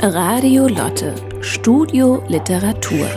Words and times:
Radio 0.00 0.68
Lotte, 0.68 1.12
Studio 1.40 2.22
Literatur. 2.28 3.08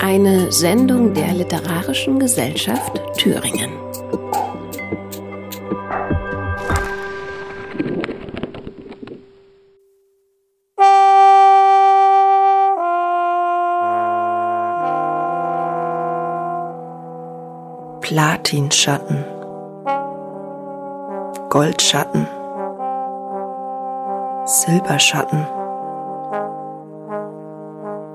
Eine 0.00 0.50
Sendung 0.50 1.12
der 1.12 1.34
Literarischen 1.34 2.18
Gesellschaft 2.18 2.98
Thüringen. 3.18 3.70
Platinschatten, 18.00 19.22
Goldschatten, 21.50 22.26
Silberschatten, 24.60 25.46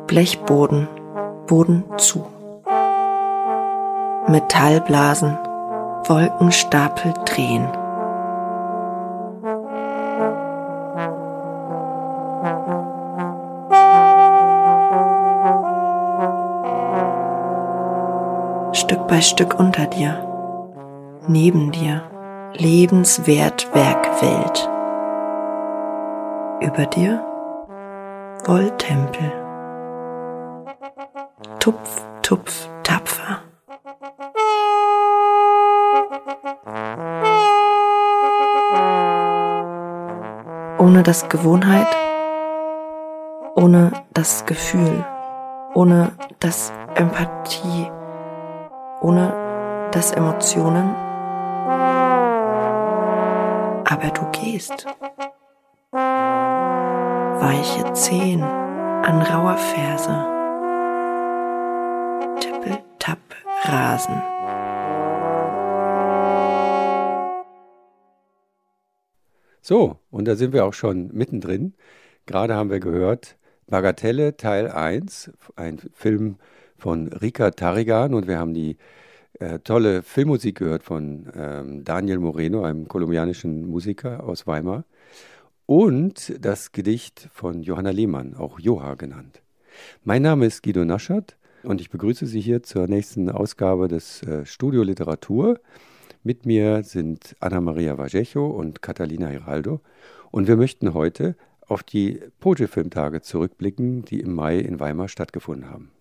Blechboden, 0.07 0.89
Boden 1.47 1.85
zu, 1.95 2.25
Metallblasen, 4.27 5.37
Wolkenstapel 6.05 7.13
drehen. 7.23 7.65
Stück 18.73 19.07
bei 19.07 19.21
Stück 19.21 19.57
unter 19.57 19.85
dir, 19.85 20.27
neben 21.25 21.71
dir, 21.71 22.01
lebenswert 22.57 23.73
Werkwelt. 23.73 24.72
Über 26.63 26.85
dir 26.85 27.23
Wolltempel. 28.45 29.31
Tupf, 31.59 32.05
tupf, 32.21 32.67
tapfer. 32.83 33.41
Ohne 40.79 41.03
das 41.03 41.29
Gewohnheit, 41.29 41.87
ohne 43.55 43.91
das 44.13 44.45
Gefühl, 44.45 45.05
ohne 45.73 46.11
das 46.39 46.73
Empathie 46.95 47.89
ohne 49.03 49.89
das 49.91 50.11
Emotionen. 50.13 50.95
Aber 53.85 54.09
du 54.13 54.25
gehst. 54.31 54.87
Weiche 57.63 57.93
Zehen 57.93 58.43
an 58.43 59.21
rauer 59.21 59.55
Ferse. 59.55 60.11
Tippel, 62.41 62.83
tapp, 62.99 63.19
Rasen. 63.63 64.21
So, 69.61 69.97
und 70.11 70.27
da 70.27 70.35
sind 70.35 70.51
wir 70.51 70.65
auch 70.65 70.73
schon 70.73 71.11
mittendrin. 71.13 71.73
Gerade 72.25 72.53
haben 72.53 72.69
wir 72.69 72.81
gehört, 72.81 73.37
Bagatelle 73.67 74.35
Teil 74.35 74.69
1, 74.69 75.31
ein 75.55 75.79
Film 75.93 76.39
von 76.75 77.07
Rika 77.07 77.51
Tarigan 77.51 78.13
und 78.13 78.27
wir 78.27 78.39
haben 78.39 78.53
die 78.53 78.75
äh, 79.39 79.59
tolle 79.59 80.03
Filmmusik 80.03 80.57
gehört 80.57 80.83
von 80.83 81.31
ähm, 81.33 81.85
Daniel 81.85 82.19
Moreno, 82.19 82.63
einem 82.63 82.89
kolumbianischen 82.89 83.65
Musiker 83.65 84.25
aus 84.25 84.47
Weimar 84.47 84.83
und 85.65 86.33
das 86.43 86.71
Gedicht 86.71 87.29
von 87.33 87.63
Johanna 87.63 87.91
Lehmann, 87.91 88.35
auch 88.35 88.59
Joha 88.59 88.95
genannt. 88.95 89.41
Mein 90.03 90.21
Name 90.21 90.45
ist 90.45 90.63
Guido 90.63 90.83
Naschert 90.85 91.37
und 91.63 91.81
ich 91.81 91.89
begrüße 91.89 92.25
Sie 92.25 92.41
hier 92.41 92.63
zur 92.63 92.87
nächsten 92.87 93.29
Ausgabe 93.29 93.87
des 93.87 94.21
äh, 94.23 94.45
Studio 94.45 94.83
Literatur. 94.83 95.59
Mit 96.23 96.45
mir 96.45 96.83
sind 96.83 97.35
Anna-Maria 97.39 97.97
Vallejo 97.97 98.47
und 98.47 98.81
Catalina 98.81 99.27
Hiraldo 99.27 99.81
und 100.31 100.47
wir 100.47 100.57
möchten 100.57 100.93
heute 100.93 101.35
auf 101.65 101.83
die 101.83 102.19
Poje-Filmtage 102.39 103.21
zurückblicken, 103.21 104.03
die 104.03 104.19
im 104.19 104.33
Mai 104.33 104.59
in 104.59 104.79
Weimar 104.79 105.07
stattgefunden 105.07 105.69
haben. 105.69 105.92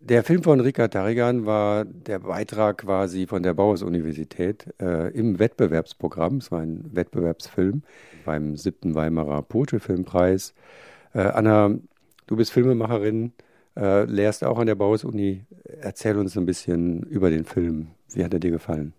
Der 0.00 0.22
Film 0.22 0.42
von 0.42 0.60
Rika 0.60 0.88
Tarigan 0.88 1.46
war 1.46 1.84
der 1.84 2.18
Beitrag 2.20 2.78
quasi 2.78 3.26
von 3.26 3.42
der 3.42 3.54
Bauhaus-Universität 3.54 4.72
äh, 4.80 5.08
im 5.12 5.38
Wettbewerbsprogramm. 5.38 6.36
Es 6.36 6.52
war 6.52 6.60
ein 6.60 6.84
Wettbewerbsfilm 6.94 7.82
beim 8.24 8.56
siebten 8.56 8.94
Weimarer 8.94 9.42
Poetry-Filmpreis. 9.42 10.54
Äh, 11.14 11.20
Anna, 11.20 11.70
du 12.26 12.36
bist 12.36 12.52
Filmemacherin, 12.52 13.32
äh, 13.74 14.04
lehrst 14.04 14.44
auch 14.44 14.58
an 14.58 14.66
der 14.66 14.74
Bauhaus-Uni. 14.74 15.44
Erzähl 15.64 16.18
uns 16.18 16.36
ein 16.36 16.46
bisschen 16.46 17.02
über 17.04 17.30
den 17.30 17.44
Film. 17.44 17.88
Wie 18.12 18.22
hat 18.22 18.34
er 18.34 18.40
dir 18.40 18.50
gefallen? 18.50 18.92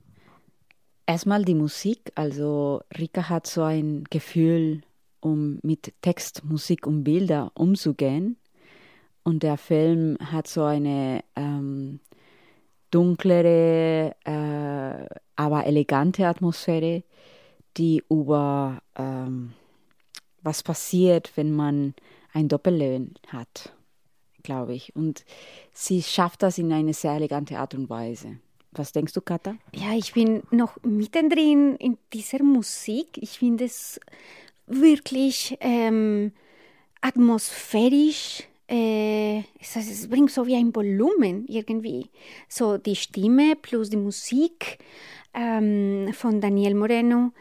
Erstmal 1.05 1.45
die 1.45 1.55
Musik. 1.55 2.11
Also 2.15 2.81
Rika 2.97 3.29
hat 3.29 3.47
so 3.47 3.61
ein 3.61 4.03
Gefühl, 4.09 4.81
um 5.21 5.59
mit 5.61 5.93
Text, 6.01 6.43
Musik 6.43 6.85
und 6.85 7.03
Bilder 7.03 7.51
umzugehen. 7.53 8.37
Und 9.27 9.43
der 9.43 9.57
Film 9.57 10.17
hat 10.31 10.47
so 10.47 10.63
eine 10.63 11.21
ähm, 11.35 11.99
dunklere, 12.91 14.15
äh, 14.23 15.15
aber 15.35 15.65
elegante 15.65 16.25
Atmosphäre, 16.25 17.03
die 17.75 18.01
über 18.09 18.81
ähm, 18.95 19.51
was 20.43 20.63
passiert, 20.63 21.33
wenn 21.35 21.51
man 21.51 21.93
ein 22.31 22.47
Doppelleben 22.47 23.15
hat, 23.27 23.73
glaube 24.43 24.75
ich. 24.75 24.95
Und 24.95 25.25
sie 25.73 26.01
schafft 26.03 26.41
das 26.41 26.57
in 26.57 26.71
eine 26.71 26.93
sehr 26.93 27.15
elegante 27.15 27.59
Art 27.59 27.73
und 27.73 27.89
Weise. 27.89 28.37
Was 28.71 28.93
denkst 28.93 29.11
du, 29.11 29.19
Katha? 29.19 29.57
Ja, 29.75 29.91
ich 29.93 30.13
bin 30.13 30.43
noch 30.51 30.81
mittendrin 30.83 31.75
in 31.75 31.97
dieser 32.13 32.41
Musik. 32.43 33.17
Ich 33.17 33.39
finde 33.39 33.65
es 33.65 33.99
wirklich 34.67 35.57
ähm, 35.59 36.31
atmosphärisch 37.01 38.47
äh, 38.69 39.43
es, 39.59 40.07
bringt 40.09 40.31
so 40.31 40.45
wie 40.45 40.55
ein 40.55 40.75
Volumen 40.75 41.45
irgendwie. 41.47 42.09
So 42.49 42.77
die 42.77 42.95
Stimme 42.95 43.55
plus 43.55 43.89
die 43.89 43.97
Musik 43.97 44.79
ähm, 45.33 46.09
von 46.13 46.41
Daniel 46.41 46.75
Moreno. 46.75 47.31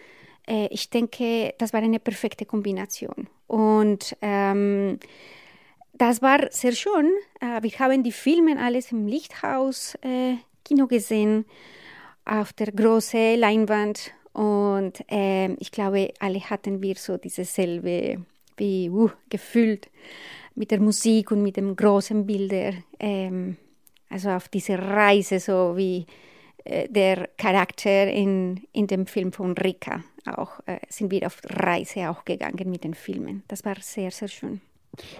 Äh, 0.47 0.69
ich 0.71 0.91
denke, 0.91 1.55
das 1.59 1.73
war 1.73 1.81
eine 1.83 1.99
perfekte 1.99 2.47
Kombination. 2.47 3.29
Und 3.47 4.17
ähm, 4.23 4.99
das 5.95 6.23
war 6.23 6.51
sehr 6.51 6.73
schön. 6.73 7.11
Äh, 7.41 7.63
wir 7.63 7.79
haben 7.79 8.03
die 8.03 8.13
Filme 8.13 8.61
alles 8.61 8.93
im 8.93 9.07
Lichthaus 9.07 9.97
äh, 10.03 10.37
Kino 10.65 10.87
gesehen, 10.87 11.45
auf 12.25 12.53
der 12.53 12.73
großen 12.73 13.39
Leinwand. 13.39 14.13
Und 14.33 15.03
ich 15.09 15.71
glaube, 15.71 16.13
alle 16.19 16.41
hatten 16.41 16.83
wir 16.83 16.97
so 16.97 17.17
dieses 17.17 17.55
selbe 17.55 18.19
wie, 18.59 18.91
uh, 18.91 19.11
gefühlt 19.31 19.89
mit 20.57 20.71
der 20.71 20.81
Musik 20.81 21.31
und 21.31 21.43
mit 21.43 21.57
dem 21.57 21.77
großen 21.77 22.27
Bilder, 22.27 22.73
ähm, 22.99 23.57
also 24.11 24.31
auf 24.31 24.49
diese 24.49 24.79
Reise, 24.79 25.39
so 25.39 25.77
wie 25.77 26.07
äh, 26.65 26.89
der 26.89 27.29
Charakter 27.37 28.09
in, 28.09 28.63
in 28.73 28.87
dem 28.87 29.07
Film 29.07 29.33
von 29.33 29.53
Rika 29.53 30.03
auch, 30.27 30.61
äh, 30.67 30.79
sind 30.89 31.11
wir 31.11 31.27
auf 31.27 31.41
Reise 31.45 32.11
auch 32.11 32.25
gegangen 32.25 32.71
mit 32.71 32.85
den 32.85 32.95
Filmen. 32.95 33.43
Das 33.49 33.65
war 33.65 33.77
sehr, 33.81 34.11
sehr 34.11 34.29
schön. 34.29 34.61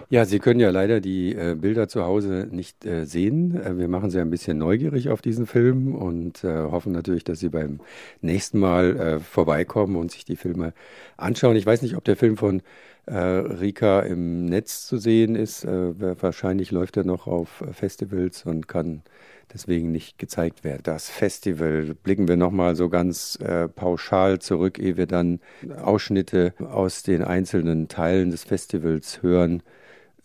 Ja, 0.09 0.25
Sie 0.25 0.39
können 0.39 0.59
ja 0.59 0.71
leider 0.71 0.99
die 0.99 1.35
äh, 1.35 1.55
Bilder 1.55 1.87
zu 1.87 2.03
Hause 2.03 2.47
nicht 2.49 2.85
äh, 2.85 3.05
sehen. 3.05 3.61
Äh, 3.61 3.77
wir 3.77 3.87
machen 3.87 4.09
Sie 4.09 4.19
ein 4.19 4.29
bisschen 4.29 4.57
neugierig 4.57 5.09
auf 5.09 5.21
diesen 5.21 5.45
Film 5.45 5.95
und 5.95 6.43
äh, 6.43 6.63
hoffen 6.63 6.91
natürlich, 6.91 7.23
dass 7.23 7.39
Sie 7.39 7.49
beim 7.49 7.79
nächsten 8.21 8.59
Mal 8.59 8.97
äh, 8.97 9.19
vorbeikommen 9.19 9.95
und 9.95 10.11
sich 10.11 10.25
die 10.25 10.35
Filme 10.35 10.73
anschauen. 11.15 11.55
Ich 11.55 11.65
weiß 11.65 11.81
nicht, 11.81 11.95
ob 11.95 12.03
der 12.05 12.15
Film 12.15 12.37
von 12.37 12.61
Rika 13.13 14.01
im 14.01 14.45
Netz 14.45 14.85
zu 14.85 14.97
sehen 14.97 15.35
ist. 15.35 15.63
Äh, 15.63 16.21
wahrscheinlich 16.21 16.71
läuft 16.71 16.97
er 16.97 17.03
noch 17.03 17.27
auf 17.27 17.63
Festivals 17.71 18.45
und 18.45 18.67
kann 18.67 19.03
deswegen 19.53 19.91
nicht 19.91 20.17
gezeigt 20.17 20.63
werden. 20.63 20.81
Das 20.83 21.09
Festival 21.09 21.95
blicken 22.03 22.27
wir 22.27 22.35
nochmal 22.35 22.75
so 22.75 22.89
ganz 22.89 23.37
äh, 23.37 23.67
pauschal 23.67 24.39
zurück, 24.39 24.77
ehe 24.77 24.97
wir 24.97 25.07
dann 25.07 25.39
Ausschnitte 25.81 26.53
aus 26.59 27.03
den 27.03 27.23
einzelnen 27.23 27.87
Teilen 27.87 28.31
des 28.31 28.43
Festivals 28.43 29.21
hören. 29.21 29.63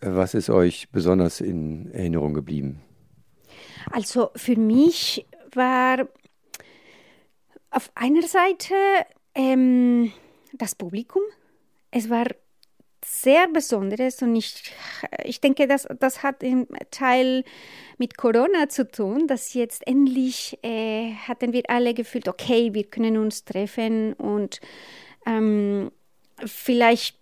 Äh, 0.00 0.08
was 0.10 0.34
ist 0.34 0.50
euch 0.50 0.88
besonders 0.90 1.40
in 1.40 1.90
Erinnerung 1.92 2.34
geblieben? 2.34 2.80
Also 3.90 4.30
für 4.36 4.56
mich 4.56 5.26
war 5.54 6.08
auf 7.70 7.90
einer 7.94 8.22
Seite 8.22 8.74
ähm, 9.34 10.12
das 10.52 10.74
Publikum. 10.74 11.22
Es 11.90 12.10
war 12.10 12.26
sehr 13.04 13.48
Besonderes 13.48 14.22
und 14.22 14.36
ich, 14.36 14.72
ich 15.24 15.40
denke, 15.40 15.66
das, 15.66 15.86
das 16.00 16.22
hat 16.22 16.42
im 16.42 16.66
Teil 16.90 17.44
mit 17.98 18.16
Corona 18.16 18.68
zu 18.68 18.90
tun, 18.90 19.26
dass 19.26 19.54
jetzt 19.54 19.86
endlich 19.86 20.58
äh, 20.62 21.14
hatten 21.28 21.52
wir 21.52 21.62
alle 21.68 21.94
gefühlt, 21.94 22.28
okay, 22.28 22.74
wir 22.74 22.84
können 22.84 23.16
uns 23.18 23.44
treffen 23.44 24.14
und 24.14 24.60
Ähm, 25.26 25.92
vielleicht 26.44 27.16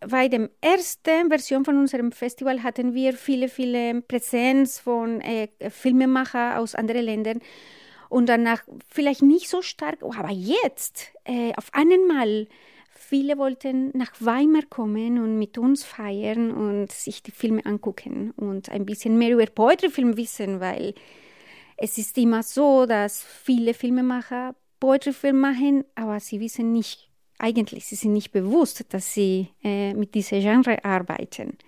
bei 0.00 0.28
der 0.28 0.50
ersten 0.60 1.28
Version 1.28 1.64
von 1.64 1.78
unserem 1.78 2.12
Festival 2.12 2.62
hatten 2.62 2.94
wir 2.94 3.14
viele, 3.14 3.48
viele 3.48 4.02
Präsenz 4.02 4.78
von 4.80 5.20
äh, 5.20 5.48
Filmemacher 5.70 6.58
aus 6.58 6.74
anderen 6.74 7.04
Ländern 7.04 7.40
und 8.08 8.28
danach 8.28 8.62
vielleicht 8.88 9.22
nicht 9.22 9.48
so 9.48 9.62
stark, 9.62 10.02
aber 10.02 10.30
jetzt 10.30 11.12
äh, 11.24 11.52
auf 11.56 11.70
einmal 11.72 12.46
viele 13.04 13.38
wollten 13.38 13.90
nach 13.96 14.12
Weimar 14.20 14.62
kommen 14.68 15.18
und 15.18 15.38
mit 15.38 15.58
uns 15.58 15.84
feiern 15.84 16.50
und 16.50 16.90
sich 16.90 17.22
die 17.22 17.30
Filme 17.30 17.64
angucken 17.64 18.32
und 18.36 18.68
ein 18.70 18.86
bisschen 18.86 19.18
mehr 19.18 19.30
über 19.30 19.46
Poetry-Film 19.46 20.16
wissen, 20.16 20.60
weil 20.60 20.94
es 21.76 21.98
ist 21.98 22.16
immer 22.18 22.42
so, 22.42 22.86
dass 22.86 23.22
viele 23.22 23.74
Filmemacher 23.74 24.54
Poetry-Film 24.80 25.38
machen, 25.38 25.84
aber 25.94 26.20
sie 26.20 26.40
wissen 26.40 26.72
nicht, 26.72 27.08
eigentlich, 27.38 27.86
sie 27.86 27.96
sind 27.96 28.12
nicht 28.12 28.32
bewusst, 28.32 28.84
dass 28.90 29.12
sie 29.12 29.48
äh, 29.62 29.94
mit 29.94 30.14
diesem 30.14 30.40
Genre 30.40 30.84
arbeiten. 30.84 31.58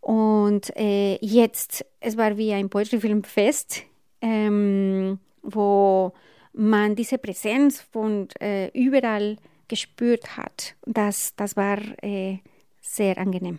Und 0.00 0.74
äh, 0.76 1.16
jetzt, 1.20 1.84
es 2.00 2.16
war 2.16 2.36
wie 2.36 2.52
ein 2.52 2.70
Poetry-Filmfest, 2.70 3.82
ähm, 4.20 5.18
wo 5.42 6.12
man 6.52 6.96
diese 6.96 7.18
Präsenz 7.18 7.80
von 7.80 8.28
äh, 8.40 8.68
überall 8.72 9.36
gespürt 9.68 10.36
hat. 10.36 10.74
Das, 10.86 11.34
das 11.36 11.56
war 11.56 11.78
äh, 12.02 12.38
sehr 12.80 13.18
angenehm. 13.18 13.58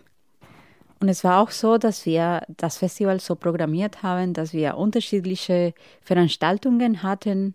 Und 1.00 1.08
es 1.08 1.24
war 1.24 1.40
auch 1.40 1.50
so, 1.50 1.78
dass 1.78 2.04
wir 2.04 2.42
das 2.56 2.76
Festival 2.76 3.20
so 3.20 3.34
programmiert 3.34 4.02
haben, 4.02 4.34
dass 4.34 4.52
wir 4.52 4.76
unterschiedliche 4.76 5.72
Veranstaltungen 6.02 7.02
hatten. 7.02 7.54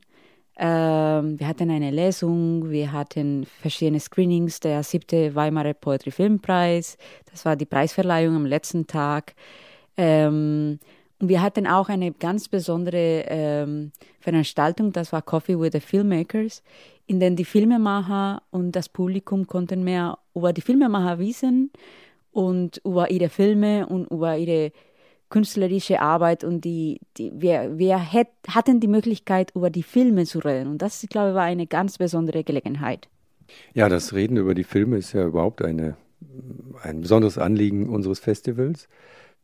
Ähm, 0.57 1.39
wir 1.39 1.47
hatten 1.47 1.69
eine 1.69 1.91
Lesung, 1.91 2.71
wir 2.71 2.91
hatten 2.91 3.45
verschiedene 3.61 3.99
Screenings, 3.99 4.61
der 4.61 4.81
siebte 4.83 5.35
Weimarer 5.35 5.73
Poetry 5.73 6.11
Filmpreis, 6.11 6.97
das 7.29 7.45
war 7.45 7.55
die 7.55 7.65
Preisverleihung 7.65 8.35
am 8.35 8.45
letzten 8.45 8.87
Tag. 8.87 9.35
Ähm, 9.97 10.79
und 11.19 11.29
wir 11.29 11.41
hatten 11.41 11.67
auch 11.67 11.89
eine 11.89 12.11
ganz 12.13 12.47
besondere 12.47 13.25
ähm, 13.27 13.91
Veranstaltung, 14.19 14.91
das 14.91 15.11
war 15.11 15.21
Coffee 15.21 15.59
with 15.59 15.71
the 15.73 15.79
Filmmakers, 15.79 16.63
in 17.07 17.19
der 17.19 17.31
die 17.31 17.45
Filmemacher 17.45 18.41
und 18.51 18.71
das 18.71 18.89
Publikum 18.89 19.47
konnten 19.47 19.83
mehr 19.83 20.17
über 20.33 20.53
die 20.53 20.61
Filmemacher 20.61 21.19
wissen 21.19 21.71
und 22.31 22.81
über 22.83 23.11
ihre 23.11 23.29
Filme 23.29 23.85
und 23.87 24.11
über 24.11 24.37
ihre 24.37 24.71
künstlerische 25.29 26.01
Arbeit 26.01 26.43
und 26.43 26.61
die, 26.65 26.99
die 27.17 27.31
wir, 27.35 27.77
wir 27.77 27.97
hätt, 27.97 28.29
hatten 28.47 28.79
die 28.79 28.87
Möglichkeit, 28.87 29.51
über 29.55 29.69
die 29.69 29.83
Filme 29.83 30.25
zu 30.25 30.39
reden. 30.39 30.69
Und 30.69 30.81
das, 30.81 31.03
ich 31.03 31.09
glaube, 31.09 31.33
war 31.33 31.43
eine 31.43 31.67
ganz 31.67 31.97
besondere 31.97 32.43
Gelegenheit. 32.43 33.07
Ja, 33.73 33.89
das 33.89 34.13
Reden 34.13 34.37
über 34.37 34.55
die 34.55 34.63
Filme 34.63 34.97
ist 34.97 35.13
ja 35.13 35.25
überhaupt 35.25 35.63
eine, 35.63 35.97
ein 36.81 37.01
besonderes 37.01 37.37
Anliegen 37.37 37.89
unseres 37.89 38.19
Festivals. 38.19 38.87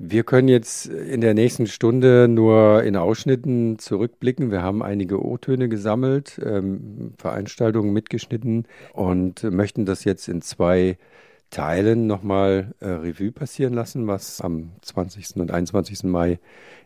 Wir 0.03 0.23
können 0.23 0.47
jetzt 0.47 0.87
in 0.87 1.21
der 1.21 1.35
nächsten 1.35 1.67
Stunde 1.67 2.27
nur 2.27 2.81
in 2.81 2.95
Ausschnitten 2.95 3.77
zurückblicken. 3.77 4.49
Wir 4.49 4.63
haben 4.63 4.81
einige 4.81 5.23
O-Töne 5.23 5.69
gesammelt, 5.69 6.41
ähm, 6.43 7.13
Veranstaltungen 7.19 7.93
mitgeschnitten 7.93 8.65
und 8.93 9.43
möchten 9.43 9.85
das 9.85 10.03
jetzt 10.03 10.27
in 10.27 10.41
zwei 10.41 10.97
Teilen 11.51 12.07
nochmal 12.07 12.73
äh, 12.79 12.87
Revue 12.87 13.31
passieren 13.31 13.75
lassen, 13.75 14.07
was 14.07 14.41
am 14.41 14.71
20. 14.81 15.35
und 15.35 15.51
21. 15.51 16.03
Mai 16.05 16.39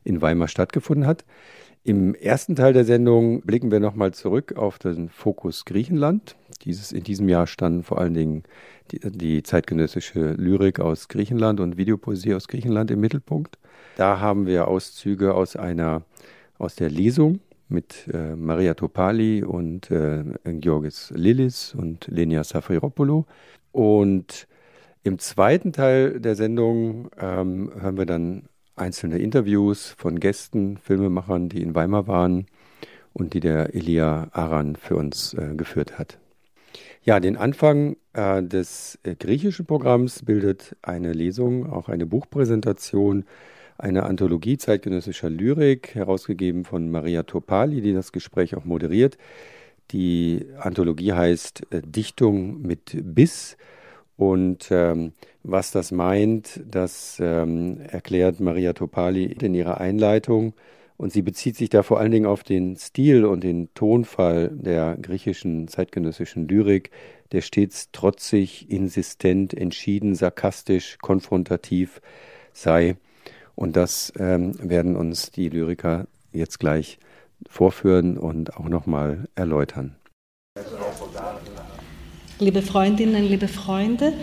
in 0.03 0.21
Weimar 0.21 0.49
stattgefunden 0.49 1.07
hat. 1.07 1.23
Im 1.85 2.15
ersten 2.15 2.57
Teil 2.57 2.73
der 2.73 2.83
Sendung 2.83 3.43
blicken 3.43 3.71
wir 3.71 3.79
nochmal 3.79 4.13
zurück 4.13 4.57
auf 4.57 4.77
den 4.77 5.07
Fokus 5.07 5.63
Griechenland. 5.63 6.35
Dieses, 6.63 6.91
in 6.91 7.03
diesem 7.03 7.29
Jahr 7.29 7.47
standen 7.47 7.83
vor 7.83 7.99
allen 7.99 8.13
Dingen 8.13 8.43
die, 8.91 8.99
die 8.99 9.43
zeitgenössische 9.43 10.33
Lyrik 10.33 10.79
aus 10.79 11.07
Griechenland 11.07 11.59
und 11.59 11.77
Videopoesie 11.77 12.33
aus 12.33 12.47
Griechenland 12.47 12.91
im 12.91 12.99
Mittelpunkt. 12.99 13.57
Da 13.97 14.19
haben 14.19 14.45
wir 14.45 14.67
Auszüge 14.67 15.33
aus 15.33 15.55
einer 15.55 16.03
aus 16.57 16.75
der 16.75 16.89
Lesung 16.89 17.39
mit 17.67 18.07
äh, 18.13 18.35
Maria 18.35 18.73
Topali 18.73 19.43
und 19.43 19.91
äh, 19.91 20.23
Georgis 20.45 21.11
Lillis 21.15 21.73
und 21.75 22.07
Lenia 22.07 22.43
Safiropoulou. 22.43 23.25
Und 23.71 24.47
im 25.03 25.19
zweiten 25.19 25.73
Teil 25.73 26.19
der 26.19 26.35
Sendung 26.35 27.09
ähm, 27.19 27.71
hören 27.79 27.97
wir 27.97 28.05
dann 28.05 28.43
einzelne 28.75 29.19
Interviews 29.19 29.95
von 29.97 30.19
Gästen, 30.19 30.77
Filmemachern, 30.77 31.49
die 31.49 31.61
in 31.61 31.75
Weimar 31.75 32.07
waren 32.07 32.45
und 33.13 33.33
die 33.33 33.39
der 33.39 33.73
Elia 33.73 34.27
Aran 34.31 34.75
für 34.75 34.95
uns 34.95 35.33
äh, 35.33 35.55
geführt 35.55 35.97
hat. 35.97 36.19
Ja, 37.05 37.19
den 37.19 37.37
Anfang 37.37 37.97
äh, 38.13 38.41
des 38.41 38.97
äh, 39.03 39.13
griechischen 39.13 39.67
Programms 39.67 40.25
bildet 40.25 40.75
eine 40.81 41.13
Lesung, 41.13 41.71
auch 41.71 41.87
eine 41.87 42.07
Buchpräsentation, 42.07 43.25
eine 43.77 44.03
Anthologie 44.05 44.57
zeitgenössischer 44.57 45.29
Lyrik, 45.29 45.93
herausgegeben 45.93 46.63
von 46.65 46.89
Maria 46.89 47.21
Topali, 47.21 47.81
die 47.81 47.93
das 47.93 48.11
Gespräch 48.11 48.55
auch 48.55 48.65
moderiert. 48.65 49.19
Die 49.91 50.47
Anthologie 50.57 51.13
heißt 51.13 51.67
äh, 51.69 51.83
Dichtung 51.83 52.63
mit 52.63 52.97
Biss. 52.99 53.55
Und 54.17 54.69
ähm, 54.71 55.13
was 55.43 55.69
das 55.69 55.91
meint, 55.91 56.59
das 56.67 57.19
ähm, 57.21 57.81
erklärt 57.81 58.39
Maria 58.39 58.73
Topali 58.73 59.25
in 59.25 59.53
ihrer 59.53 59.79
Einleitung. 59.79 60.55
Und 60.97 61.11
sie 61.11 61.21
bezieht 61.21 61.57
sich 61.57 61.69
da 61.69 61.83
vor 61.83 61.99
allen 61.99 62.11
Dingen 62.11 62.25
auf 62.25 62.43
den 62.43 62.77
Stil 62.77 63.25
und 63.25 63.43
den 63.43 63.73
Tonfall 63.73 64.49
der 64.53 64.97
griechischen 65.01 65.67
zeitgenössischen 65.67 66.47
Lyrik, 66.47 66.91
der 67.31 67.41
stets 67.41 67.91
trotzig, 67.91 68.69
insistent, 68.69 69.53
entschieden, 69.53 70.15
sarkastisch, 70.15 70.97
konfrontativ 71.01 72.01
sei. 72.53 72.95
Und 73.55 73.75
das 73.75 74.13
ähm, 74.17 74.53
werden 74.59 74.95
uns 74.95 75.31
die 75.31 75.49
Lyriker 75.49 76.07
jetzt 76.31 76.59
gleich 76.59 76.97
vorführen 77.49 78.17
und 78.17 78.55
auch 78.55 78.69
nochmal 78.69 79.27
erläutern. 79.35 79.95
Liebe 82.39 82.61
Freundinnen, 82.61 83.23
liebe 83.23 83.47
Freunde, 83.47 84.13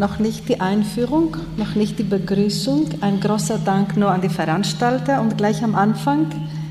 Noch 0.00 0.18
nicht 0.18 0.48
die 0.48 0.58
Einführung, 0.62 1.36
noch 1.58 1.74
nicht 1.74 1.98
die 1.98 2.04
Begrüßung. 2.04 2.86
Ein 3.02 3.20
großer 3.20 3.58
Dank 3.58 3.98
nur 3.98 4.10
an 4.10 4.22
die 4.22 4.30
Veranstalter. 4.30 5.20
Und 5.20 5.36
gleich 5.36 5.62
am 5.62 5.74
Anfang 5.74 6.28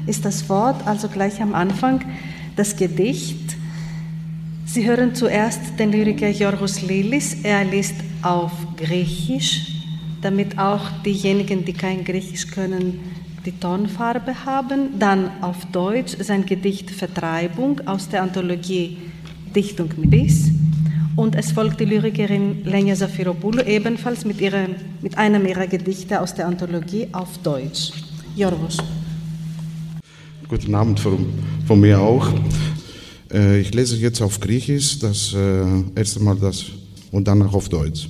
ist 0.08 0.26
das 0.26 0.50
Wort, 0.50 0.88
also 0.88 1.08
gleich 1.10 1.40
am 1.40 1.54
Anfang 1.54 2.02
das 2.56 2.76
Gedicht. 2.76 3.56
Sie 4.66 4.84
hören 4.88 5.14
zuerst 5.14 5.78
den 5.78 5.92
Lyriker 5.92 6.30
Jorgos 6.30 6.82
Lilis. 6.82 7.36
Er 7.44 7.64
liest 7.66 7.94
auf 8.24 8.52
Griechisch, 8.76 9.76
damit 10.24 10.58
auch 10.58 10.90
diejenigen, 11.06 11.64
die 11.64 11.74
kein 11.74 12.04
Griechisch 12.04 12.48
können, 12.48 13.00
die 13.46 13.52
Tonfarbe 13.52 14.44
haben. 14.44 14.98
Dann 14.98 15.30
auf 15.42 15.66
Deutsch 15.72 16.18
sein 16.20 16.48
Gedicht 16.48 16.90
Vertreibung 16.90 17.80
aus 17.86 18.10
der 18.10 18.24
Anthologie 18.24 18.98
Dichtung 19.54 19.90
mit 19.98 20.10
Biss. 20.10 20.50
Und 21.19 21.37
es 21.37 21.53
folgt 21.53 21.79
die 21.81 21.85
Lyrikerin 21.85 22.65
Lenya 22.65 22.97
Safiropoulou 22.97 23.63
ebenfalls 23.63 24.25
mit, 24.25 24.41
ihrer, 24.41 24.67
mit 25.01 25.17
einem 25.17 25.47
ihrer 25.47 25.67
Gedichte 25.67 26.21
aus 26.21 26.35
der 26.35 26.47
Anthologie 26.47 27.07
auf 27.13 27.39
Deutsch. 27.43 27.93
Jorgos. 28.37 28.79
Guten 30.49 30.75
Abend 30.75 30.99
von, 30.99 31.27
von 31.67 31.81
mir 31.81 32.01
auch. 32.01 32.33
Äh, 33.33 33.61
ich 33.61 33.73
lese 33.73 33.97
jetzt 33.97 34.21
auf 34.21 34.41
Griechisch 34.41 34.99
das 34.99 35.35
äh, 35.35 35.65
erste 35.95 36.21
Mal 36.21 36.37
das 36.37 36.65
und 37.13 37.29
danach 37.29 37.53
auf 37.53 37.69
Deutsch. 37.69 38.09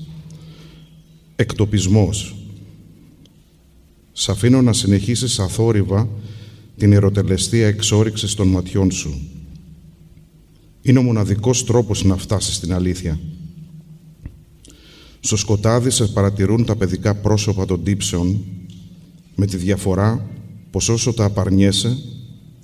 Εκτοπισμός. 1.36 2.34
Σ' 4.12 4.28
αφήνω 4.28 4.62
να 4.62 4.72
συνεχίσεις 4.72 5.38
αθόρυβα 5.38 6.08
την 6.76 6.92
ερωτελεστία 6.92 7.66
εξόριξης 7.66 8.34
των 8.34 8.48
ματιών 8.48 8.90
σου 8.90 9.20
είναι 10.81 10.99
ο 10.99 11.01
μοναδικός 11.01 11.65
τρόπος 11.65 12.03
να 12.03 12.17
φτάσεις 12.17 12.55
στην 12.55 12.73
αλήθεια. 12.73 13.19
Στο 15.19 15.35
σκοτάδι 15.35 15.89
σε 15.89 16.05
παρατηρούν 16.05 16.65
τα 16.65 16.75
παιδικά 16.75 17.15
πρόσωπα 17.15 17.65
των 17.65 17.83
τύψεων 17.83 18.39
με 19.35 19.45
τη 19.45 19.57
διαφορά 19.57 20.29
πως 20.71 20.89
όσο 20.89 21.13
τα 21.13 21.25
απαρνιέσαι 21.25 21.97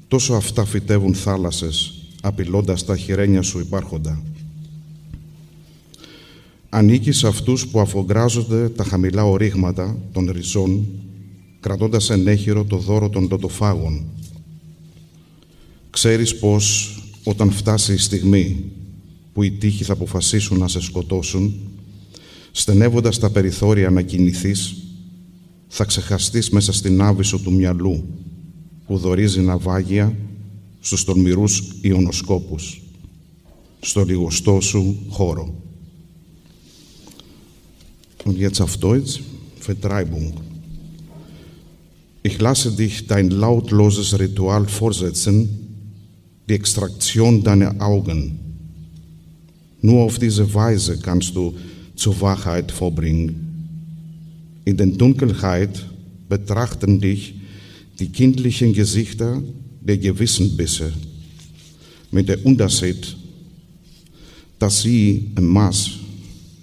τόσο 0.08 0.34
αυτά 0.34 0.66
φυτεύουν 0.66 1.14
θάλασσες 1.14 1.94
απειλώντας 2.22 2.86
τα 2.86 2.98
χειρένια 2.98 3.42
σου 3.42 3.60
υπάρχοντα. 3.60 4.22
Ανήκεις 6.70 7.18
σε 7.18 7.28
αυτούς 7.28 7.68
που 7.68 7.80
αφογκράζονται 7.80 8.70
τα 8.70 8.84
χαμηλά 8.84 9.26
ορίγματα 9.26 9.98
των 10.12 10.32
ριζών 10.32 10.86
κρατώντας 11.60 12.10
ενέχειρο 12.10 12.64
το 12.64 12.78
δώρο 12.78 13.10
των 13.10 13.28
λοτοφάγων. 13.32 14.04
Ξέρεις 15.90 16.36
πως 16.36 16.90
όταν 17.28 17.52
φτάσει 17.52 17.94
η 17.94 17.98
στιγμή 17.98 18.64
που 19.34 19.44
οι 19.44 19.52
τύχοι 19.52 19.84
θα 19.84 19.94
αποφασίσουν 19.94 20.58
να 20.58 20.68
σε 20.68 20.82
σκοτώσουν, 20.82 21.54
στενεύοντας 22.52 23.20
τα 23.20 23.30
περιθώρια 23.30 23.90
να 23.90 24.02
κινηθείς, 24.02 24.76
θα 25.68 25.84
ξεχαστείς 25.84 26.50
μέσα 26.50 26.74
στην 26.74 27.02
άβυσο 27.02 27.38
του 27.38 27.52
μυαλού 27.52 28.04
που 28.86 28.98
δορίζει 28.98 29.42
ναυάγια 29.42 30.18
στους 30.80 31.04
τολμηρούς 31.04 31.64
ιονοσκόπους, 31.82 32.82
στο 33.80 34.04
λιγοστό 34.04 34.62
σου 34.62 34.98
χώρο. 35.10 35.64
Und 38.26 38.38
jetzt 38.40 38.60
auf 38.60 38.78
Deutsch, 38.78 39.22
Vertreibung. 39.60 40.34
Ich 42.24 42.40
lasse 42.40 42.72
dich 42.72 43.06
dein 43.06 43.30
lautloses 43.30 44.18
Ritual 44.18 44.66
vorsetzen, 44.68 45.65
die 46.48 46.54
Extraktion 46.54 47.44
deiner 47.44 47.82
Augen. 47.82 48.40
Nur 49.82 50.04
auf 50.04 50.20
diese 50.20 50.52
Weise 50.54 51.00
kannst 51.00 51.36
du 51.36 51.56
zur 51.96 52.20
Wahrheit 52.22 52.72
vorbringen. 52.72 53.46
In 54.66 54.78
der 54.78 54.88
Dunkelheit 54.88 55.86
betrachten 56.28 57.00
dich 57.00 57.36
die 58.00 58.10
kindlichen 58.10 58.74
Gesichter 58.74 59.42
der 59.82 59.98
Gewissenbisse 59.98 60.92
mit 62.12 62.28
der 62.28 62.44
Unterschied, 62.46 63.16
dass 64.58 64.82
sie 64.82 65.32
im 65.38 65.48
Maß, 65.48 65.92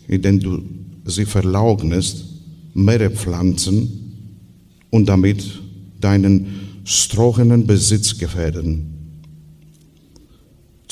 in 0.08 0.22
dem 0.22 0.40
du 0.40 0.62
sie 1.04 1.24
verlaugnest, 1.24 2.24
Meere 2.74 3.10
pflanzen 3.10 4.14
und 4.88 5.06
damit 5.06 5.44
deinen 6.00 6.46
strohenen 6.84 7.66
Besitz 7.66 8.16
gefährden. 8.16 8.91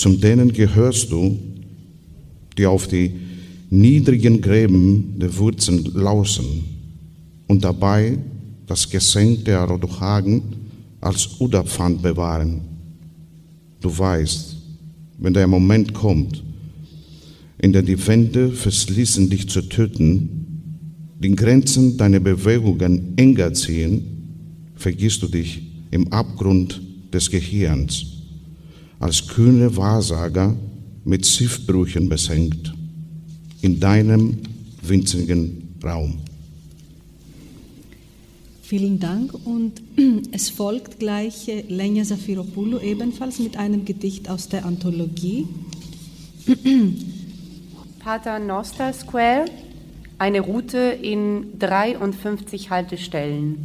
Zum 0.01 0.19
denen 0.19 0.51
gehörst 0.51 1.13
du, 1.13 1.39
die 2.57 2.65
auf 2.65 2.89
die 2.89 3.13
niedrigen 3.69 4.41
Gräben 4.41 5.17
der 5.19 5.37
Wurzeln 5.37 5.85
lauschen 5.93 6.65
und 7.49 7.63
dabei 7.63 8.17
das 8.67 8.89
Geschenk 8.89 9.45
der 9.45 9.63
Rodochagen 9.65 10.41
als 11.03 11.39
Uderpfand 11.39 12.01
bewahren. 12.01 12.63
Du 13.83 13.91
weißt, 13.99 14.57
wenn 15.19 15.35
der 15.35 15.47
Moment 15.47 15.93
kommt, 15.93 16.43
in 17.59 17.75
der 17.75 17.83
die 17.83 18.07
Wände 18.07 18.53
verschließen, 18.53 19.29
dich 19.29 19.51
zu 19.51 19.61
töten, 19.61 21.11
die 21.19 21.37
Grenzen 21.37 21.99
deiner 21.99 22.21
Bewegungen 22.21 23.13
enger 23.19 23.53
ziehen, 23.53 24.03
vergisst 24.77 25.23
du 25.23 25.29
dich 25.29 25.61
im 25.91 26.11
Abgrund 26.11 26.81
des 27.13 27.31
Gehirns, 27.31 28.20
als 29.01 29.27
kühne 29.27 29.77
Wahrsager 29.77 30.55
mit 31.05 31.27
Schiffbrüchen 31.27 32.09
besenkt, 32.09 32.73
in 33.63 33.81
deinem 33.81 34.39
winzigen 34.83 35.75
Raum. 35.83 36.19
Vielen 38.63 39.01
Dank 39.01 39.35
und 39.45 39.83
es 40.31 40.49
folgt 40.51 41.01
gleich 41.01 41.49
äh, 41.49 41.63
Lenya 41.63 42.05
Safiropoulou 42.05 42.79
ebenfalls 42.79 43.41
mit 43.41 43.57
einem 43.57 43.85
Gedicht 43.85 44.31
aus 44.31 44.49
der 44.49 44.65
Anthologie. 44.65 45.49
Pater 47.99 48.39
Noster 48.39 48.93
Square, 48.93 49.47
eine 50.19 50.41
Route 50.41 50.79
in 50.79 51.59
53 51.59 52.71
Haltestellen. 52.71 53.57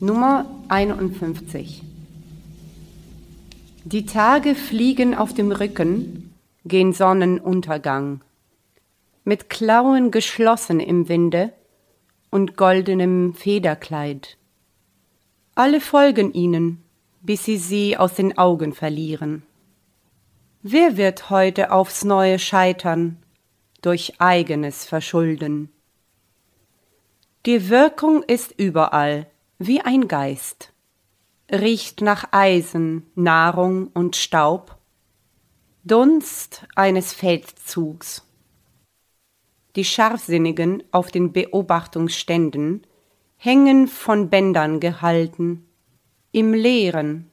Nummer 0.00 0.46
51. 0.68 1.82
Die 3.86 4.06
Tage 4.06 4.54
fliegen 4.54 5.14
auf 5.14 5.34
dem 5.34 5.52
Rücken 5.52 6.32
gen 6.64 6.94
Sonnenuntergang, 6.94 8.22
mit 9.24 9.50
Klauen 9.50 10.10
geschlossen 10.10 10.80
im 10.80 11.10
Winde 11.10 11.52
und 12.30 12.56
goldenem 12.56 13.34
Federkleid. 13.34 14.38
Alle 15.54 15.82
folgen 15.82 16.32
ihnen, 16.32 16.82
bis 17.20 17.44
sie 17.44 17.58
sie 17.58 17.98
aus 17.98 18.14
den 18.14 18.38
Augen 18.38 18.72
verlieren. 18.72 19.42
Wer 20.62 20.96
wird 20.96 21.28
heute 21.28 21.70
aufs 21.70 22.04
neue 22.04 22.38
scheitern 22.38 23.18
durch 23.82 24.14
eigenes 24.18 24.86
Verschulden? 24.86 25.70
Die 27.44 27.68
Wirkung 27.68 28.22
ist 28.22 28.54
überall 28.56 29.26
wie 29.58 29.82
ein 29.82 30.08
Geist, 30.08 30.73
riecht 31.50 32.00
nach 32.00 32.28
Eisen, 32.32 33.06
Nahrung 33.14 33.88
und 33.88 34.16
Staub, 34.16 34.78
Dunst 35.84 36.66
eines 36.74 37.12
Feldzugs. 37.12 38.26
Die 39.76 39.84
Scharfsinnigen 39.84 40.82
auf 40.92 41.10
den 41.10 41.32
Beobachtungsständen 41.32 42.86
hängen 43.36 43.88
von 43.88 44.30
Bändern 44.30 44.80
gehalten, 44.80 45.66
im 46.32 46.54
Leeren 46.54 47.30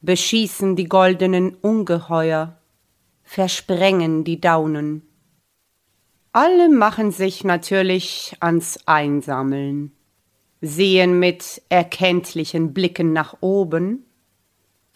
beschießen 0.00 0.74
die 0.74 0.88
goldenen 0.88 1.54
Ungeheuer 1.54 2.58
versprengen 3.22 4.24
die 4.24 4.40
Daunen. 4.40 5.02
Alle 6.32 6.68
machen 6.68 7.12
sich 7.12 7.44
natürlich 7.44 8.36
ans 8.40 8.80
Einsammeln, 8.86 9.92
sehen 10.62 11.18
mit 11.18 11.60
erkenntlichen 11.68 12.72
Blicken 12.72 13.12
nach 13.12 13.36
oben, 13.40 14.06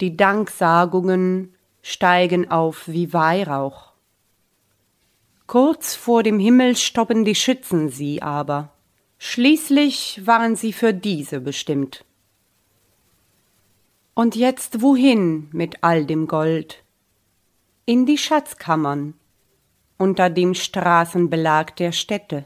die 0.01 0.17
Danksagungen 0.17 1.53
steigen 1.83 2.49
auf 2.49 2.87
wie 2.87 3.13
Weihrauch. 3.13 3.91
Kurz 5.45 5.93
vor 5.93 6.23
dem 6.23 6.39
Himmel 6.39 6.75
stoppen 6.75 7.23
die 7.23 7.35
Schützen 7.35 7.89
sie 7.89 8.23
aber, 8.23 8.71
schließlich 9.19 10.25
waren 10.25 10.55
sie 10.55 10.73
für 10.73 10.93
diese 10.93 11.39
bestimmt. 11.39 12.03
Und 14.15 14.35
jetzt 14.35 14.81
wohin 14.81 15.49
mit 15.51 15.83
all 15.83 16.07
dem 16.07 16.25
Gold? 16.25 16.83
in 17.89 18.05
die 18.05 18.17
Schatzkammern 18.17 19.13
unter 19.97 20.29
dem 20.29 20.53
Straßenbelag 20.53 21.73
der 21.77 21.93
Städte. 21.93 22.43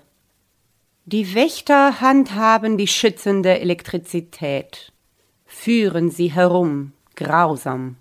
Die 1.05 1.34
Wächter 1.34 2.00
handhaben 2.00 2.77
die 2.77 2.86
schützende 2.86 3.60
Elektrizität, 3.60 4.93
führen 5.48 6.12
sie 6.12 6.31
herum, 6.31 6.91
grausam, 7.15 7.96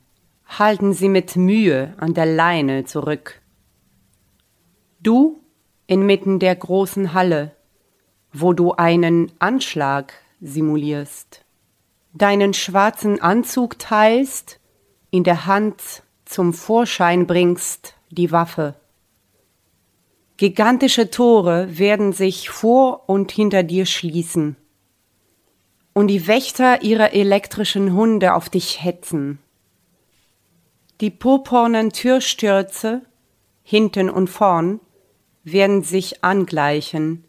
halten 0.47 0.93
sie 0.93 1.09
mit 1.09 1.35
Mühe 1.35 1.95
an 1.97 2.13
der 2.13 2.27
Leine 2.27 2.85
zurück. 2.85 3.41
Du 5.03 5.41
inmitten 5.87 6.41
der 6.41 6.55
großen 6.55 7.15
Halle, 7.15 7.57
wo 8.35 8.53
du 8.53 8.73
einen 8.73 9.33
Anschlag 9.39 10.13
simulierst, 10.43 11.43
deinen 12.13 12.53
schwarzen 12.53 13.19
Anzug 13.23 13.79
teilst, 13.79 14.61
in 15.11 15.25
der 15.25 15.47
Hand 15.47 16.03
zum 16.27 16.53
Vorschein 16.53 17.27
bringst, 17.27 17.95
die 18.11 18.31
Waffe. 18.31 18.75
Gigantische 20.41 21.11
Tore 21.11 21.77
werden 21.77 22.15
sich 22.15 22.49
vor 22.49 23.11
und 23.11 23.31
hinter 23.31 23.63
dir 23.63 23.85
schließen 23.85 24.57
und 25.93 26.07
die 26.09 26.27
Wächter 26.27 26.81
ihrer 26.81 27.13
elektrischen 27.13 27.93
Hunde 27.93 28.33
auf 28.33 28.49
dich 28.49 28.83
hetzen. 28.83 29.39
Die 31.03 31.11
purpurnen 31.11 31.91
Türstürze 31.91 33.03
hinten 33.63 34.09
und 34.09 34.29
vorn 34.29 34.81
werden 35.45 35.83
sich 35.83 36.25
angleichen 36.25 37.25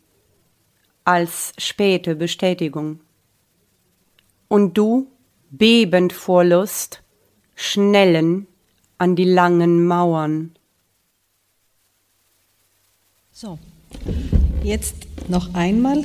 als 1.04 1.52
späte 1.58 2.16
Bestätigung. 2.16 3.02
Und 4.48 4.78
du, 4.78 5.12
bebend 5.50 6.14
vor 6.14 6.46
Lust, 6.46 7.04
schnellen 7.56 8.48
an 8.98 9.18
die 9.18 9.26
langen 9.26 9.86
Mauern. 9.86 10.56
So, 13.42 13.58
jetzt 14.64 14.94
noch 15.28 15.56
einmal 15.56 16.04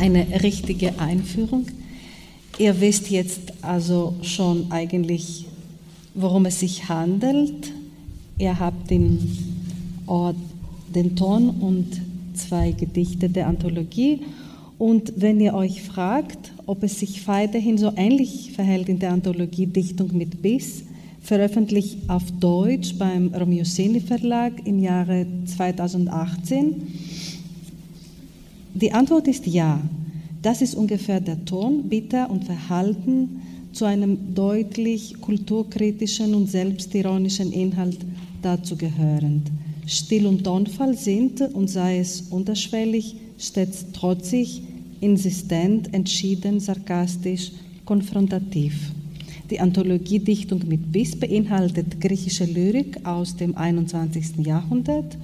eine 0.00 0.42
richtige 0.42 0.98
Einführung. 0.98 1.66
Ihr 2.58 2.80
wisst 2.80 3.10
jetzt 3.10 3.52
also 3.62 4.16
schon 4.22 4.72
eigentlich, 4.72 5.46
worum 6.16 6.46
es 6.46 6.58
sich 6.58 6.88
handelt. 6.88 7.70
Ihr 8.38 8.58
habt 8.58 8.90
den 8.90 9.20
Ort, 10.08 10.34
den 10.92 11.14
Ton 11.14 11.50
und 11.50 11.86
zwei 12.34 12.72
Gedichte 12.72 13.28
der 13.28 13.46
Anthologie. 13.46 14.22
Und 14.78 15.12
wenn 15.14 15.38
ihr 15.38 15.54
euch 15.54 15.80
fragt, 15.82 16.54
ob 16.66 16.82
es 16.82 16.98
sich 16.98 17.28
weiterhin 17.28 17.78
so 17.78 17.92
ähnlich 17.94 18.50
verhält 18.50 18.88
in 18.88 18.98
der 18.98 19.12
Anthologie 19.12 19.66
Dichtung 19.66 20.08
mit 20.16 20.42
Biss, 20.42 20.82
veröffentlicht 21.24 21.98
auf 22.08 22.22
Deutsch 22.38 22.94
beim 22.98 23.34
Romioseni 23.34 24.00
Verlag 24.00 24.52
im 24.66 24.78
Jahre 24.78 25.26
2018? 25.46 26.82
Die 28.74 28.92
Antwort 28.92 29.26
ist 29.26 29.46
ja. 29.46 29.80
Das 30.42 30.60
ist 30.60 30.74
ungefähr 30.74 31.20
der 31.20 31.42
Ton, 31.46 31.88
Bitter 31.88 32.30
und 32.30 32.44
Verhalten 32.44 33.40
zu 33.72 33.86
einem 33.86 34.34
deutlich 34.34 35.14
kulturkritischen 35.20 36.34
und 36.34 36.50
selbstironischen 36.50 37.52
Inhalt 37.52 37.98
dazu 38.42 38.76
gehörend. 38.76 39.50
Stil 39.86 40.26
und 40.26 40.44
Tonfall 40.44 40.94
sind, 40.94 41.40
und 41.40 41.68
sei 41.68 41.98
es 41.98 42.22
unterschwellig, 42.30 43.16
stets 43.38 43.86
trotzig, 43.92 44.62
insistent, 45.00 45.92
entschieden, 45.94 46.60
sarkastisch, 46.60 47.52
konfrontativ. 47.84 48.92
Die 49.50 49.60
Anthologiedichtung 49.60 50.62
mit 50.66 50.90
Bis 50.90 51.18
beinhaltet 51.18 52.00
griechische 52.00 52.44
Lyrik 52.44 53.04
aus 53.04 53.36
dem 53.36 53.56
21. 53.56 54.44
Jahrhundert, 54.46 55.16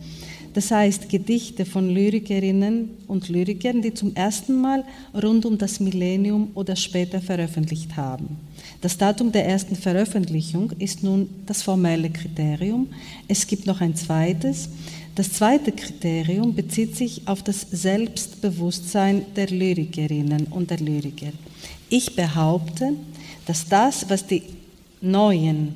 das 0.52 0.70
heißt 0.70 1.08
Gedichte 1.08 1.64
von 1.64 1.88
Lyrikerinnen 1.88 2.90
und 3.06 3.28
Lyrikern, 3.28 3.82
die 3.82 3.94
zum 3.94 4.16
ersten 4.16 4.60
Mal 4.60 4.84
rund 5.14 5.46
um 5.46 5.56
das 5.56 5.78
Millennium 5.78 6.50
oder 6.54 6.74
später 6.74 7.20
veröffentlicht 7.20 7.96
haben. 7.96 8.36
Das 8.80 8.98
Datum 8.98 9.30
der 9.30 9.46
ersten 9.46 9.76
Veröffentlichung 9.76 10.72
ist 10.78 11.04
nun 11.04 11.28
das 11.46 11.62
formelle 11.62 12.10
Kriterium. 12.10 12.88
Es 13.28 13.46
gibt 13.46 13.66
noch 13.66 13.80
ein 13.80 13.94
zweites. 13.94 14.70
Das 15.14 15.32
zweite 15.32 15.70
Kriterium 15.70 16.54
bezieht 16.54 16.96
sich 16.96 17.22
auf 17.26 17.42
das 17.42 17.66
Selbstbewusstsein 17.70 19.22
der 19.36 19.48
Lyrikerinnen 19.48 20.46
und 20.50 20.70
der 20.70 20.78
Lyriker. 20.78 21.32
Ich 21.88 22.16
behaupte, 22.16 22.94
dass 23.46 23.68
das, 23.68 24.08
was 24.08 24.26
die 24.26 24.42
neuen 25.00 25.74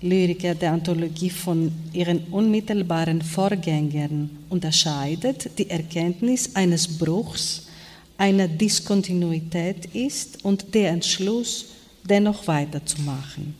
Lyriker 0.00 0.54
der 0.54 0.72
Anthologie 0.72 1.30
von 1.30 1.72
ihren 1.92 2.24
unmittelbaren 2.30 3.20
Vorgängern 3.22 4.30
unterscheidet, 4.48 5.50
die 5.58 5.68
Erkenntnis 5.68 6.54
eines 6.54 6.98
Bruchs, 6.98 7.66
einer 8.16 8.48
Diskontinuität 8.48 9.86
ist 9.94 10.44
und 10.44 10.74
der 10.74 10.90
Entschluss, 10.90 11.66
dennoch 12.04 12.46
weiterzumachen. 12.46 13.54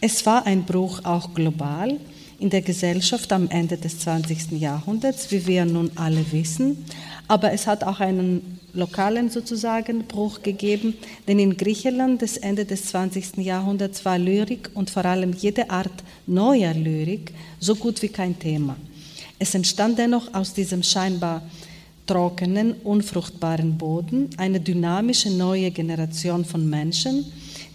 Es 0.00 0.26
war 0.26 0.46
ein 0.46 0.64
Bruch 0.64 1.04
auch 1.04 1.32
global 1.32 1.98
in 2.38 2.50
der 2.50 2.62
Gesellschaft 2.62 3.32
am 3.32 3.48
Ende 3.48 3.76
des 3.76 4.00
20. 4.00 4.52
Jahrhunderts, 4.52 5.30
wie 5.30 5.46
wir 5.46 5.64
nun 5.64 5.90
alle 5.94 6.24
wissen, 6.32 6.84
aber 7.28 7.52
es 7.52 7.66
hat 7.66 7.84
auch 7.84 8.00
einen 8.00 8.58
lokalen 8.74 9.30
sozusagen 9.30 10.04
Bruch 10.04 10.42
gegeben, 10.42 10.94
denn 11.26 11.38
in 11.38 11.56
Griechenland 11.56 12.22
des 12.22 12.36
Ende 12.36 12.64
des 12.64 12.86
20. 12.86 13.38
Jahrhunderts 13.38 14.04
war 14.04 14.18
Lyrik 14.18 14.70
und 14.74 14.90
vor 14.90 15.04
allem 15.04 15.32
jede 15.32 15.70
Art 15.70 16.02
neuer 16.26 16.74
Lyrik 16.74 17.32
so 17.60 17.76
gut 17.76 18.02
wie 18.02 18.08
kein 18.08 18.38
Thema. 18.38 18.76
Es 19.38 19.54
entstand 19.54 19.98
dennoch 19.98 20.34
aus 20.34 20.54
diesem 20.54 20.82
scheinbar 20.82 21.42
trockenen, 22.06 22.74
unfruchtbaren 22.84 23.78
Boden 23.78 24.30
eine 24.36 24.60
dynamische 24.60 25.30
neue 25.30 25.70
Generation 25.70 26.44
von 26.44 26.68
Menschen, 26.68 27.24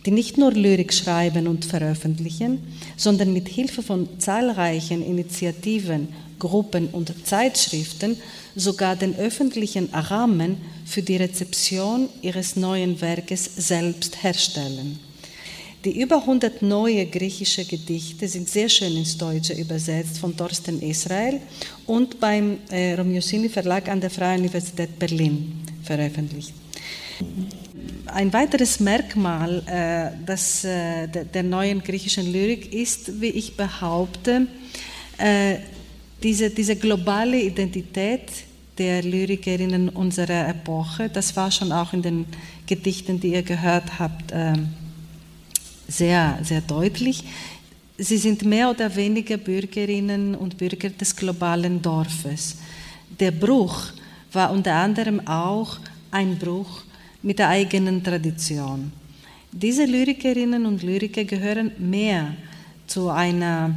die 0.06 0.12
nicht 0.12 0.38
nur 0.38 0.52
Lyrik 0.52 0.94
schreiben 0.94 1.48
und 1.48 1.66
veröffentlichen, 1.66 2.60
sondern 2.96 3.34
mit 3.34 3.50
Hilfe 3.50 3.82
von 3.82 4.08
zahlreichen 4.20 5.04
Initiativen, 5.04 6.10
Gruppen 6.38 6.88
und 6.88 7.14
Zeitschriften 7.28 8.18
sogar 8.60 8.96
den 8.96 9.16
öffentlichen 9.16 9.90
Rahmen 9.94 10.58
für 10.86 11.02
die 11.02 11.18
Rezeption 11.18 12.10
ihres 12.22 12.56
neuen 12.56 13.00
Werkes 13.02 13.50
selbst 13.56 14.24
herstellen. 14.24 15.00
Die 15.86 16.02
über 16.02 16.18
100 16.18 16.62
neue 16.62 17.06
griechische 17.06 17.64
Gedichte 17.64 18.28
sind 18.28 18.50
sehr 18.50 18.68
schön 18.68 18.98
ins 18.98 19.18
Deutsche 19.18 19.54
übersetzt 19.54 20.18
von 20.18 20.36
Thorsten 20.36 20.82
Israel 20.82 21.40
und 21.86 22.20
beim 22.20 22.58
äh, 22.70 22.96
Romiosini 22.96 23.48
Verlag 23.48 23.88
an 23.88 24.02
der 24.02 24.10
Freien 24.10 24.42
Universität 24.42 25.00
Berlin 25.00 25.64
veröffentlicht. 25.84 26.54
Ein 28.08 28.34
weiteres 28.34 28.82
Merkmal 28.82 29.64
äh, 29.68 30.26
das, 30.26 30.66
äh, 30.66 31.08
der, 31.08 31.24
der, 31.24 31.44
neuen 31.44 31.82
griechischen 31.82 32.30
Lyrik 32.30 32.74
ist, 32.74 33.22
wie 33.22 33.30
ich 33.30 33.56
behaupte, 33.56 34.48
äh, 35.18 35.60
diese, 36.22 36.50
diese 36.50 36.76
globale 36.76 37.40
Identität 37.40 38.24
der 38.80 39.04
Lyrikerinnen 39.04 39.90
unserer 39.90 40.48
Epoche. 40.48 41.10
Das 41.10 41.36
war 41.36 41.52
schon 41.52 41.72
auch 41.72 41.94
in 41.94 42.02
den 42.02 42.26
Gedichten, 42.66 43.20
die 43.20 43.34
ihr 43.34 43.44
gehört 43.44 44.00
habt, 44.00 44.32
ähm, 44.34 44.70
sehr, 45.88 46.40
sehr 46.42 46.62
deutlich. 46.62 47.24
Sie 47.98 48.18
sind 48.18 48.46
mehr 48.46 48.70
oder 48.70 48.96
weniger 48.96 49.38
Bürgerinnen 49.38 50.34
und 50.34 50.58
Bürger 50.58 50.90
des 50.90 51.16
globalen 51.16 51.82
Dorfes. 51.82 52.58
Der 53.20 53.32
Bruch 53.32 53.92
war 54.32 54.52
unter 54.52 54.76
anderem 54.76 55.28
auch 55.28 55.78
ein 56.12 56.38
Bruch 56.38 56.84
mit 57.22 57.40
der 57.40 57.50
eigenen 57.50 58.02
Tradition. 58.02 58.94
Diese 59.52 59.84
Lyrikerinnen 59.84 60.66
und 60.66 60.84
Lyriker 60.84 61.26
gehören 61.26 61.72
mehr 61.78 62.36
zu 62.88 63.10
einer 63.10 63.76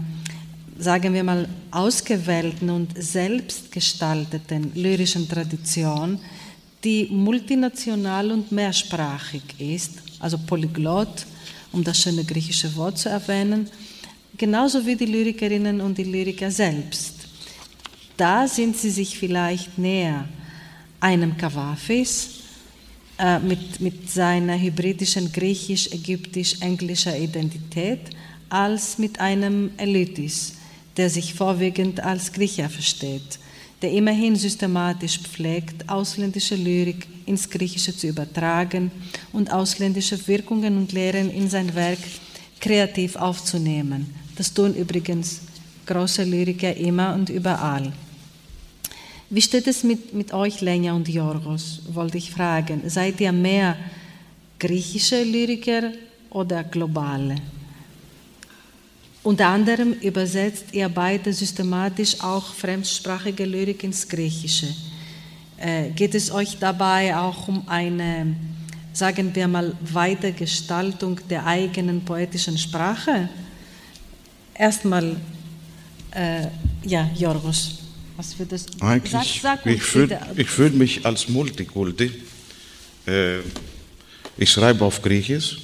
sagen 0.82 1.14
wir 1.14 1.22
mal, 1.22 1.48
ausgewählten 1.70 2.68
und 2.68 3.00
selbstgestalteten 3.00 4.72
lyrischen 4.74 5.28
Tradition, 5.28 6.18
die 6.82 7.06
multinational 7.10 8.32
und 8.32 8.50
mehrsprachig 8.50 9.42
ist, 9.58 10.02
also 10.18 10.36
polyglott, 10.38 11.24
um 11.70 11.84
das 11.84 12.00
schöne 12.00 12.24
griechische 12.24 12.74
Wort 12.74 12.98
zu 12.98 13.08
erwähnen, 13.08 13.70
genauso 14.36 14.84
wie 14.84 14.96
die 14.96 15.06
Lyrikerinnen 15.06 15.80
und 15.80 15.96
die 15.96 16.04
Lyriker 16.04 16.50
selbst. 16.50 17.14
Da 18.16 18.48
sind 18.48 18.76
sie 18.76 18.90
sich 18.90 19.16
vielleicht 19.16 19.78
näher 19.78 20.28
einem 20.98 21.36
Kawafis 21.36 22.40
äh, 23.18 23.38
mit, 23.38 23.80
mit 23.80 24.10
seiner 24.10 24.58
hybridischen 24.58 25.32
griechisch-ägyptisch-englischer 25.32 27.16
Identität 27.16 28.00
als 28.48 28.98
mit 28.98 29.20
einem 29.20 29.70
Elitis 29.76 30.54
der 30.96 31.10
sich 31.10 31.34
vorwiegend 31.34 32.00
als 32.00 32.32
Griecher 32.32 32.68
versteht, 32.68 33.38
der 33.80 33.92
immerhin 33.92 34.36
systematisch 34.36 35.18
pflegt, 35.18 35.88
ausländische 35.88 36.54
Lyrik 36.54 37.06
ins 37.26 37.48
Griechische 37.48 37.96
zu 37.96 38.08
übertragen 38.08 38.90
und 39.32 39.52
ausländische 39.52 40.26
Wirkungen 40.28 40.76
und 40.76 40.92
Lehren 40.92 41.30
in 41.30 41.48
sein 41.48 41.74
Werk 41.74 41.98
kreativ 42.60 43.16
aufzunehmen. 43.16 44.14
Das 44.36 44.52
tun 44.52 44.74
übrigens 44.74 45.40
große 45.86 46.24
Lyriker 46.24 46.76
immer 46.76 47.14
und 47.14 47.28
überall. 47.28 47.92
Wie 49.30 49.42
steht 49.42 49.66
es 49.66 49.82
mit, 49.82 50.12
mit 50.12 50.32
euch, 50.32 50.60
Lenja 50.60 50.92
und 50.92 51.08
Jorgos, 51.08 51.80
wollte 51.90 52.18
ich 52.18 52.30
fragen. 52.30 52.82
Seid 52.88 53.20
ihr 53.20 53.32
mehr 53.32 53.76
griechische 54.58 55.22
Lyriker 55.22 55.92
oder 56.30 56.62
globale? 56.64 57.36
Unter 59.22 59.46
anderem 59.48 59.92
übersetzt 59.92 60.66
ihr 60.72 60.88
beide 60.88 61.32
systematisch 61.32 62.20
auch 62.20 62.54
fremdsprachige 62.54 63.44
Lyrik 63.44 63.84
ins 63.84 64.08
Griechische. 64.08 64.66
Äh, 65.58 65.90
geht 65.90 66.16
es 66.16 66.32
euch 66.32 66.58
dabei 66.58 67.16
auch 67.16 67.46
um 67.46 67.68
eine, 67.68 68.34
sagen 68.92 69.32
wir 69.32 69.46
mal, 69.46 69.76
Weitergestaltung 69.80 71.20
der 71.30 71.46
eigenen 71.46 72.04
poetischen 72.04 72.58
Sprache? 72.58 73.28
Erstmal, 74.54 75.14
äh, 76.10 76.48
ja, 76.82 77.08
Jorgos, 77.16 77.78
was 78.16 78.34
für 78.34 78.44
das? 78.44 78.66
Eigentlich, 78.80 79.40
sag, 79.40 79.60
sag 79.64 79.66
ich 79.66 79.82
fühle 79.82 80.18
fühl 80.44 80.70
mich 80.70 81.06
als 81.06 81.28
Multikulti. 81.28 82.10
Äh, 83.06 83.38
ich 84.36 84.50
schreibe 84.50 84.84
auf 84.84 85.00
Griechisch, 85.00 85.58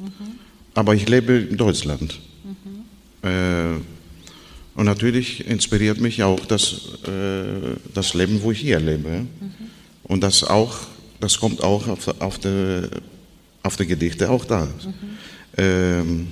mhm. 0.00 0.40
aber 0.74 0.92
ich 0.96 1.08
lebe 1.08 1.34
in 1.34 1.56
Deutschland. 1.56 2.18
Äh, 3.26 3.80
und 4.76 4.84
natürlich 4.84 5.46
inspiriert 5.46 6.00
mich 6.00 6.22
auch 6.22 6.44
das, 6.46 6.98
äh, 7.08 7.76
das 7.94 8.14
Leben, 8.14 8.42
wo 8.42 8.52
ich 8.52 8.60
hier 8.60 8.78
lebe. 8.78 9.08
Mhm. 9.08 9.28
Und 10.04 10.20
das 10.22 10.44
auch, 10.44 10.76
das 11.18 11.38
kommt 11.38 11.62
auch 11.62 11.88
auf, 11.88 12.08
auf, 12.20 12.38
die, 12.38 12.82
auf 13.62 13.76
die 13.76 13.86
Gedichte 13.86 14.30
auch 14.30 14.44
da. 14.44 14.66
Mhm. 14.66 14.94
Ähm, 15.56 16.26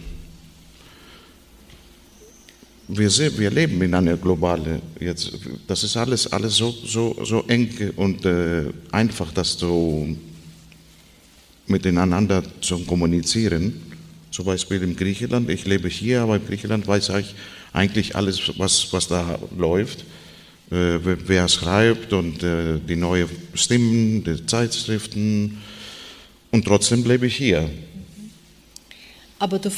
wir, 2.88 3.10
sehen, 3.10 3.32
wir 3.38 3.50
leben 3.50 3.80
in 3.80 3.94
einer 3.94 4.18
globalen, 4.18 4.82
jetzt, 5.00 5.32
das 5.66 5.84
ist 5.84 5.96
alles, 5.96 6.30
alles 6.30 6.54
so, 6.56 6.70
so, 6.70 7.16
so 7.24 7.44
eng 7.48 7.92
und 7.96 8.26
äh, 8.26 8.64
einfach, 8.92 9.32
das 9.32 9.52
so 9.54 10.06
miteinander 11.66 12.42
zu 12.60 12.80
kommunizieren. 12.80 13.80
Zum 14.34 14.46
Beispiel 14.46 14.82
in 14.82 14.96
Griechenland, 14.96 15.48
ich 15.48 15.64
lebe 15.64 15.88
hier, 15.88 16.22
aber 16.22 16.34
in 16.34 16.44
Griechenland 16.44 16.88
weiß 16.88 17.10
ich 17.10 17.36
eigentlich 17.72 18.16
alles, 18.16 18.58
was, 18.58 18.92
was 18.92 19.06
da 19.06 19.38
läuft, 19.56 20.00
äh, 20.72 20.98
wer 21.04 21.46
schreibt 21.46 22.12
und 22.12 22.42
äh, 22.42 22.80
die 22.80 22.96
neuen 22.96 23.28
Stimmen, 23.54 24.24
die 24.24 24.44
Zeitschriften. 24.44 25.62
Und 26.50 26.64
trotzdem 26.64 27.04
lebe 27.04 27.28
ich 27.28 27.36
hier. 27.36 27.70
Aber 29.38 29.60
du, 29.60 29.70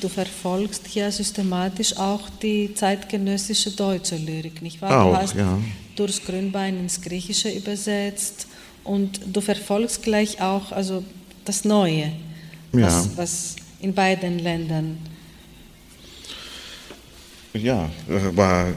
du, 0.00 0.08
verfolgst 0.08 0.86
hier 0.86 1.10
systematisch 1.10 1.96
auch 1.96 2.30
die 2.40 2.72
zeitgenössische 2.72 3.72
deutsche 3.72 4.14
Lyrik, 4.14 4.62
nicht 4.62 4.80
wahr? 4.80 5.06
Auch, 5.06 5.10
du 5.10 5.22
hast 5.22 5.34
ja. 5.34 5.58
durchs 5.96 6.22
Grünbein 6.24 6.78
ins 6.78 7.00
Griechische 7.00 7.50
übersetzt 7.50 8.46
und 8.84 9.18
du 9.32 9.40
verfolgst 9.40 10.04
gleich 10.04 10.40
auch 10.40 10.70
also 10.70 11.02
das 11.44 11.64
Neue, 11.64 12.12
was, 12.70 13.06
ja. 13.06 13.10
was 13.16 13.56
in 13.80 13.92
beiden 13.94 14.38
Ländern. 14.38 14.98
Ja, 17.54 17.88
aber 18.08 18.74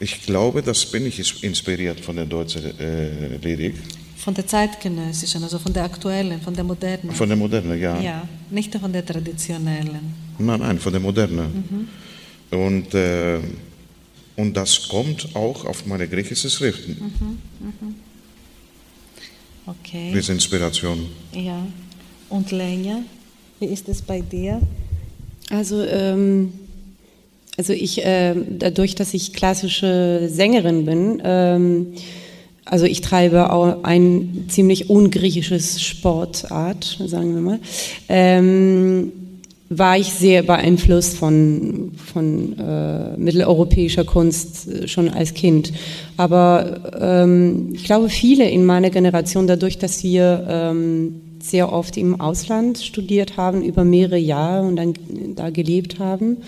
ich 0.00 0.22
glaube, 0.22 0.62
das 0.62 0.86
bin 0.86 1.06
ich 1.06 1.42
inspiriert 1.42 2.00
von 2.00 2.16
der 2.16 2.26
deutschen 2.26 2.78
äh, 2.78 3.36
Lyrik. 3.36 3.74
Von 4.16 4.34
der 4.34 4.46
zeitgenössischen, 4.46 5.42
also 5.42 5.58
von 5.58 5.72
der 5.72 5.84
aktuellen, 5.84 6.40
von 6.40 6.54
der 6.54 6.64
modernen. 6.64 7.12
Von 7.12 7.28
der 7.28 7.36
modernen, 7.36 7.78
ja. 7.80 8.00
Ja, 8.00 8.28
nicht 8.50 8.74
von 8.74 8.92
der 8.92 9.04
traditionellen. 9.04 10.14
Nein, 10.38 10.60
nein, 10.60 10.78
von 10.78 10.92
der 10.92 11.00
modernen. 11.00 11.88
Mhm. 12.50 12.58
Und, 12.58 12.94
äh, 12.94 13.38
und 14.36 14.56
das 14.56 14.88
kommt 14.88 15.34
auch 15.34 15.64
auf 15.64 15.86
meine 15.86 16.08
griechischen 16.08 16.50
Schriften, 16.50 16.92
Mhm. 16.98 17.38
Mhm. 17.66 17.94
Okay. 19.66 20.12
diese 20.14 20.32
Inspiration. 20.32 21.06
Ja. 21.32 21.66
Und 22.28 22.50
Lenja, 22.50 22.98
wie 23.60 23.66
ist 23.66 23.88
es 23.88 24.02
bei 24.02 24.20
dir? 24.20 24.60
Also, 25.50 25.82
ähm, 25.82 26.52
also 27.56 27.72
ich, 27.72 28.04
äh, 28.04 28.34
dadurch, 28.58 28.94
dass 28.94 29.14
ich 29.14 29.32
klassische 29.32 30.28
Sängerin 30.30 30.84
bin, 30.84 31.22
ähm, 31.24 31.86
also 32.64 32.84
ich 32.84 33.00
treibe 33.00 33.52
auch 33.52 33.84
ein 33.84 34.46
ziemlich 34.48 34.90
ungriechisches 34.90 35.80
Sportart, 35.82 36.98
sagen 37.06 37.34
wir 37.34 37.40
mal, 37.40 37.60
ähm, 38.08 39.12
war 39.68 39.96
ich 39.98 40.12
sehr 40.12 40.42
beeinflusst 40.42 41.16
von, 41.16 41.92
von 42.12 42.58
äh, 42.58 43.16
mitteleuropäischer 43.16 44.04
Kunst 44.04 44.68
äh, 44.68 44.88
schon 44.88 45.08
als 45.08 45.34
Kind. 45.34 45.72
Aber 46.16 46.92
ähm, 47.00 47.70
ich 47.72 47.84
glaube, 47.84 48.08
viele 48.08 48.48
in 48.48 48.64
meiner 48.64 48.90
Generation, 48.90 49.46
dadurch, 49.46 49.78
dass 49.78 50.04
wir 50.04 50.46
ähm, 50.48 51.20
sehr 51.40 51.72
oft 51.72 51.96
im 51.96 52.20
Ausland 52.20 52.78
studiert 52.78 53.36
haben, 53.36 53.62
über 53.62 53.84
mehrere 53.84 54.18
Jahre 54.18 54.66
und 54.66 54.76
dann 54.76 54.94
da 55.34 55.50
gelebt 55.50 55.98
haben, 55.98 56.38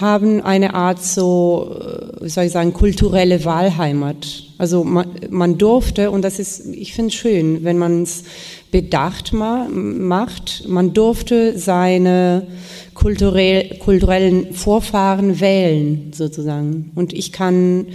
haben 0.00 0.42
eine 0.42 0.74
Art 0.74 1.02
so, 1.02 1.76
äh, 1.80 2.24
wie 2.24 2.28
soll 2.28 2.44
ich 2.44 2.52
sagen, 2.52 2.72
kulturelle 2.72 3.44
Wahlheimat. 3.44 4.44
Also 4.58 4.84
man, 4.84 5.08
man 5.30 5.58
durfte, 5.58 6.10
und 6.10 6.22
das 6.22 6.38
ist, 6.38 6.66
ich 6.66 6.94
finde 6.94 7.08
es 7.08 7.14
schön, 7.14 7.64
wenn 7.64 7.78
man 7.78 8.02
es 8.02 8.24
bedacht 8.70 9.32
ma 9.32 9.68
macht, 9.70 10.64
man 10.66 10.92
durfte 10.92 11.58
seine 11.58 12.46
kulturell, 12.94 13.78
kulturellen 13.78 14.52
Vorfahren 14.54 15.40
wählen, 15.40 16.12
sozusagen. 16.14 16.90
Und 16.94 17.12
ich 17.12 17.32
kann 17.32 17.86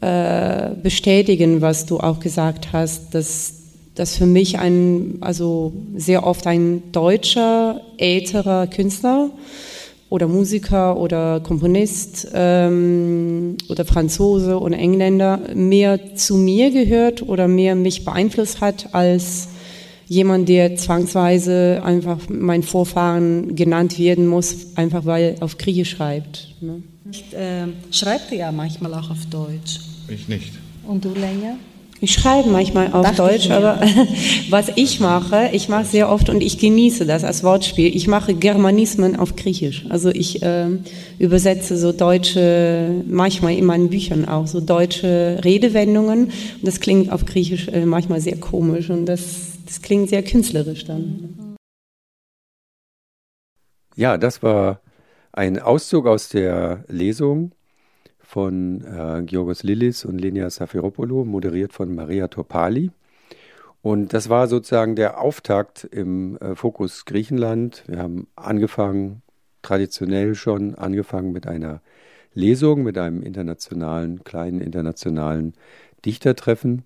äh, 0.00 0.70
bestätigen, 0.82 1.60
was 1.60 1.86
du 1.86 2.00
auch 2.00 2.20
gesagt 2.20 2.72
hast, 2.72 3.14
dass 3.14 3.59
dass 4.00 4.16
für 4.16 4.24
mich 4.24 4.58
ein, 4.58 5.18
also 5.20 5.74
sehr 5.94 6.26
oft 6.26 6.46
ein 6.46 6.90
deutscher, 6.90 7.82
älterer 7.98 8.66
Künstler 8.66 9.30
oder 10.08 10.26
Musiker 10.26 10.96
oder 10.96 11.40
Komponist 11.40 12.28
ähm, 12.32 13.58
oder 13.68 13.84
Franzose 13.84 14.58
oder 14.58 14.78
Engländer 14.78 15.38
mehr 15.54 16.16
zu 16.16 16.36
mir 16.36 16.70
gehört 16.70 17.20
oder 17.20 17.46
mehr 17.46 17.74
mich 17.74 18.06
beeinflusst 18.06 18.62
hat 18.62 18.94
als 18.94 19.48
jemand, 20.06 20.48
der 20.48 20.76
zwangsweise 20.76 21.82
einfach 21.84 22.20
mein 22.30 22.62
Vorfahren 22.62 23.54
genannt 23.54 23.98
werden 23.98 24.26
muss, 24.26 24.68
einfach 24.76 25.04
weil 25.04 25.34
er 25.36 25.42
auf 25.42 25.58
Griechisch 25.58 25.90
schreibt. 25.90 26.54
Ne? 26.62 26.82
Ich, 27.12 27.34
äh, 27.34 27.66
schreibt 27.90 28.32
ihr 28.32 28.38
ja 28.38 28.50
manchmal 28.50 28.94
auch 28.94 29.10
auf 29.10 29.26
Deutsch. 29.26 29.78
Ich 30.08 30.26
nicht. 30.26 30.54
Und 30.86 31.04
du, 31.04 31.12
Lenja? 31.12 31.56
Ich 32.02 32.14
schreibe 32.14 32.48
manchmal 32.48 32.92
auf 32.94 33.04
Dachte 33.04 33.16
Deutsch, 33.18 33.50
aber 33.50 33.78
was 34.50 34.72
ich 34.76 35.00
mache, 35.00 35.50
ich 35.52 35.68
mache 35.68 35.84
sehr 35.84 36.08
oft 36.08 36.30
und 36.30 36.42
ich 36.42 36.58
genieße 36.58 37.04
das 37.04 37.24
als 37.24 37.44
Wortspiel. 37.44 37.94
Ich 37.94 38.08
mache 38.08 38.32
Germanismen 38.32 39.16
auf 39.16 39.36
Griechisch. 39.36 39.84
Also 39.90 40.08
ich 40.08 40.38
ähm, 40.40 40.84
übersetze 41.18 41.76
so 41.76 41.92
deutsche, 41.92 43.04
manchmal 43.06 43.54
in 43.54 43.66
meinen 43.66 43.90
Büchern 43.90 44.26
auch, 44.26 44.46
so 44.46 44.60
deutsche 44.60 45.40
Redewendungen. 45.44 46.24
Und 46.26 46.32
das 46.62 46.80
klingt 46.80 47.12
auf 47.12 47.26
Griechisch 47.26 47.68
äh, 47.68 47.84
manchmal 47.84 48.22
sehr 48.22 48.38
komisch 48.38 48.88
und 48.88 49.04
das, 49.04 49.58
das 49.66 49.82
klingt 49.82 50.08
sehr 50.08 50.22
künstlerisch 50.22 50.86
dann. 50.86 51.56
Ja, 53.94 54.16
das 54.16 54.42
war 54.42 54.80
ein 55.32 55.58
Auszug 55.58 56.06
aus 56.06 56.30
der 56.30 56.84
Lesung 56.88 57.52
von 58.30 58.84
äh, 58.84 59.24
Georgos 59.24 59.64
Lillis 59.64 60.04
und 60.04 60.20
Lenia 60.20 60.48
Safiropoulou, 60.50 61.24
moderiert 61.24 61.72
von 61.72 61.92
Maria 61.92 62.28
Topali. 62.28 62.92
Und 63.82 64.12
das 64.12 64.28
war 64.28 64.46
sozusagen 64.46 64.94
der 64.94 65.20
Auftakt 65.20 65.82
im 65.82 66.36
äh, 66.36 66.54
Fokus 66.54 67.06
Griechenland. 67.06 67.82
Wir 67.88 67.98
haben 67.98 68.28
angefangen, 68.36 69.22
traditionell 69.62 70.36
schon 70.36 70.76
angefangen 70.76 71.32
mit 71.32 71.48
einer 71.48 71.80
Lesung, 72.32 72.84
mit 72.84 72.98
einem 72.98 73.20
internationalen, 73.24 74.22
kleinen 74.22 74.60
internationalen 74.60 75.54
Dichtertreffen. 76.04 76.84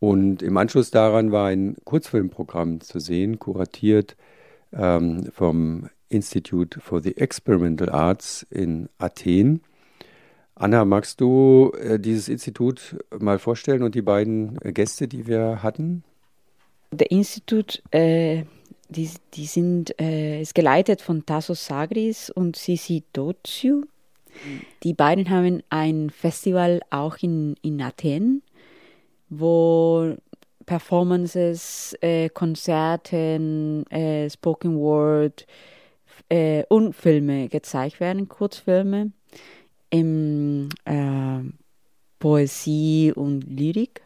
Und 0.00 0.42
im 0.42 0.56
Anschluss 0.56 0.90
daran 0.90 1.30
war 1.30 1.46
ein 1.46 1.76
Kurzfilmprogramm 1.84 2.80
zu 2.80 2.98
sehen, 2.98 3.38
kuratiert 3.38 4.16
ähm, 4.72 5.28
vom 5.32 5.90
Institute 6.08 6.80
for 6.80 7.00
the 7.00 7.16
Experimental 7.16 7.88
Arts 7.88 8.44
in 8.50 8.88
Athen. 8.98 9.60
Anna, 10.58 10.86
magst 10.86 11.20
du 11.20 11.70
äh, 11.78 11.98
dieses 12.00 12.30
Institut 12.30 12.96
mal 13.18 13.38
vorstellen 13.38 13.82
und 13.82 13.94
die 13.94 14.00
beiden 14.00 14.58
äh, 14.62 14.72
Gäste, 14.72 15.06
die 15.06 15.26
wir 15.26 15.62
hatten? 15.62 16.02
Der 16.90 17.10
Institut, 17.10 17.82
äh, 17.90 18.44
die, 18.88 19.10
die 19.34 19.44
sind, 19.44 20.00
äh, 20.00 20.40
ist 20.40 20.54
geleitet 20.54 21.02
von 21.02 21.26
Tassos 21.26 21.66
Sagris 21.66 22.30
und 22.30 22.56
Sisi 22.56 23.04
Dotsiu. 23.12 23.82
Die 24.82 24.94
beiden 24.94 25.28
haben 25.28 25.62
ein 25.68 26.08
Festival 26.08 26.80
auch 26.88 27.18
in, 27.20 27.56
in 27.60 27.82
Athen, 27.82 28.42
wo 29.28 30.14
Performances, 30.64 31.94
äh, 32.00 32.30
Konzerten, 32.30 33.84
äh, 33.90 34.30
Spoken 34.30 34.78
Word 34.78 35.46
und 36.68 36.94
Filme 36.94 37.48
gezeigt 37.48 38.00
werden, 38.00 38.28
Kurzfilme 38.28 39.12
im 39.90 40.68
äh, 40.84 41.40
Poesie 42.18 43.12
und 43.14 43.42
Lyrik. 43.42 44.02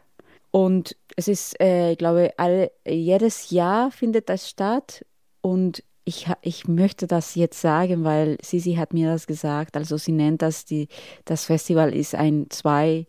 Und 0.51 0.95
es 1.15 1.27
ist, 1.27 1.59
äh, 1.61 1.93
ich 1.93 1.97
glaube, 1.97 2.33
all, 2.37 2.71
jedes 2.85 3.51
Jahr 3.51 3.91
findet 3.91 4.29
das 4.29 4.49
statt. 4.49 5.05
Und 5.41 5.83
ich, 6.03 6.27
ich 6.41 6.67
möchte 6.67 7.07
das 7.07 7.35
jetzt 7.35 7.61
sagen, 7.61 8.03
weil 8.03 8.37
Sisi 8.41 8.73
hat 8.73 8.93
mir 8.93 9.09
das 9.09 9.27
gesagt. 9.27 9.77
Also 9.77 9.97
sie 9.97 10.11
nennt 10.11 10.41
das, 10.41 10.65
die, 10.65 10.87
das 11.25 11.45
Festival 11.45 11.93
ist 11.95 12.15
ein 12.15 12.47
zwei 12.49 13.05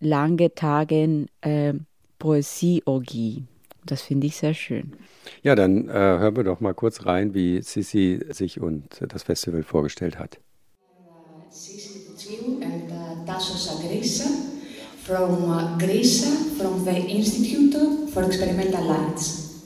lange 0.00 0.54
Tage 0.54 1.26
äh, 1.40 1.74
Poesieorgie. 2.18 3.44
Das 3.84 4.02
finde 4.02 4.26
ich 4.26 4.36
sehr 4.36 4.54
schön. 4.54 4.92
Ja, 5.42 5.54
dann 5.54 5.88
äh, 5.88 5.92
hören 5.92 6.36
wir 6.36 6.44
doch 6.44 6.60
mal 6.60 6.74
kurz 6.74 7.06
rein, 7.06 7.34
wie 7.34 7.62
Sisi 7.62 8.20
sich 8.30 8.60
und 8.60 9.00
das 9.00 9.22
Festival 9.22 9.62
vorgestellt 9.62 10.18
hat. 10.18 10.38
Sisi 11.48 11.89
Tsiou 12.40 12.62
and 12.62 12.90
uh, 12.90 13.32
Tassos 13.32 13.68
Agrissa 13.68 14.28
from 15.04 15.50
uh, 15.50 15.78
Greece, 15.78 16.24
from 16.56 16.84
the 16.84 16.94
Institute 16.94 18.10
for 18.10 18.24
Experimental 18.24 18.90
Arts. 18.90 19.62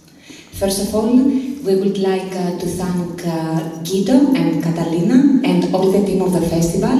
First 0.52 0.88
of 0.88 0.94
all, 0.94 1.12
we 1.12 1.74
would 1.76 1.98
like 1.98 2.32
uh, 2.32 2.58
to 2.58 2.66
thank 2.66 3.26
uh, 3.26 3.82
Guido 3.82 4.34
and 4.34 4.62
Catalina 4.62 5.40
and 5.44 5.74
all 5.74 5.90
the 5.90 6.04
team 6.06 6.22
of 6.22 6.32
the 6.32 6.40
festival 6.40 6.96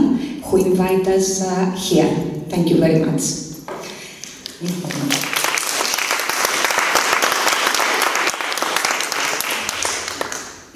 who 0.47 0.65
invite 0.65 1.07
us 1.09 1.43
uh, 1.43 1.71
here. 1.73 2.11
Thank 2.49 2.71
you 2.71 2.79
very 2.79 3.05
much. 3.05 3.23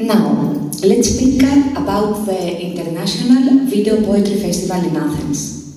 Now, 0.00 0.57
let's 0.84 1.08
speak 1.10 1.42
about 1.76 2.24
the 2.26 2.60
International 2.60 3.66
Video 3.66 4.00
Poetry 4.04 4.38
Festival 4.40 4.84
in 4.84 4.96
Athens. 4.96 5.76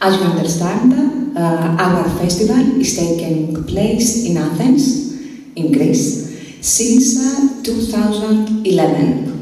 As 0.00 0.16
you 0.20 0.26
understand, 0.26 1.36
uh, 1.36 1.76
our 1.78 2.04
festival 2.18 2.80
is 2.80 2.94
taking 2.96 3.64
place 3.64 4.26
in 4.26 4.36
Athens, 4.36 5.14
in 5.56 5.72
Greece, 5.72 6.58
since 6.60 7.16
uh, 7.18 7.62
2011. 7.62 9.32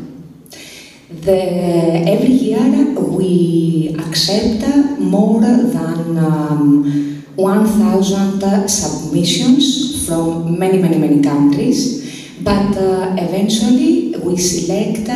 The, 1.10 1.38
every 2.06 2.28
year 2.28 2.94
we 3.00 3.96
accept 3.98 4.64
more 4.98 5.40
than 5.40 6.18
um, 6.18 7.24
1,000 7.34 8.68
submissions 8.68 10.06
from 10.06 10.58
many, 10.58 10.78
many, 10.78 10.98
many 10.98 11.22
countries, 11.22 12.38
but 12.40 12.76
uh, 12.76 13.16
eventually 13.18 14.11
we 14.22 14.36
select 14.36 15.08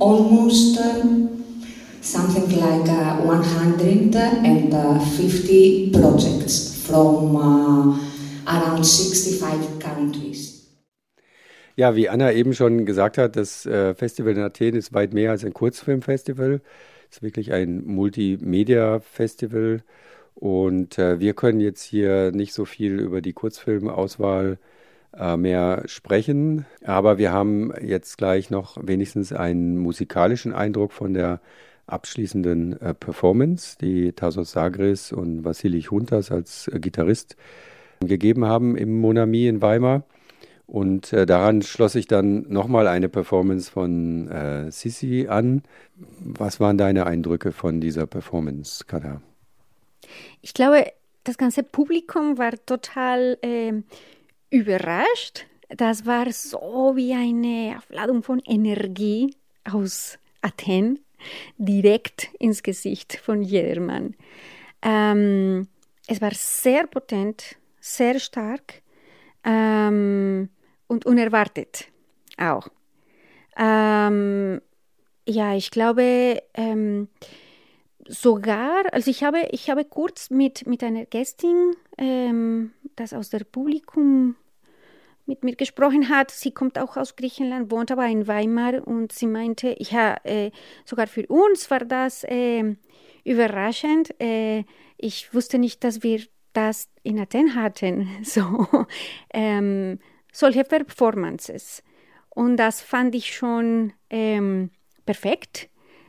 almost 0.00 0.78
um, 0.78 1.44
something 2.00 2.48
like 2.60 2.88
uh, 2.88 3.16
150 3.22 5.90
projects 5.92 6.86
from 6.86 7.36
uh, 7.36 7.98
around 8.46 8.84
65 8.84 9.80
countries. 9.80 10.52
Ja, 11.76 11.96
wie 11.96 12.08
Anna 12.08 12.32
eben 12.32 12.54
schon 12.54 12.86
gesagt 12.86 13.18
hat, 13.18 13.34
das 13.34 13.66
äh, 13.66 13.96
Festival 13.96 14.34
in 14.34 14.42
Athen 14.42 14.76
ist 14.76 14.92
weit 14.92 15.12
mehr 15.12 15.32
als 15.32 15.44
ein 15.44 15.52
Kurzfilmfestival. 15.52 16.60
Es 17.10 17.16
ist 17.16 17.22
wirklich 17.22 17.52
ein 17.52 17.84
Multimedia-Festival 17.84 19.82
Und 20.34 20.98
äh, 20.98 21.20
wir 21.20 21.34
können 21.34 21.60
jetzt 21.60 21.82
hier 21.82 22.32
nicht 22.32 22.52
so 22.52 22.64
viel 22.64 23.00
über 23.00 23.20
die 23.20 23.32
Kurzfilmauswahl 23.32 24.58
mehr 25.36 25.82
sprechen, 25.86 26.66
aber 26.84 27.18
wir 27.18 27.32
haben 27.32 27.72
jetzt 27.80 28.18
gleich 28.18 28.50
noch 28.50 28.76
wenigstens 28.82 29.32
einen 29.32 29.78
musikalischen 29.78 30.52
Eindruck 30.52 30.92
von 30.92 31.14
der 31.14 31.40
abschließenden 31.86 32.80
äh, 32.80 32.94
Performance, 32.94 33.76
die 33.80 34.12
Tasos 34.12 34.52
Sagris 34.52 35.12
und 35.12 35.44
Vassilich 35.44 35.90
Huntas 35.90 36.30
als 36.30 36.68
äh, 36.68 36.78
Gitarrist 36.80 37.36
gegeben 38.00 38.44
haben 38.44 38.76
im 38.76 39.00
Monami 39.00 39.46
in 39.46 39.62
Weimar. 39.62 40.04
Und 40.66 41.12
äh, 41.12 41.26
daran 41.26 41.60
schloss 41.60 41.92
sich 41.92 42.06
dann 42.06 42.46
nochmal 42.48 42.88
eine 42.88 43.10
Performance 43.10 43.70
von 43.70 44.28
äh, 44.28 44.70
Sissi 44.70 45.26
an. 45.28 45.62
Was 46.18 46.58
waren 46.58 46.78
deine 46.78 47.06
Eindrücke 47.06 47.52
von 47.52 47.80
dieser 47.80 48.06
Performance, 48.06 48.84
Kada? 48.86 49.20
Ich 50.40 50.54
glaube, 50.54 50.86
das 51.24 51.36
ganze 51.36 51.62
Publikum 51.62 52.38
war 52.38 52.52
total 52.64 53.36
äh, 53.42 53.72
überrascht. 54.54 55.46
Das 55.68 56.06
war 56.06 56.32
so 56.32 56.92
wie 56.94 57.12
eine 57.12 57.76
Aufladung 57.78 58.22
von 58.22 58.40
Energie 58.46 59.34
aus 59.64 60.18
Athen 60.42 61.00
direkt 61.56 62.28
ins 62.38 62.62
Gesicht 62.62 63.14
von 63.16 63.42
jedermann. 63.42 64.14
Ähm, 64.82 65.66
es 66.06 66.20
war 66.20 66.32
sehr 66.34 66.86
potent, 66.86 67.56
sehr 67.80 68.20
stark 68.20 68.82
ähm, 69.42 70.50
und 70.86 71.06
unerwartet 71.06 71.88
auch. 72.36 72.68
Ähm, 73.56 74.60
ja, 75.26 75.54
ich 75.54 75.70
glaube 75.70 76.42
ähm, 76.54 77.08
sogar, 78.06 78.84
also 78.92 79.10
ich 79.10 79.24
habe, 79.24 79.48
ich 79.50 79.70
habe 79.70 79.84
kurz 79.84 80.30
mit, 80.30 80.66
mit 80.66 80.84
einer 80.84 81.06
Gästin, 81.06 81.74
ähm, 81.96 82.72
das 82.96 83.12
aus 83.12 83.30
der 83.30 83.44
Publikum 83.44 84.36
mit 85.26 85.44
mir 85.44 85.56
gesprochen 85.56 86.08
hat. 86.08 86.30
Sie 86.30 86.52
kommt 86.52 86.78
auch 86.78 86.96
aus 86.96 87.16
Griechenland, 87.16 87.70
wohnt 87.70 87.90
aber 87.90 88.06
in 88.06 88.26
Weimar 88.26 88.86
und 88.86 89.12
sie 89.12 89.26
meinte, 89.26 89.74
ja, 89.78 90.16
äh, 90.24 90.50
sogar 90.84 91.06
für 91.06 91.26
uns 91.26 91.70
war 91.70 91.80
das 91.80 92.24
äh, 92.24 92.74
überraschend. 93.24 94.18
Äh, 94.20 94.64
ich 94.96 95.32
wusste 95.34 95.58
nicht, 95.58 95.82
dass 95.84 96.02
wir 96.02 96.20
das 96.52 96.88
in 97.02 97.18
Athen 97.18 97.54
hatten, 97.54 98.08
so 98.22 98.66
ähm, 99.32 99.98
solche 100.32 100.64
Performances. 100.64 101.82
Und 102.30 102.56
das 102.56 102.80
fand 102.80 103.14
ich 103.14 103.34
schon 103.34 103.92
ähm, 104.10 104.70
perfekt, 105.06 105.68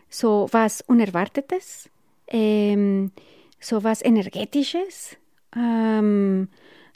so 0.09 0.47
was 0.51 0.81
Unerwartetes, 0.81 1.89
ähm, 2.27 3.11
so 3.59 3.83
was 3.83 4.03
Energetisches, 4.03 5.17
ähm, 5.55 6.49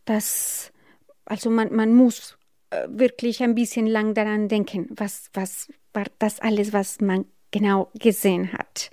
das 0.06 0.72
also 1.30 1.50
man, 1.50 1.74
man 1.74 1.94
muss 1.94 2.38
äh, 2.72 2.88
wirklich 2.90 3.42
ein 3.42 3.56
bisschen 3.56 3.88
lang 3.88 4.14
daran 4.14 4.50
denken, 4.50 4.88
was, 4.90 5.30
was 5.34 5.72
war 5.94 6.06
das 6.18 6.40
alles, 6.40 6.74
was 6.74 7.00
man 7.00 7.26
genau 7.52 7.90
gesehen 7.94 8.52
hat. 8.52 8.92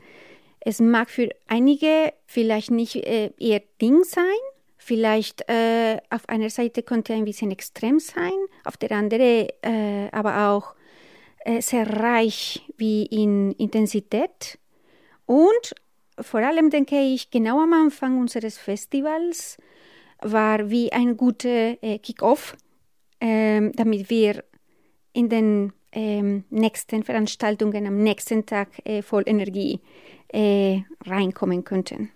Es 0.60 0.80
mag 0.80 1.10
für 1.10 1.30
einige 1.46 2.12
vielleicht 2.26 2.70
nicht 2.70 2.96
äh, 2.96 3.32
ihr 3.38 3.62
Ding 3.80 4.04
sein, 4.04 4.24
vielleicht 4.76 5.48
äh, 5.48 5.98
auf 6.10 6.28
einer 6.28 6.50
Seite 6.50 6.82
konnte 6.82 7.14
ein 7.14 7.24
bisschen 7.24 7.50
extrem 7.50 7.98
sein, 7.98 8.32
auf 8.64 8.76
der 8.76 8.92
anderen 8.92 9.48
äh, 9.62 10.08
aber 10.12 10.48
auch 10.50 10.74
äh, 11.44 11.60
sehr 11.60 11.88
reich 11.88 12.62
wie 12.76 13.06
in 13.06 13.52
Intensität. 13.52 14.58
Und 15.24 15.74
vor 16.20 16.40
allem 16.40 16.70
denke 16.70 17.00
ich, 17.00 17.30
genau 17.30 17.60
am 17.60 17.72
Anfang 17.72 18.18
unseres 18.18 18.58
Festivals 18.58 19.58
war 20.32 20.70
wie 20.70 20.92
ein 20.92 21.16
guter 21.16 21.82
äh, 21.82 21.98
Kick-off, 21.98 22.56
ähm, 23.20 23.72
damit 23.74 24.10
wir 24.10 24.44
in 25.12 25.28
den 25.28 25.72
ähm, 25.92 26.44
nächsten 26.50 27.02
Veranstaltungen 27.02 27.86
am 27.86 28.02
nächsten 28.02 28.44
Tag 28.44 28.68
äh, 28.84 29.02
voll 29.02 29.22
Energie 29.26 29.80
äh, 30.28 30.80
reinkommen 31.06 31.64
könnten. 31.64 32.10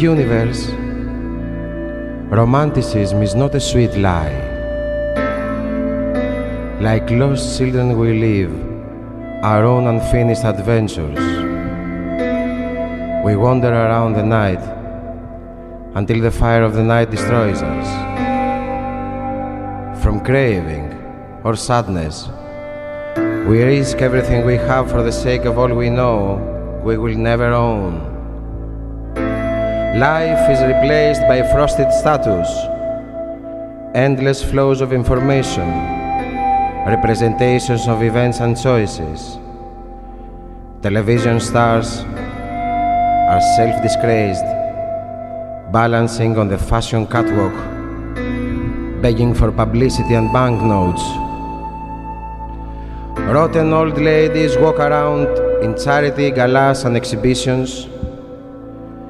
Universe, 0.00 0.70
romanticism 2.30 3.22
is 3.22 3.34
not 3.34 3.54
a 3.54 3.60
sweet 3.60 3.94
lie. 3.96 4.48
Like 6.80 7.10
lost 7.10 7.58
children, 7.58 7.98
we 7.98 8.18
live 8.18 8.52
our 9.44 9.64
own 9.64 9.86
unfinished 9.86 10.44
adventures. 10.44 11.18
We 13.24 13.36
wander 13.36 13.72
around 13.72 14.14
the 14.14 14.22
night 14.22 14.62
until 15.94 16.20
the 16.20 16.30
fire 16.30 16.62
of 16.62 16.72
the 16.72 16.82
night 16.82 17.10
destroys 17.10 17.62
us. 17.62 17.88
From 20.02 20.24
craving 20.24 20.86
or 21.44 21.56
sadness, 21.56 22.28
we 23.46 23.62
risk 23.62 23.98
everything 23.98 24.46
we 24.46 24.56
have 24.56 24.90
for 24.90 25.02
the 25.02 25.12
sake 25.12 25.44
of 25.44 25.58
all 25.58 25.74
we 25.74 25.90
know 25.90 26.80
we 26.82 26.96
will 26.96 27.16
never 27.16 27.52
own. 27.52 28.09
Life 29.94 30.48
is 30.48 30.62
replaced 30.62 31.22
by 31.22 31.42
frosted 31.50 31.92
status, 31.92 32.46
endless 33.92 34.40
flows 34.40 34.80
of 34.80 34.92
information, 34.92 35.66
representations 36.86 37.88
of 37.88 38.00
events 38.00 38.38
and 38.38 38.56
choices. 38.56 39.36
Television 40.80 41.40
stars 41.40 42.04
are 42.06 43.40
self 43.56 43.82
disgraced, 43.82 44.44
balancing 45.72 46.38
on 46.38 46.46
the 46.46 46.56
fashion 46.56 47.04
catwalk, 47.04 47.52
begging 49.02 49.34
for 49.34 49.50
publicity 49.50 50.14
and 50.14 50.32
banknotes. 50.32 51.02
Rotten 53.26 53.72
old 53.72 53.98
ladies 53.98 54.56
walk 54.56 54.78
around 54.78 55.26
in 55.64 55.76
charity 55.76 56.30
galas 56.30 56.84
and 56.84 56.96
exhibitions 56.96 57.89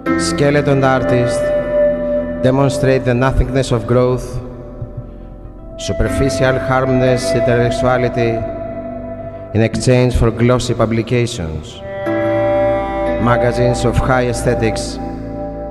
Skeleton 0.06 0.82
artists 0.82 1.38
demonstrate 2.42 3.04
the 3.04 3.12
nothingness 3.12 3.70
of 3.70 3.86
growth, 3.86 4.24
superficial, 5.78 6.58
harmless 6.58 7.32
intellectuality 7.32 8.32
in 9.54 9.60
exchange 9.60 10.16
for 10.16 10.30
glossy 10.30 10.72
publications, 10.72 11.80
magazines 13.22 13.84
of 13.84 13.96
high 13.96 14.28
aesthetics, 14.28 14.96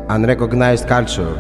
and 0.10 0.28
recognized 0.28 0.88
culture. 0.88 1.36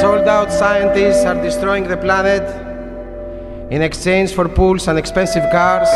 Sold 0.00 0.26
out 0.26 0.50
scientists 0.50 1.24
are 1.24 1.40
destroying 1.40 1.84
the 1.84 1.96
planet 1.96 2.65
in 3.70 3.82
exchange 3.82 4.32
for 4.32 4.48
pools 4.48 4.86
and 4.86 4.96
expensive 4.96 5.42
cars. 5.50 5.88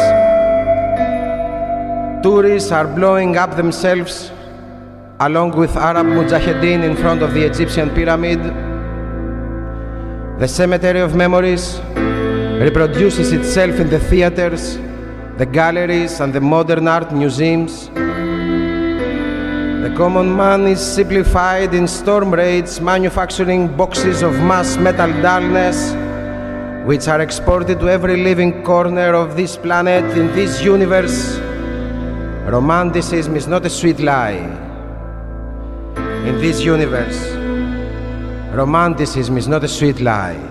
Tourists 2.21 2.73
are 2.73 2.87
blowing 2.87 3.37
up 3.37 3.55
themselves 3.57 4.33
along 5.21 5.57
with 5.57 5.77
Arab 5.77 6.07
Mujahideen 6.07 6.83
in 6.83 6.97
front 6.97 7.23
of 7.23 7.33
the 7.33 7.45
Egyptian 7.45 7.91
pyramid. 7.91 8.43
The 10.41 10.49
cemetery 10.49 11.01
of 11.01 11.15
memories 11.15 11.79
reproduces 12.61 13.33
itself 13.33 13.79
in 13.79 13.89
the 13.89 14.01
theaters, 14.01 14.77
the 15.37 15.47
galleries, 15.47 16.19
and 16.21 16.33
the 16.33 16.41
modern 16.41 16.89
art 16.89 17.13
museums. 17.13 17.89
The 19.85 19.95
common 19.97 20.35
man 20.37 20.67
is 20.67 20.81
simplified 20.81 21.73
in 21.73 21.87
storm 21.87 22.35
raids, 22.35 22.81
manufacturing 22.81 23.69
boxes 23.77 24.23
of 24.23 24.33
mass 24.41 24.77
metal 24.77 25.13
dullness 25.23 25.95
which 26.91 27.07
are 27.07 27.21
exported 27.21 27.79
to 27.79 27.89
every 27.89 28.17
living 28.17 28.65
corner 28.65 29.15
of 29.15 29.37
this 29.37 29.57
planet 29.57 30.03
in 30.19 30.27
this 30.35 30.61
universe. 30.61 31.39
Romanticism 32.51 33.37
is 33.37 33.47
not 33.47 33.65
a 33.65 33.71
sweet 33.71 34.01
lie. 34.01 34.43
In 36.27 36.41
this 36.41 36.61
universe, 36.63 37.31
romanticism 38.53 39.39
is 39.39 39.47
not 39.47 39.63
a 39.63 39.69
sweet 39.69 40.01
lie. 40.01 40.51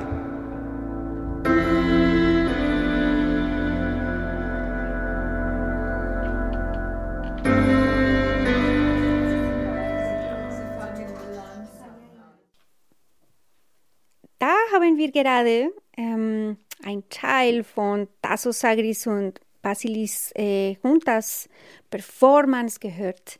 gerade 15.12 15.72
ähm, 16.00 16.58
ein 16.84 17.04
Teil 17.10 17.64
von 17.64 18.08
Tasso 18.22 18.52
Sagris 18.52 19.06
und 19.06 19.42
Basilis 19.62 20.32
äh, 20.36 20.78
Juntas 20.82 21.50
Performance 21.90 22.80
gehört. 22.80 23.40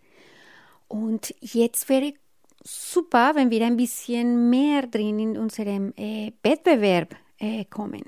Und 0.90 1.34
jetzt 1.40 1.88
wäre 1.88 2.14
super, 2.62 3.32
wenn 3.36 3.50
wir 3.50 3.66
ein 3.66 3.78
bisschen 3.78 4.50
mehr 4.50 4.88
drin 4.88 5.20
in 5.20 5.38
unserem 5.38 5.94
äh, 5.96 6.34
Wettbewerb 6.44 7.16
äh, 7.40 7.64
kommen. 7.66 8.04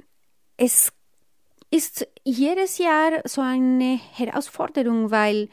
Es 0.58 0.92
ist 1.70 2.06
jedes 2.26 2.78
Jahr 2.78 3.22
so 3.24 3.40
eine 3.40 3.98
Herausforderung, 4.14 5.12
weil 5.12 5.48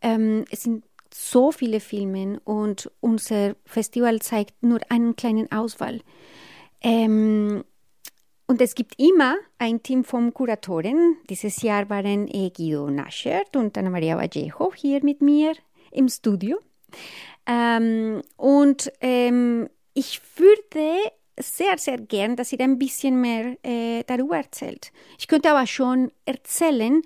ähm, 0.00 0.44
es 0.50 0.64
sind 0.64 0.84
so 1.14 1.52
viele 1.52 1.78
Filme 1.78 2.40
und 2.44 2.90
unser 3.00 3.54
Festival 3.64 4.20
zeigt 4.20 4.60
nur 4.62 4.80
einen 4.88 5.14
kleinen 5.14 5.52
Auswahl. 5.52 6.00
Ähm, 6.80 7.62
und 8.52 8.60
es 8.60 8.74
gibt 8.74 9.00
immer 9.00 9.36
ein 9.56 9.82
Team 9.82 10.04
von 10.04 10.34
Kuratoren. 10.34 11.16
Dieses 11.30 11.62
Jahr 11.62 11.88
waren 11.88 12.26
Guido 12.26 12.90
Naschert 12.90 13.56
und 13.56 13.78
Ana 13.78 13.88
Maria 13.88 14.18
Vallejo 14.18 14.74
hier 14.74 15.02
mit 15.02 15.22
mir 15.22 15.54
im 15.90 16.06
Studio. 16.10 16.58
Ähm, 17.46 18.20
und 18.36 18.92
ähm, 19.00 19.70
ich 19.94 20.20
würde 20.36 20.98
sehr, 21.40 21.78
sehr 21.78 21.96
gern, 21.96 22.36
dass 22.36 22.52
ihr 22.52 22.60
ein 22.60 22.78
bisschen 22.78 23.22
mehr 23.22 23.56
äh, 23.62 24.04
darüber 24.06 24.36
erzählt. 24.36 24.92
Ich 25.18 25.28
könnte 25.28 25.50
aber 25.50 25.66
schon 25.66 26.12
erzählen, 26.26 27.00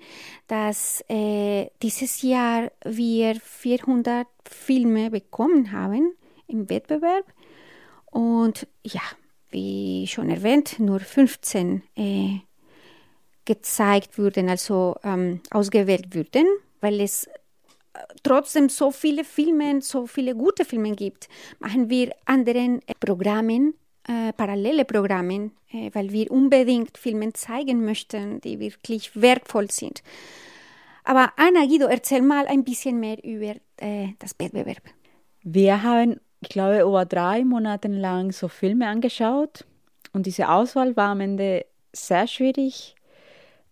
dass 0.47 1.01
äh, 1.07 1.69
dieses 1.81 2.23
Jahr 2.23 2.73
wir 2.83 3.35
400 3.39 4.27
Filme 4.43 5.11
bekommen 5.11 5.71
haben 5.71 6.11
im 6.47 6.69
Wettbewerb. 6.69 7.23
Und 8.11 8.67
ja, 8.83 9.03
wie 9.49 10.07
schon 10.07 10.29
erwähnt, 10.29 10.79
nur 10.79 10.99
15 10.99 11.83
äh, 11.95 12.39
gezeigt 13.45 14.17
wurden, 14.17 14.49
also 14.49 14.95
ähm, 15.03 15.41
ausgewählt 15.51 16.13
wurden, 16.15 16.45
weil 16.81 17.01
es 17.01 17.25
äh, 17.25 17.29
trotzdem 18.23 18.69
so 18.69 18.91
viele 18.91 19.23
Filme, 19.23 19.81
so 19.81 20.05
viele 20.07 20.35
gute 20.35 20.65
Filme 20.65 20.91
gibt, 20.95 21.29
machen 21.59 21.89
wir 21.89 22.11
anderen 22.25 22.81
äh, 22.87 22.93
Programmen 22.99 23.73
äh, 24.07 24.31
parallele 24.33 24.85
Programme, 24.85 25.51
äh, 25.71 25.89
weil 25.93 26.11
wir 26.11 26.31
unbedingt 26.31 26.97
Filme 26.97 27.33
zeigen 27.33 27.83
möchten, 27.83 28.39
die 28.41 28.59
wirklich 28.59 29.11
wertvoll 29.19 29.69
sind. 29.69 30.01
Aber 31.03 31.33
Anna, 31.35 31.65
Guido, 31.65 31.87
erzähl 31.87 32.21
mal 32.21 32.47
ein 32.47 32.63
bisschen 32.63 32.99
mehr 32.99 33.21
über 33.23 33.55
äh, 33.77 34.09
das 34.19 34.35
Wettbewerb. 34.39 34.81
Wir 35.43 35.83
haben, 35.83 36.19
ich 36.47 36.53
glaube, 36.53 36.79
über 36.79 37.03
drei 37.03 37.43
Monate 37.43 37.89
lang 37.89 38.31
so 38.31 38.47
Filme 38.47 38.87
angeschaut 38.87 39.65
und 40.13 40.27
diese 40.27 40.47
Auswahl 40.47 40.95
war 40.95 41.09
am 41.09 41.19
Ende 41.19 41.65
sehr 41.91 42.25
schwierig. 42.25 42.95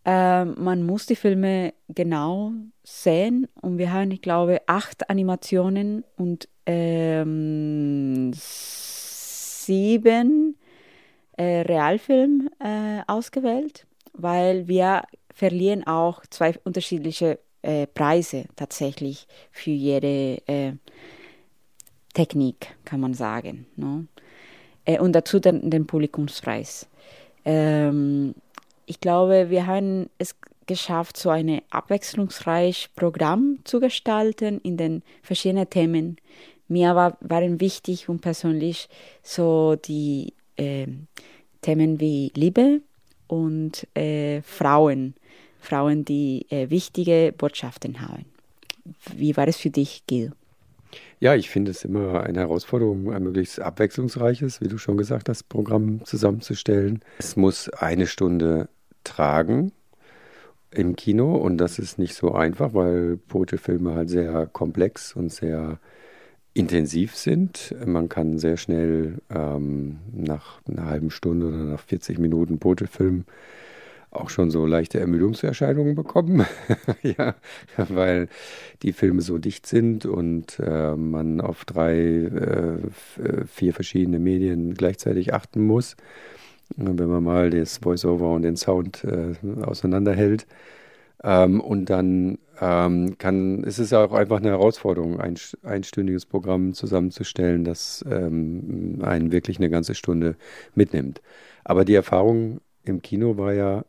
Ähm, 0.03 0.55
man 0.57 0.85
muss 0.85 1.05
die 1.05 1.15
Filme 1.15 1.73
genau 1.87 2.51
sehen 2.83 3.47
und 3.61 3.77
wir 3.77 3.93
haben, 3.93 4.11
ich 4.11 4.21
glaube, 4.21 4.61
acht 4.67 5.09
Animationen 5.09 6.03
und 6.17 6.49
ähm, 6.65 8.31
sieben 8.33 10.57
äh, 11.37 11.61
Realfilm 11.61 12.49
äh, 12.59 13.03
ausgewählt, 13.07 13.87
weil 14.11 14.67
wir 14.67 15.03
verlieren 15.33 15.87
auch 15.87 16.23
zwei 16.29 16.53
unterschiedliche 16.65 17.39
äh, 17.61 17.87
Preise 17.87 18.47
tatsächlich 18.57 19.27
für 19.53 19.71
jede 19.71 20.45
äh, 20.47 20.73
Technik, 22.15 22.75
kann 22.83 22.99
man 22.99 23.13
sagen. 23.13 23.67
Ne? 23.75 24.07
Äh, 24.85 24.99
und 24.99 25.13
dazu 25.13 25.39
den, 25.39 25.69
den 25.69 25.85
Publikumspreis. 25.85 26.87
Ähm, 27.45 28.33
ich 28.87 28.99
glaube, 28.99 29.51
wir 29.51 29.67
haben 29.67 30.09
es 30.17 30.35
geschafft, 30.65 31.17
so 31.17 31.29
ein 31.29 31.61
abwechslungsreiches 31.69 32.89
Programm 32.95 33.59
zu 33.65 33.79
gestalten 33.79 34.59
in 34.61 34.77
den 34.77 35.03
verschiedenen 35.21 35.69
Themen, 35.69 36.17
mir 36.67 36.95
war, 36.95 37.17
waren 37.21 37.59
wichtig 37.61 38.09
und 38.09 38.21
persönlich 38.21 38.89
so 39.21 39.75
die 39.75 40.33
äh, 40.57 40.87
Themen 41.61 41.99
wie 41.99 42.31
Liebe 42.35 42.81
und 43.27 43.87
äh, 43.95 44.41
Frauen, 44.41 45.13
Frauen, 45.59 46.05
die 46.05 46.45
äh, 46.49 46.69
wichtige 46.69 47.33
Botschaften 47.37 48.01
haben. 48.01 48.25
Wie 49.15 49.35
war 49.37 49.47
es 49.47 49.57
für 49.57 49.69
dich, 49.69 50.03
Gil? 50.07 50.31
Ja, 51.19 51.35
ich 51.35 51.49
finde 51.49 51.71
es 51.71 51.85
immer 51.85 52.23
eine 52.23 52.39
Herausforderung, 52.39 53.13
ein 53.13 53.23
möglichst 53.23 53.59
abwechslungsreiches, 53.59 54.61
wie 54.61 54.67
du 54.67 54.77
schon 54.77 54.97
gesagt 54.97 55.29
hast, 55.29 55.47
Programm 55.49 56.03
zusammenzustellen. 56.03 56.99
Es 57.19 57.35
muss 57.35 57.69
eine 57.69 58.07
Stunde 58.07 58.69
tragen 59.03 59.71
im 60.71 60.95
Kino 60.95 61.35
und 61.35 61.57
das 61.57 61.79
ist 61.79 61.97
nicht 61.97 62.15
so 62.15 62.33
einfach, 62.33 62.73
weil 62.73 63.17
Poetry-Filme 63.17 63.95
halt 63.95 64.09
sehr 64.09 64.45
komplex 64.47 65.15
und 65.15 65.31
sehr 65.31 65.79
intensiv 66.53 67.15
sind. 67.15 67.75
Man 67.85 68.09
kann 68.09 68.39
sehr 68.39 68.57
schnell 68.57 69.21
ähm, 69.29 69.99
nach 70.11 70.61
einer 70.67 70.85
halben 70.85 71.11
Stunde 71.11 71.47
oder 71.47 71.57
nach 71.57 71.79
40 71.81 72.17
Minuten 72.17 72.57
Botefilm 72.57 73.25
auch 74.15 74.29
schon 74.29 74.51
so 74.51 74.65
leichte 74.65 74.99
Ermüdungserscheinungen 74.99 75.95
bekommen. 75.95 76.45
ja, 77.01 77.35
weil 77.77 78.27
die 78.81 78.93
Filme 78.93 79.21
so 79.21 79.37
dicht 79.37 79.67
sind 79.67 80.05
und 80.05 80.59
äh, 80.59 80.95
man 80.95 81.41
auf 81.41 81.65
drei, 81.65 81.97
äh, 81.97 82.77
vier 83.47 83.73
verschiedene 83.73 84.19
Medien 84.19 84.73
gleichzeitig 84.73 85.33
achten 85.33 85.65
muss. 85.65 85.95
Wenn 86.75 87.09
man 87.09 87.23
mal 87.23 87.51
das 87.51 87.83
Voiceover 87.83 88.31
und 88.31 88.41
den 88.41 88.55
Sound 88.55 89.03
äh, 89.03 89.35
auseinanderhält. 89.63 90.47
Ähm, 91.23 91.61
und 91.61 91.89
dann 91.89 92.37
ähm, 92.61 93.17
kann, 93.17 93.63
ist 93.63 93.79
es 93.79 93.93
auch 93.93 94.13
einfach 94.13 94.37
eine 94.37 94.49
Herausforderung, 94.49 95.19
ein 95.19 95.35
einstündiges 95.63 96.25
Programm 96.25 96.73
zusammenzustellen, 96.73 97.63
das 97.63 98.03
ähm, 98.09 98.99
einen 99.01 99.31
wirklich 99.31 99.57
eine 99.57 99.69
ganze 99.69 99.95
Stunde 99.95 100.35
mitnimmt. 100.73 101.21
Aber 101.63 101.85
die 101.85 101.95
Erfahrung 101.95 102.61
im 102.83 103.01
Kino 103.01 103.37
war 103.37 103.53
ja 103.53 103.85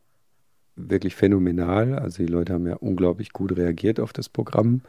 wirklich 0.77 1.17
phänomenal. 1.17 1.99
Also 1.99 2.25
die 2.25 2.31
Leute 2.31 2.53
haben 2.53 2.67
ja 2.67 2.75
unglaublich 2.75 3.33
gut 3.33 3.57
reagiert 3.57 3.99
auf 3.99 4.13
das 4.13 4.29
Programm 4.29 4.83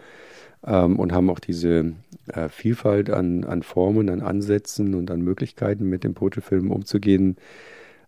ähm, 0.66 1.00
und 1.00 1.14
haben 1.14 1.30
auch 1.30 1.40
diese 1.40 1.94
äh, 2.28 2.50
Vielfalt 2.50 3.10
an, 3.10 3.44
an 3.44 3.64
Formen, 3.64 4.10
an 4.10 4.22
Ansätzen 4.22 4.94
und 4.94 5.10
an 5.10 5.22
Möglichkeiten, 5.22 5.90
mit 5.90 6.04
dem 6.04 6.14
Protofilm 6.14 6.72
umzugehen, 6.72 7.38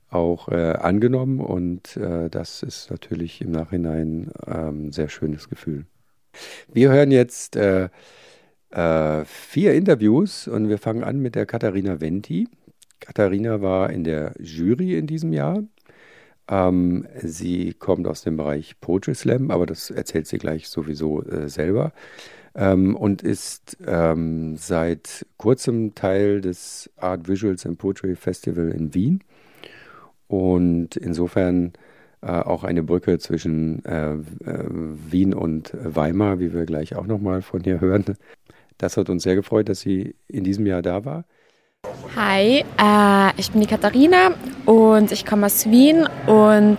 auch 0.10 0.50
äh, 0.50 0.74
angenommen 0.74 1.40
und 1.40 1.96
äh, 1.98 2.30
das 2.30 2.64
ist 2.64 2.90
natürlich 2.90 3.42
im 3.42 3.52
Nachhinein 3.52 4.32
ein 4.46 4.68
ähm, 4.68 4.92
sehr 4.92 5.08
schönes 5.08 5.50
Gefühl. 5.50 5.86
Wir 6.72 6.92
hören 6.92 7.12
jetzt 7.12 7.56
äh, 7.56 7.90
äh, 8.72 9.26
vier 9.26 9.74
Interviews 9.74 10.48
und 10.48 10.70
wir 10.70 10.78
fangen 10.78 11.04
an 11.04 11.20
mit 11.20 11.36
der 11.36 11.46
Katharina 11.46 12.02
Venti. 12.02 12.48
Katharina 13.00 13.62
war 13.62 13.92
in 13.92 14.04
der 14.04 14.34
Jury 14.40 14.98
in 14.98 15.08
diesem 15.08 15.32
Jahr. 15.34 15.64
Ähm, 16.50 17.08
sie 17.22 17.74
kommt 17.74 18.08
aus 18.08 18.24
dem 18.24 18.38
Bereich 18.38 18.80
Poetry 18.82 19.16
Slam, 19.16 19.52
aber 19.52 19.66
das 19.66 19.92
erzählt 19.92 20.28
sie 20.28 20.40
gleich 20.40 20.68
sowieso 20.68 21.24
äh, 21.24 21.48
selber. 21.50 21.94
Ähm, 22.56 22.96
und 22.96 23.22
ist 23.22 23.78
ähm, 23.86 24.58
seit 24.58 25.26
kurzem 25.38 25.94
Teil 25.94 26.42
des 26.42 26.90
Art 26.98 27.28
Visuals 27.28 27.66
and 27.66 27.78
Poetry 27.78 28.16
Festival 28.16 28.70
in 28.72 28.94
Wien 28.96 29.24
und 30.28 30.96
insofern 30.98 31.74
äh, 32.22 32.28
auch 32.28 32.64
eine 32.64 32.84
Brücke 32.84 33.20
zwischen 33.20 33.86
äh, 33.86 34.14
äh, 34.14 34.66
Wien 34.68 35.34
und 35.34 35.72
Weimar, 35.82 36.40
wie 36.40 36.54
wir 36.54 36.66
gleich 36.66 36.96
auch 36.96 37.06
nochmal 37.06 37.42
von 37.42 37.64
ihr 37.64 37.80
hören. 37.80 38.06
Das 38.78 38.98
hat 38.98 39.10
uns 39.10 39.24
sehr 39.24 39.36
gefreut, 39.36 39.70
dass 39.70 39.82
sie 39.82 40.16
in 40.28 40.44
diesem 40.44 40.66
Jahr 40.66 40.82
da 40.82 41.06
war. 41.06 41.26
Hi, 42.18 42.66
äh, 42.78 43.32
ich 43.38 43.52
bin 43.52 43.62
die 43.62 43.68
Katharina 43.68 44.32
und 44.66 45.14
ich 45.14 45.26
komme 45.26 45.46
aus 45.46 45.66
Wien 45.70 46.10
und 46.28 46.78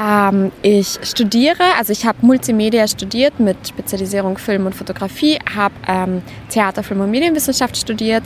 ähm, 0.00 0.52
ich 0.62 1.00
studiere, 1.02 1.64
also 1.76 1.92
ich 1.92 2.06
habe 2.06 2.18
Multimedia 2.24 2.86
studiert 2.86 3.40
mit 3.40 3.56
Spezialisierung 3.66 4.38
Film 4.38 4.66
und 4.66 4.76
Fotografie, 4.76 5.40
habe 5.56 5.74
ähm, 5.88 6.22
Theater, 6.48 6.84
Film 6.84 7.00
und 7.00 7.10
Medienwissenschaft 7.10 7.76
studiert 7.76 8.22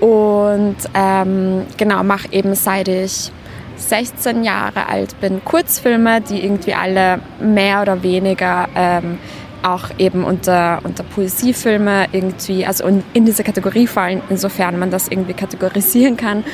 und 0.00 0.76
ähm, 0.94 1.66
genau, 1.76 2.02
mache 2.02 2.32
eben 2.32 2.54
seit 2.54 2.88
ich 2.88 3.30
16 3.76 4.44
Jahre 4.44 4.88
alt 4.88 5.20
bin 5.20 5.44
Kurzfilme, 5.44 6.22
die 6.22 6.42
irgendwie 6.42 6.72
alle 6.72 7.20
mehr 7.38 7.82
oder 7.82 8.02
weniger 8.02 8.66
ähm, 8.74 9.18
auch 9.62 9.90
eben 9.98 10.24
unter, 10.24 10.80
unter 10.84 11.02
Poesiefilme 11.02 12.06
irgendwie, 12.12 12.66
also 12.66 12.86
in, 12.86 13.02
in 13.12 13.24
diese 13.24 13.44
Kategorie 13.44 13.86
fallen, 13.86 14.22
insofern 14.28 14.78
man 14.78 14.90
das 14.90 15.08
irgendwie 15.08 15.34
kategorisieren 15.34 16.16
kann. 16.16 16.44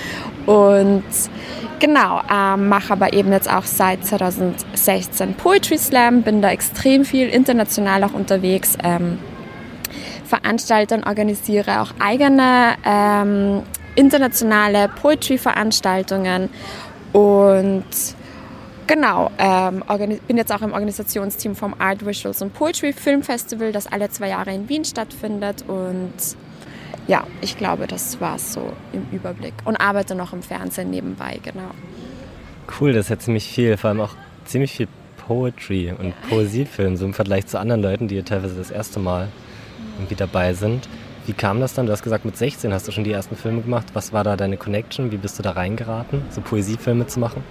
Und 0.46 1.04
genau, 1.78 2.20
ähm, 2.32 2.68
mache 2.68 2.92
aber 2.92 3.12
eben 3.12 3.32
jetzt 3.32 3.50
auch 3.50 3.64
seit 3.64 4.04
2016 4.04 5.34
Poetry 5.34 5.78
Slam, 5.78 6.22
bin 6.22 6.42
da 6.42 6.50
extrem 6.50 7.04
viel 7.04 7.28
international 7.28 8.04
auch 8.04 8.14
unterwegs. 8.14 8.76
Ähm, 8.82 9.18
veranstalte 10.32 10.94
und 10.94 11.06
organisiere 11.06 11.82
auch 11.82 11.90
eigene 11.98 12.74
ähm, 12.86 13.62
internationale 13.96 14.88
Poetry-Veranstaltungen 14.88 16.48
und 17.12 17.84
Genau, 18.86 19.30
ähm, 19.38 19.82
bin 20.26 20.36
jetzt 20.36 20.52
auch 20.52 20.62
im 20.62 20.72
Organisationsteam 20.72 21.54
vom 21.54 21.74
Art 21.78 22.04
Visuals 22.04 22.42
und 22.42 22.52
Poetry 22.52 22.92
Film 22.92 23.22
Festival, 23.22 23.72
das 23.72 23.86
alle 23.86 24.10
zwei 24.10 24.28
Jahre 24.28 24.52
in 24.52 24.68
Wien 24.68 24.84
stattfindet. 24.84 25.64
Und 25.68 26.12
ja, 27.06 27.24
ich 27.40 27.56
glaube, 27.56 27.86
das 27.86 28.20
war 28.20 28.36
es 28.36 28.52
so 28.52 28.72
im 28.92 29.06
Überblick. 29.12 29.54
Und 29.64 29.76
arbeite 29.76 30.14
noch 30.14 30.32
im 30.32 30.42
Fernsehen 30.42 30.90
nebenbei, 30.90 31.38
genau. 31.42 31.70
Cool, 32.80 32.92
das 32.92 33.06
ist 33.06 33.10
ja 33.10 33.18
ziemlich 33.18 33.48
viel, 33.48 33.76
vor 33.76 33.90
allem 33.90 34.00
auch 34.00 34.14
ziemlich 34.44 34.72
viel 34.72 34.88
Poetry 35.26 35.92
und 35.96 36.14
Poesiefilm, 36.28 36.96
so 36.96 37.04
im 37.04 37.14
Vergleich 37.14 37.46
zu 37.46 37.58
anderen 37.58 37.82
Leuten, 37.82 38.08
die 38.08 38.22
teilweise 38.22 38.56
das 38.56 38.70
erste 38.70 38.98
Mal 38.98 39.28
irgendwie 39.96 40.16
dabei 40.16 40.54
sind. 40.54 40.88
Wie 41.26 41.32
kam 41.32 41.60
das 41.60 41.74
dann? 41.74 41.86
Du 41.86 41.92
hast 41.92 42.02
gesagt, 42.02 42.24
mit 42.24 42.36
16 42.36 42.72
hast 42.72 42.88
du 42.88 42.92
schon 42.92 43.04
die 43.04 43.12
ersten 43.12 43.36
Filme 43.36 43.62
gemacht. 43.62 43.86
Was 43.92 44.12
war 44.12 44.24
da 44.24 44.36
deine 44.36 44.56
Connection? 44.56 45.12
Wie 45.12 45.16
bist 45.16 45.38
du 45.38 45.42
da 45.42 45.52
reingeraten, 45.52 46.22
so 46.30 46.40
Poesiefilme 46.40 47.06
zu 47.06 47.20
machen? 47.20 47.44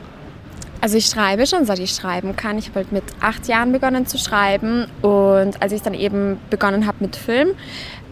Also 0.82 0.98
ich 0.98 1.06
schreibe 1.06 1.46
schon, 1.46 1.66
seit 1.66 1.78
ich 1.78 1.92
schreiben 1.92 2.36
kann. 2.36 2.58
Ich 2.58 2.70
habe 2.70 2.78
halt 2.80 2.92
mit 2.92 3.04
acht 3.22 3.48
Jahren 3.48 3.72
begonnen 3.72 4.08
zu 4.08 4.18
schreiben 4.18 4.88
und 5.04 5.62
als 5.62 5.72
ich 5.72 5.84
dann 5.84 5.94
eben 5.94 6.40
begonnen 6.50 6.88
habe 6.88 6.98
mit 7.02 7.16
Film, 7.16 7.50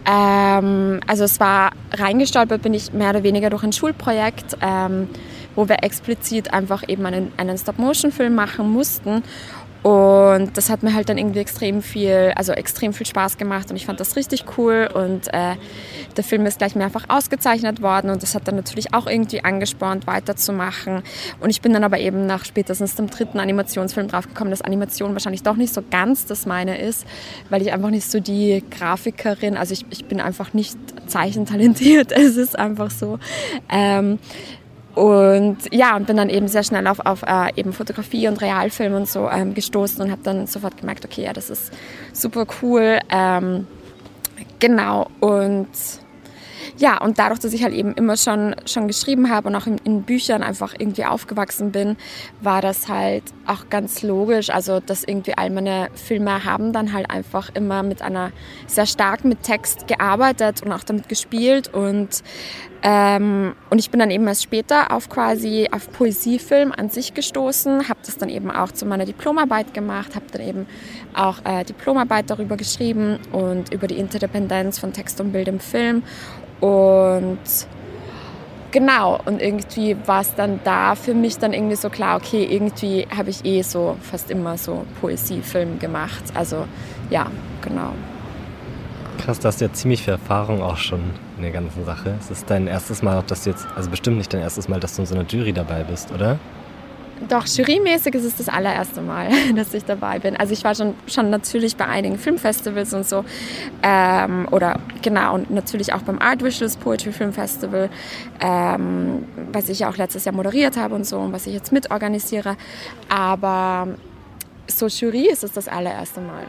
ähm, 0.06 1.00
also 1.08 1.24
es 1.24 1.40
war 1.40 1.72
reingestolpert, 1.92 2.62
bin 2.62 2.76
ich 2.76 2.94
mehr 2.94 3.10
oder 3.10 3.24
weniger 3.24 3.50
durch 3.50 3.64
ein 3.64 3.74
Schulprojekt, 3.74 4.56
ähm, 4.62 5.10
wo 5.56 5.68
wir 5.68 5.84
explizit 5.84 6.54
einfach 6.54 6.88
eben 6.88 7.06
einen, 7.06 7.32
einen 7.38 7.58
Stop-Motion-Film 7.58 8.34
machen 8.34 8.72
mussten 8.72 9.24
und 9.84 10.58
das 10.58 10.70
hat 10.70 10.84
mir 10.84 10.94
halt 10.94 11.08
dann 11.08 11.18
irgendwie 11.18 11.40
extrem 11.40 11.82
viel, 11.82 12.34
also 12.36 12.52
extrem 12.52 12.92
viel 12.92 13.06
Spaß 13.06 13.38
gemacht 13.38 13.70
und 13.70 13.78
ich 13.78 13.86
fand 13.86 14.00
das 14.00 14.18
richtig 14.18 14.44
cool 14.58 14.90
und 14.94 15.34
äh, 15.34 15.56
der 16.18 16.24
Film 16.24 16.46
ist 16.46 16.58
gleich 16.58 16.76
mehrfach 16.76 17.06
ausgezeichnet 17.08 17.82
worden 17.82 18.10
und 18.10 18.22
das 18.22 18.36
hat 18.36 18.48
dann 18.48 18.56
natürlich 18.56 18.94
auch 18.94 19.08
irgendwie 19.08 19.44
angespornt, 19.44 20.06
weiterzumachen. 20.06 21.02
Und 21.40 21.50
ich 21.50 21.62
bin 21.62 21.72
dann 21.72 21.86
aber 21.86 22.00
eben 22.00 22.26
nach 22.26 22.44
spätestens 22.44 22.96
dem 22.96 23.10
dritten 23.10 23.40
Animationsfilm 23.40 24.10
draufgekommen, 24.10 24.52
dass 24.52 24.62
Animation 24.62 25.14
wahrscheinlich 25.14 25.44
doch 25.44 25.56
nicht 25.56 25.74
so 25.74 25.82
ganz 25.90 26.26
das 26.26 26.46
meine 26.46 26.78
ist, 26.78 27.06
weil 27.50 27.62
ich 27.62 27.72
einfach 27.72 27.90
nicht 27.90 28.10
so 28.10 28.20
die 28.20 28.64
Grafikerin, 28.70 29.56
also 29.56 29.72
ich, 29.74 29.86
ich 29.92 30.06
bin 30.06 30.20
einfach 30.20 30.54
nicht 30.54 30.78
zeichentalentiert, 31.08 32.12
es 32.16 32.36
ist 32.36 32.60
einfach 32.60 32.92
so. 32.92 33.18
Ähm, 33.72 34.20
und 34.96 35.58
ja, 35.72 35.96
und 35.96 36.08
bin 36.08 36.18
dann 36.18 36.30
eben 36.30 36.48
sehr 36.48 36.64
schnell 36.64 36.88
auf, 36.88 37.00
auf 37.00 37.24
äh, 37.24 37.52
eben 37.56 37.74
Fotografie 37.74 38.28
und 38.28 38.42
Realfilm 38.42 38.94
und 38.94 39.08
so 39.08 39.30
ähm, 39.30 39.54
gestoßen 39.54 40.02
und 40.02 40.12
habe 40.12 40.22
dann 40.24 40.48
sofort 40.48 40.78
gemerkt, 40.78 41.06
okay, 41.06 41.24
ja, 41.24 41.34
das 41.34 41.50
ist 41.50 41.72
super 42.14 42.46
cool. 42.62 43.00
Ähm, 43.10 43.68
genau. 44.60 45.08
Und 45.20 45.68
ja, 46.80 46.98
und 47.02 47.20
dadurch, 47.20 47.40
dass 47.40 47.52
ich 47.52 47.62
halt 47.62 47.74
eben 47.74 47.94
immer 47.94 48.16
schon, 48.16 48.56
schon 48.66 48.88
geschrieben 48.88 49.30
habe 49.30 49.50
und 49.50 49.56
auch 49.56 49.68
in, 49.68 49.80
in, 49.84 50.04
Büchern 50.04 50.44
einfach 50.44 50.74
irgendwie 50.78 51.04
aufgewachsen 51.04 51.74
bin, 51.74 51.98
war 52.40 52.62
das 52.62 52.88
halt 52.88 53.24
auch 53.46 53.70
ganz 53.70 54.02
logisch. 54.02 54.50
Also, 54.50 54.80
dass 54.80 55.04
irgendwie 55.04 55.38
all 55.38 55.50
meine 55.50 55.90
Filme 55.94 56.46
haben 56.46 56.72
dann 56.72 56.94
halt 56.94 57.12
einfach 57.12 57.50
immer 57.54 57.84
mit 57.84 58.02
einer 58.02 58.32
sehr 58.66 58.86
stark 58.86 59.26
mit 59.26 59.44
Text 59.44 59.88
gearbeitet 59.90 60.64
und 60.64 60.72
auch 60.72 60.84
damit 60.84 61.10
gespielt. 61.10 61.68
Und, 61.74 62.24
ähm, 62.82 63.56
und 63.70 63.80
ich 63.80 63.92
bin 63.92 64.00
dann 64.00 64.10
eben 64.10 64.26
erst 64.26 64.44
später 64.44 64.94
auf 64.94 65.10
quasi 65.10 65.68
auf 65.74 65.92
Poesiefilm 65.92 66.72
an 66.72 66.90
sich 66.90 67.14
gestoßen, 67.14 67.90
habe 67.90 68.00
das 68.06 68.16
dann 68.18 68.30
eben 68.30 68.50
auch 68.50 68.72
zu 68.72 68.86
meiner 68.86 69.04
Diplomarbeit 69.04 69.74
gemacht, 69.74 70.16
habe 70.16 70.28
dann 70.32 70.42
eben 70.42 70.66
auch 71.14 71.44
äh, 71.44 71.66
Diplomarbeit 71.66 72.30
darüber 72.30 72.56
geschrieben 72.56 73.20
und 73.34 73.74
über 73.74 73.88
die 73.88 73.98
Interdependenz 73.98 74.80
von 74.80 74.94
Text 74.94 75.20
und 75.20 75.34
Bild 75.34 75.50
im 75.50 75.60
Film 75.60 76.04
und 76.60 77.40
genau, 78.72 79.20
und 79.26 79.42
irgendwie 79.42 79.96
war 80.06 80.22
es 80.22 80.34
dann 80.36 80.60
da 80.64 80.96
für 80.96 81.14
mich 81.14 81.38
dann 81.38 81.54
irgendwie 81.54 81.76
so 81.76 81.90
klar, 81.90 82.18
okay, 82.18 82.48
irgendwie 82.50 83.08
habe 83.16 83.30
ich 83.30 83.46
eh 83.46 83.62
so 83.62 83.98
fast 84.02 84.30
immer 84.30 84.58
so 84.58 84.86
Poesiefilm 85.02 85.80
gemacht. 85.80 86.24
Also 86.34 86.66
ja, 87.10 87.28
genau. 87.62 87.94
Krass, 89.20 89.40
du 89.40 89.48
hast 89.48 89.62
ja 89.62 89.72
ziemlich 89.72 90.04
viel 90.04 90.14
Erfahrung 90.14 90.62
auch 90.62 90.78
schon 90.78 91.02
in 91.38 91.44
der 91.44 91.52
ganzen 91.52 91.86
Sache. 91.86 92.16
Es 92.20 92.32
ist 92.32 92.50
dein 92.50 92.68
erstes 92.68 93.02
Mal, 93.02 93.24
dass 93.28 93.44
du 93.44 93.50
jetzt, 93.50 93.68
also 93.76 93.90
bestimmt 93.90 94.18
nicht 94.18 94.34
dein 94.34 94.42
erstes 94.42 94.70
Mal, 94.70 94.80
dass 94.80 94.96
du 94.96 95.02
in 95.02 95.06
so 95.06 95.16
einer 95.16 95.26
Jury 95.28 95.54
dabei 95.54 95.84
bist, 95.84 96.12
oder? 96.12 96.40
Doch, 97.28 97.46
jurymäßig 97.46 98.16
ist 98.16 98.24
es 98.24 98.38
das 98.38 98.50
allererste 98.50 99.02
Mal, 99.02 99.30
dass 99.56 99.74
ich 99.74 99.84
dabei 99.84 100.20
bin. 100.20 100.38
Also 100.38 100.54
ich 100.54 100.64
war 100.64 100.74
schon, 100.74 100.96
schon 101.08 101.30
natürlich 101.30 101.76
bei 101.76 101.86
einigen 101.86 102.18
Filmfestivals 102.18 102.94
und 102.94 103.08
so. 103.08 103.26
Ähm, 103.84 104.48
oder 104.52 104.80
genau, 105.02 105.36
und 105.36 105.52
natürlich 105.52 105.94
auch 105.94 106.02
beim 106.02 106.20
Art 106.20 106.44
Visuals 106.44 106.78
Poetry 106.78 107.12
Film 107.12 107.34
Festival, 107.34 107.90
ähm, 108.40 109.26
was 109.52 109.70
ich 109.70 109.80
ja 109.80 109.90
auch 109.90 109.98
letztes 109.98 110.26
Jahr 110.26 110.34
moderiert 110.34 110.78
habe 110.78 110.96
und 110.96 111.06
so 111.06 111.20
und 111.20 111.34
was 111.34 111.46
ich 111.46 111.54
jetzt 111.54 111.72
mitorganisiere. 111.72 112.56
Aber 113.10 113.88
so 114.68 114.88
Jury 114.88 115.30
ist 115.30 115.44
es 115.44 115.52
das 115.52 115.68
allererste 115.68 116.22
Mal. 116.22 116.46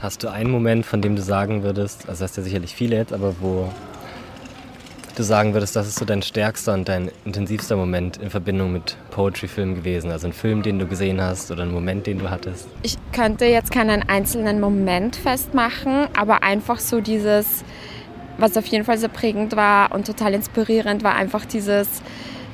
Hast 0.00 0.22
du 0.22 0.28
einen 0.28 0.50
Moment, 0.50 0.86
von 0.86 1.02
dem 1.02 1.16
du 1.16 1.22
sagen 1.22 1.64
würdest, 1.64 2.08
also 2.08 2.22
hast 2.22 2.36
du 2.36 2.40
ja 2.40 2.44
sicherlich 2.44 2.74
viele 2.74 2.96
jetzt, 2.96 3.12
aber 3.12 3.34
wo 3.40 3.72
du 5.18 5.22
sagen 5.22 5.52
würdest, 5.52 5.74
das 5.74 5.88
ist 5.88 5.98
so 5.98 6.04
dein 6.04 6.22
stärkster 6.22 6.74
und 6.74 6.88
dein 6.88 7.10
intensivster 7.24 7.76
Moment 7.76 8.18
in 8.18 8.30
Verbindung 8.30 8.72
mit 8.72 8.96
Poetry-Film 9.10 9.74
gewesen? 9.74 10.10
Also 10.10 10.28
ein 10.28 10.32
Film, 10.32 10.62
den 10.62 10.78
du 10.78 10.86
gesehen 10.86 11.20
hast 11.20 11.50
oder 11.50 11.64
ein 11.64 11.72
Moment, 11.72 12.06
den 12.06 12.18
du 12.18 12.30
hattest? 12.30 12.68
Ich 12.82 12.96
könnte 13.12 13.46
jetzt 13.46 13.70
keinen 13.70 14.08
einzelnen 14.08 14.60
Moment 14.60 15.16
festmachen, 15.16 16.06
aber 16.16 16.42
einfach 16.42 16.78
so 16.78 17.00
dieses, 17.00 17.64
was 18.38 18.56
auf 18.56 18.66
jeden 18.66 18.84
Fall 18.84 18.98
sehr 18.98 19.08
prägend 19.08 19.56
war 19.56 19.92
und 19.92 20.06
total 20.06 20.34
inspirierend 20.34 21.02
war, 21.02 21.16
einfach 21.16 21.44
dieses 21.44 22.02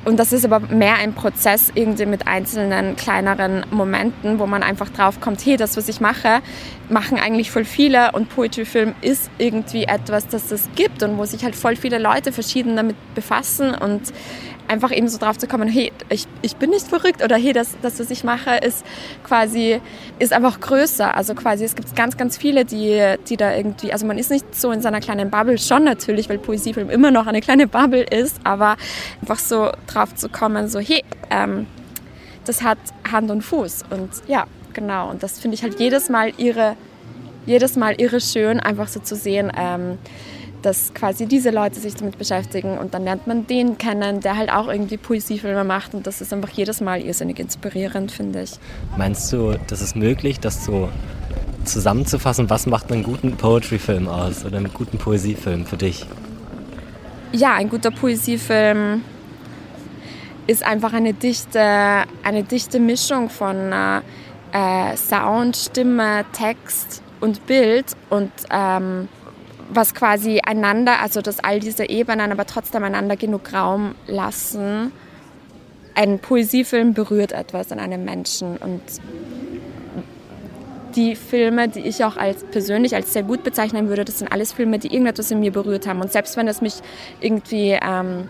und 0.05 0.17
das 0.17 0.31
ist 0.31 0.45
aber 0.45 0.59
mehr 0.59 0.95
ein 0.95 1.13
Prozess 1.13 1.71
irgendwie 1.73 2.05
mit 2.05 2.27
einzelnen 2.27 2.95
kleineren 2.95 3.65
Momenten, 3.71 4.39
wo 4.39 4.45
man 4.45 4.63
einfach 4.63 4.89
drauf 4.89 5.19
kommt, 5.19 5.43
hey, 5.45 5.57
das, 5.57 5.75
was 5.77 5.89
ich 5.89 5.99
mache, 5.99 6.41
machen 6.89 7.17
eigentlich 7.17 7.49
voll 7.51 7.65
viele 7.65 8.11
und 8.11 8.29
Poetry 8.29 8.65
Film 8.65 8.93
ist 9.01 9.31
irgendwie 9.39 9.85
etwas, 9.85 10.27
das 10.27 10.51
es 10.51 10.69
gibt 10.75 11.01
und 11.01 11.17
wo 11.17 11.25
sich 11.25 11.43
halt 11.43 11.55
voll 11.55 11.75
viele 11.75 11.97
Leute 11.97 12.31
verschieden 12.31 12.75
damit 12.75 12.95
befassen 13.15 13.73
und 13.73 14.13
einfach 14.67 14.91
eben 14.91 15.07
so 15.07 15.17
drauf 15.17 15.37
zu 15.37 15.47
kommen, 15.47 15.67
hey, 15.67 15.91
ich, 16.09 16.27
ich 16.41 16.55
bin 16.55 16.69
nicht 16.69 16.87
verrückt 16.87 17.23
oder 17.23 17.35
hey, 17.37 17.53
das, 17.53 17.75
das, 17.81 17.99
was 17.99 18.09
ich 18.09 18.23
mache, 18.23 18.57
ist 18.57 18.85
quasi, 19.23 19.81
ist 20.19 20.33
einfach 20.33 20.59
größer. 20.59 21.15
Also 21.15 21.35
quasi, 21.35 21.65
es 21.65 21.75
gibt 21.75 21.95
ganz, 21.95 22.17
ganz 22.17 22.37
viele, 22.37 22.65
die, 22.65 23.15
die 23.29 23.37
da 23.37 23.55
irgendwie, 23.55 23.91
also 23.91 24.05
man 24.05 24.17
ist 24.17 24.31
nicht 24.31 24.55
so 24.55 24.71
in 24.71 24.81
seiner 24.81 24.99
kleinen 24.99 25.29
Bubble, 25.29 25.57
schon 25.57 25.83
natürlich, 25.83 26.29
weil 26.29 26.37
Poesiefilm 26.37 26.89
immer 26.89 27.11
noch 27.11 27.27
eine 27.27 27.41
kleine 27.41 27.67
Bubble 27.67 28.03
ist, 28.03 28.37
aber 28.43 28.77
einfach 29.21 29.39
so 29.39 29.71
drauf 29.87 30.15
zu 30.15 30.29
kommen, 30.29 30.67
so 30.67 30.79
hey, 30.79 31.03
ähm, 31.29 31.67
das 32.45 32.61
hat 32.61 32.77
Hand 33.11 33.31
und 33.31 33.41
Fuß 33.41 33.85
und 33.89 34.09
ja, 34.27 34.45
genau. 34.73 35.09
Und 35.09 35.23
das 35.23 35.39
finde 35.39 35.55
ich 35.55 35.63
halt 35.63 35.79
jedes 35.79 36.09
Mal 36.09 36.31
ihre, 36.37 36.75
jedes 37.45 37.75
Mal 37.75 37.95
irre 37.99 38.21
schön, 38.21 38.59
einfach 38.59 38.87
so 38.87 38.99
zu 38.99 39.15
sehen, 39.15 39.51
ähm, 39.57 39.97
dass 40.65 40.93
quasi 40.95 41.27
diese 41.27 41.51
Leute 41.51 41.79
sich 41.79 41.93
damit 41.95 42.17
beschäftigen 42.17 42.77
und 42.77 42.93
dann 42.95 43.03
lernt 43.03 43.27
man 43.27 43.45
den 43.45 43.77
kennen, 43.77 44.19
der 44.19 44.35
halt 44.35 44.51
auch 44.51 44.67
irgendwie 44.67 44.97
Poesiefilme 44.97 45.63
macht 45.63 45.93
und 45.93 46.07
das 46.07 46.21
ist 46.21 46.33
einfach 46.33 46.49
jedes 46.49 46.81
Mal 46.81 47.01
irrsinnig 47.01 47.39
inspirierend, 47.39 48.11
finde 48.11 48.41
ich. 48.41 48.53
Meinst 48.97 49.31
du, 49.31 49.55
das 49.67 49.81
ist 49.81 49.95
möglich, 49.95 50.39
das 50.39 50.65
so 50.65 50.89
zusammenzufassen, 51.65 52.49
was 52.49 52.65
macht 52.65 52.91
einen 52.91 53.03
guten 53.03 53.37
Poetry-Film 53.37 54.07
aus 54.07 54.43
oder 54.43 54.57
einen 54.57 54.73
guten 54.73 54.97
Poesiefilm 54.97 55.65
für 55.67 55.77
dich? 55.77 56.05
Ja, 57.31 57.53
ein 57.53 57.69
guter 57.69 57.91
Poesiefilm 57.91 59.03
ist 60.47 60.65
einfach 60.65 60.93
eine 60.93 61.13
dichte, 61.13 61.61
eine 62.23 62.43
dichte 62.43 62.79
Mischung 62.79 63.29
von 63.29 63.71
äh, 63.71 64.97
Sound, 64.97 65.57
Stimme, 65.57 66.25
Text 66.33 67.03
und 67.19 67.45
Bild 67.45 67.85
und 68.09 68.31
ähm, 68.51 69.09
was 69.69 69.93
quasi 69.93 70.41
einander, 70.45 70.99
also 71.01 71.21
dass 71.21 71.39
all 71.39 71.59
diese 71.59 71.89
Ebenen 71.89 72.31
aber 72.31 72.45
trotzdem 72.45 72.83
einander 72.83 73.15
genug 73.15 73.53
Raum 73.53 73.95
lassen. 74.07 74.91
Ein 75.95 76.19
Poesiefilm 76.19 76.93
berührt 76.93 77.31
etwas 77.31 77.71
an 77.71 77.79
einem 77.79 78.03
Menschen 78.03 78.57
und 78.57 78.81
die 80.95 81.15
Filme, 81.15 81.67
die 81.67 81.81
ich 81.81 82.03
auch 82.03 82.17
als 82.17 82.43
persönlich 82.45 82.95
als 82.95 83.13
sehr 83.13 83.23
gut 83.23 83.43
bezeichnen 83.43 83.89
würde, 83.89 84.05
das 84.05 84.19
sind 84.19 84.31
alles 84.31 84.53
Filme, 84.53 84.79
die 84.79 84.87
irgendetwas 84.87 85.31
in 85.31 85.39
mir 85.39 85.51
berührt 85.51 85.87
haben. 85.87 86.01
Und 86.01 86.11
selbst 86.11 86.37
wenn 86.37 86.47
es 86.47 86.61
mich 86.61 86.75
irgendwie, 87.19 87.77
ähm, 87.81 88.29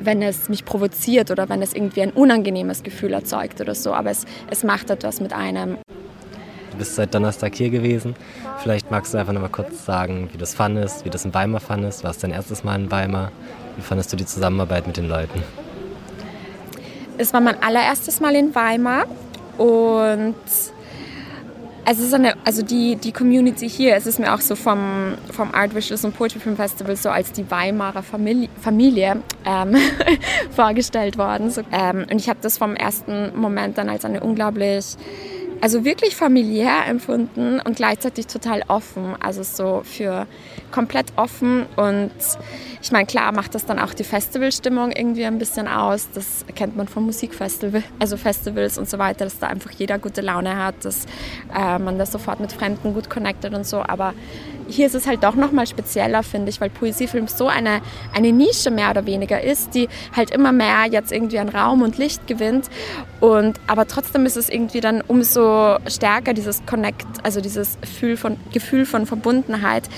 wenn 0.00 0.22
es 0.22 0.48
mich 0.48 0.64
provoziert 0.64 1.30
oder 1.30 1.48
wenn 1.48 1.62
es 1.62 1.74
irgendwie 1.74 2.02
ein 2.02 2.10
unangenehmes 2.10 2.82
Gefühl 2.82 3.12
erzeugt 3.12 3.60
oder 3.60 3.74
so, 3.74 3.92
aber 3.92 4.10
es, 4.10 4.24
es 4.50 4.64
macht 4.64 4.90
etwas 4.90 5.20
mit 5.20 5.32
einem. 5.32 5.78
Du 6.74 6.78
bist 6.78 6.96
seit 6.96 7.14
Donnerstag 7.14 7.54
hier 7.54 7.70
gewesen. 7.70 8.16
Vielleicht 8.58 8.90
magst 8.90 9.14
du 9.14 9.18
einfach 9.18 9.32
noch 9.32 9.40
mal 9.40 9.48
kurz 9.48 9.84
sagen, 9.84 10.28
wie 10.32 10.38
du 10.38 10.42
es 10.42 10.54
fandest, 10.54 11.04
wie 11.04 11.08
du 11.08 11.14
es 11.14 11.24
in 11.24 11.32
Weimar 11.32 11.60
fandest. 11.60 12.02
War 12.02 12.10
es 12.10 12.18
dein 12.18 12.32
erstes 12.32 12.64
Mal 12.64 12.80
in 12.80 12.90
Weimar? 12.90 13.30
Wie 13.76 13.82
fandest 13.82 14.12
du 14.12 14.16
die 14.16 14.26
Zusammenarbeit 14.26 14.88
mit 14.88 14.96
den 14.96 15.08
Leuten? 15.08 15.40
Es 17.16 17.32
war 17.32 17.40
mein 17.40 17.62
allererstes 17.62 18.18
Mal 18.18 18.34
in 18.34 18.52
Weimar 18.56 19.04
und 19.56 20.34
es 21.86 22.00
ist 22.00 22.12
eine, 22.12 22.34
also 22.44 22.62
die, 22.62 22.96
die 22.96 23.12
Community 23.12 23.68
hier, 23.68 23.94
es 23.94 24.06
ist 24.06 24.18
mir 24.18 24.34
auch 24.34 24.40
so 24.40 24.56
vom, 24.56 25.14
vom 25.30 25.54
Art 25.54 25.76
Visuals 25.76 26.04
und 26.04 26.16
Poetry 26.16 26.40
Film 26.40 26.56
Festival 26.56 26.96
so 26.96 27.08
als 27.08 27.30
die 27.30 27.48
Weimarer 27.48 28.02
Familie, 28.02 28.48
Familie 28.60 29.22
ähm, 29.44 29.76
vorgestellt 30.50 31.18
worden. 31.18 31.50
So, 31.50 31.62
ähm, 31.70 32.06
und 32.10 32.20
ich 32.20 32.28
habe 32.28 32.40
das 32.42 32.58
vom 32.58 32.74
ersten 32.74 33.38
Moment 33.38 33.78
dann 33.78 33.88
als 33.88 34.04
eine 34.04 34.18
unglaublich 34.18 34.96
also 35.64 35.82
wirklich 35.86 36.14
familiär 36.14 36.84
empfunden 36.86 37.58
und 37.58 37.76
gleichzeitig 37.76 38.26
total 38.26 38.64
offen. 38.68 39.16
Also 39.18 39.42
so 39.42 39.80
für 39.82 40.26
komplett 40.70 41.06
offen 41.16 41.64
und 41.76 42.10
ich 42.82 42.92
meine, 42.92 43.06
klar 43.06 43.32
macht 43.32 43.54
das 43.54 43.64
dann 43.64 43.78
auch 43.78 43.94
die 43.94 44.04
Festivalstimmung 44.04 44.92
irgendwie 44.92 45.24
ein 45.24 45.38
bisschen 45.38 45.66
aus. 45.66 46.08
Das 46.12 46.44
kennt 46.54 46.76
man 46.76 46.86
von 46.86 47.04
Musikfestival, 47.04 47.82
also 47.98 48.18
Festivals 48.18 48.76
und 48.76 48.90
so 48.90 48.98
weiter, 48.98 49.24
dass 49.24 49.38
da 49.38 49.46
einfach 49.46 49.70
jeder 49.70 49.98
gute 49.98 50.20
Laune 50.20 50.62
hat, 50.62 50.84
dass 50.84 51.06
äh, 51.56 51.78
man 51.78 51.96
da 51.96 52.04
sofort 52.04 52.40
mit 52.40 52.52
Fremden 52.52 52.92
gut 52.92 53.08
connectet 53.08 53.54
und 53.54 53.66
so. 53.66 53.82
Aber 53.82 54.12
hier 54.68 54.86
ist 54.86 54.94
es 54.94 55.06
halt 55.06 55.24
doch 55.24 55.34
nochmal 55.34 55.66
spezieller, 55.66 56.22
finde 56.22 56.50
ich, 56.50 56.60
weil 56.60 56.68
Poesiefilm 56.68 57.26
so 57.26 57.48
eine, 57.48 57.80
eine 58.14 58.32
Nische 58.32 58.70
mehr 58.70 58.90
oder 58.90 59.06
weniger 59.06 59.42
ist, 59.42 59.74
die 59.74 59.88
halt 60.14 60.30
immer 60.30 60.52
mehr 60.52 60.84
jetzt 60.90 61.10
irgendwie 61.10 61.38
an 61.38 61.48
Raum 61.48 61.80
und 61.80 61.96
Licht 61.96 62.26
gewinnt. 62.26 62.68
Und, 63.20 63.58
aber 63.66 63.86
trotzdem 63.86 64.26
ist 64.26 64.36
es 64.36 64.50
irgendwie 64.50 64.80
dann 64.80 65.00
umso 65.00 65.53
stärker, 65.86 66.34
dieses 66.34 66.64
Connect, 66.66 67.06
also 67.22 67.40
dieses 67.40 67.80
Gefühl 67.80 68.16
von, 68.16 68.36
Gefühl 68.52 68.86
von 68.86 69.06
Verbundenheit, 69.06 69.88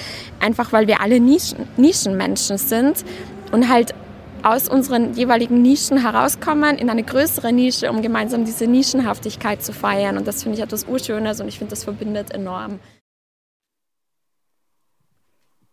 einfach 0.40 0.72
weil 0.72 0.86
wir 0.86 1.00
alle 1.00 1.20
Nischen, 1.20 1.66
Nischenmenschen 1.76 2.59
sind 2.59 3.04
und 3.52 3.68
halt 3.68 3.94
aus 4.42 4.68
unseren 4.68 5.14
jeweiligen 5.14 5.61
Nischen 5.62 5.98
herauskommen 5.98 6.78
in 6.78 6.88
eine 6.88 7.02
größere 7.02 7.52
Nische, 7.52 7.90
um 7.90 8.00
gemeinsam 8.02 8.44
diese 8.44 8.66
Nischenhaftigkeit 8.66 9.62
zu 9.62 9.72
feiern. 9.72 10.16
Und 10.16 10.26
das 10.26 10.42
finde 10.42 10.59
ich 10.59 10.62
etwas 10.62 10.84
Urschönes 10.86 11.40
und 11.40 11.48
ich 11.48 11.59
finde, 11.59 11.70
das 11.70 11.84
verbindet 11.84 12.30
enorm. 12.32 12.78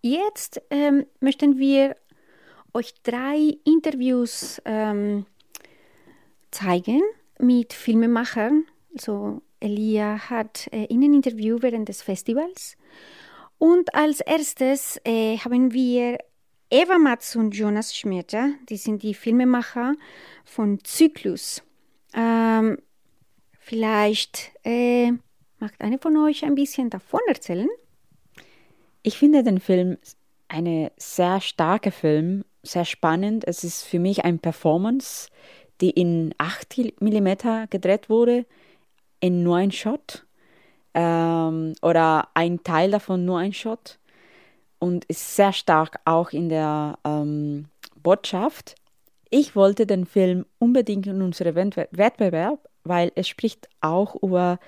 Jetzt 0.01 0.61
ähm, 0.69 1.05
möchten 1.19 1.59
wir 1.59 1.95
euch 2.73 2.93
drei 3.03 3.57
Interviews 3.63 4.61
ähm, 4.65 5.25
zeigen 6.51 7.01
mit 7.39 7.73
Filmemachern. 7.73 8.65
Also 8.93 9.41
Elia 9.63 10.29
hat 10.29 10.67
äh, 10.71 10.85
ihnen 10.85 11.13
Interview 11.13 11.57
während 11.61 11.89
des 11.89 12.01
Festivals. 12.01 12.75
Und 13.57 13.95
als 13.95 14.19
erstes 14.19 14.99
äh, 15.05 15.37
haben 15.37 15.73
wir 15.73 16.17
Eva 16.69 16.97
Matz 16.97 17.35
und 17.35 17.55
Jonas 17.55 17.95
Schmirter. 17.95 18.49
Die 18.69 18.77
sind 18.77 19.03
die 19.03 19.13
Filmemacher 19.13 19.93
von 20.43 20.79
Zyklus. 20.83 21.63
Ähm, 22.13 22.77
vielleicht 23.59 24.51
äh, 24.63 25.11
mag 25.59 25.73
eine 25.79 25.97
von 25.97 26.17
euch 26.17 26.43
ein 26.43 26.55
bisschen 26.55 26.89
davon 26.89 27.21
erzählen. 27.27 27.69
Ich 29.01 29.17
finde 29.17 29.43
den 29.43 29.59
Film 29.59 29.97
eine 30.47 30.91
sehr 30.97 31.41
starke 31.41 31.91
Film, 31.91 32.43
sehr 32.63 32.85
spannend. 32.85 33.45
Es 33.47 33.63
ist 33.63 33.83
für 33.83 33.99
mich 33.99 34.25
eine 34.25 34.37
Performance, 34.37 35.29
die 35.81 35.89
in 35.89 36.33
8 36.37 36.99
mm 36.99 37.67
gedreht 37.69 38.09
wurde, 38.09 38.45
in 39.23 39.41
nur 39.41 39.55
ein 39.55 39.71
Shot 39.71 40.25
ähm, 40.93 41.75
oder 41.81 42.27
ein 42.33 42.61
Teil 42.61 42.91
davon 42.91 43.23
nur 43.23 43.39
ein 43.39 43.53
Shot 43.53 43.97
und 44.79 45.05
ist 45.05 45.37
sehr 45.37 45.53
stark 45.53 46.01
auch 46.03 46.31
in 46.31 46.49
der 46.49 46.99
ähm, 47.05 47.67
Botschaft. 47.95 48.75
Ich 49.29 49.55
wollte 49.55 49.85
den 49.85 50.05
Film 50.05 50.45
unbedingt 50.59 51.07
in 51.07 51.21
unseren 51.21 51.55
Wettbewerb, 51.55 52.67
weil 52.83 53.13
es 53.15 53.29
spricht 53.29 53.69
auch 53.79 54.21
über 54.21 54.59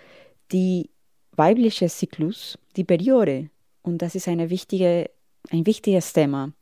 die 0.53 0.89
weibliche 1.33 1.89
Zyklus, 1.89 2.57
die 2.77 2.85
Periode 2.85 3.49
und 3.81 4.01
das 4.01 4.15
ist 4.15 4.29
eine 4.29 4.49
wichtige, 4.49 5.09
ein 5.51 5.65
wichtiges 5.65 6.13
Thema, 6.13 6.53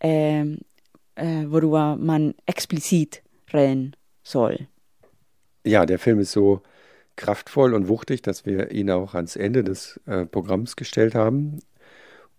äh, 0.00 0.42
äh, 0.42 1.46
worüber 1.46 1.96
man 1.96 2.34
explizit 2.44 3.22
reden 3.54 3.96
soll. 4.22 4.68
Ja, 5.64 5.86
der 5.86 5.98
Film 5.98 6.20
ist 6.20 6.32
so 6.32 6.60
kraftvoll 7.18 7.74
und 7.74 7.88
wuchtig, 7.88 8.22
dass 8.22 8.46
wir 8.46 8.70
ihn 8.70 8.90
auch 8.90 9.14
ans 9.14 9.36
Ende 9.36 9.62
des 9.62 10.00
äh, 10.06 10.24
Programms 10.24 10.76
gestellt 10.76 11.14
haben. 11.14 11.58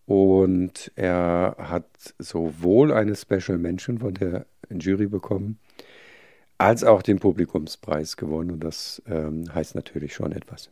Und 0.07 0.91
er 0.95 1.55
hat 1.59 1.85
sowohl 2.17 2.91
eine 2.91 3.15
Special 3.15 3.59
Mention 3.59 3.99
von 3.99 4.15
der 4.15 4.47
Jury 4.71 5.05
bekommen, 5.05 5.59
als 6.57 6.83
auch 6.83 7.03
den 7.03 7.19
Publikumspreis 7.19 8.17
gewonnen. 8.17 8.49
Und 8.49 8.63
das 8.63 9.03
ähm, 9.07 9.53
heißt 9.53 9.75
natürlich 9.75 10.15
schon 10.15 10.31
etwas. 10.31 10.71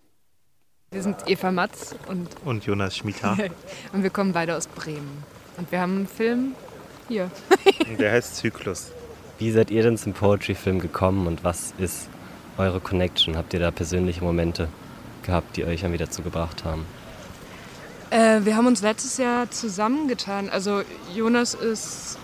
Wir 0.90 1.04
sind 1.04 1.18
Eva 1.28 1.52
Matz 1.52 1.94
und, 2.08 2.30
und 2.46 2.66
Jonas 2.66 2.98
Schmita. 2.98 3.38
und 3.94 4.02
wir 4.02 4.10
kommen 4.10 4.34
beide 4.34 4.56
aus 4.56 4.68
Bremen. 4.68 5.24
Und 5.58 5.72
wir 5.72 5.82
haben 5.82 5.98
einen 5.98 6.08
Film 6.08 6.56
hier. 7.08 7.30
Der 8.00 8.12
heißt 8.12 8.38
Zyklus. 8.38 8.92
Wie 9.38 9.52
seid 9.52 9.70
ihr 9.70 9.84
denn 9.84 9.98
zum 9.98 10.14
Poetry-Film 10.14 10.80
gekommen 10.80 11.28
und 11.28 11.44
was 11.44 11.74
ist 11.78 12.10
eure 12.58 12.80
Connection? 12.80 13.38
Habt 13.38 13.54
ihr 13.54 13.60
da 13.60 13.72
persönliche 13.72 14.24
Momente 14.24 14.68
gehabt, 15.24 15.58
die 15.58 15.66
euch 15.66 15.82
dann 15.82 15.94
wieder 15.94 16.10
zugebracht 16.10 16.64
haben? 16.64 16.86
Äh, 18.10 18.42
wir 18.44 18.56
haben 18.56 18.68
uns 18.68 18.82
letztes 18.82 19.18
Jahr 19.18 19.50
zusammengetan. 19.52 20.50
Also 20.50 20.82
Jonas 21.14 21.54
ist 21.54 22.18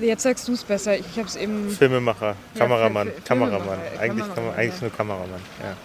Jetzt 0.00 0.24
sagst 0.24 0.46
du 0.46 0.52
es 0.52 0.62
besser. 0.62 0.98
Ich 0.98 1.16
habe 1.16 1.26
es 1.26 1.36
eben. 1.36 1.70
Filmemacher, 1.70 2.36
Kameramann, 2.54 3.08
ja, 3.08 3.14
Kameramann. 3.24 3.60
Filmemacher, 3.60 4.00
eigentlich, 4.00 4.26
Kameramann, 4.26 4.58
eigentlich 4.58 4.80
nur 4.82 4.90
Kameramann. 4.90 5.40
Ja. 5.62 5.76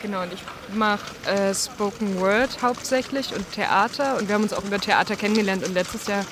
Genau, 0.00 0.22
und 0.22 0.32
ich 0.32 0.42
mache 0.74 1.04
äh, 1.26 1.54
Spoken 1.54 2.20
Word 2.20 2.62
hauptsächlich 2.62 3.34
und 3.34 3.50
Theater. 3.52 4.16
Und 4.18 4.28
wir 4.28 4.34
haben 4.34 4.42
uns 4.42 4.52
auch 4.52 4.64
über 4.64 4.78
Theater 4.78 5.16
kennengelernt. 5.16 5.66
Und 5.66 5.74
letztes 5.74 6.06
Jahr 6.06 6.24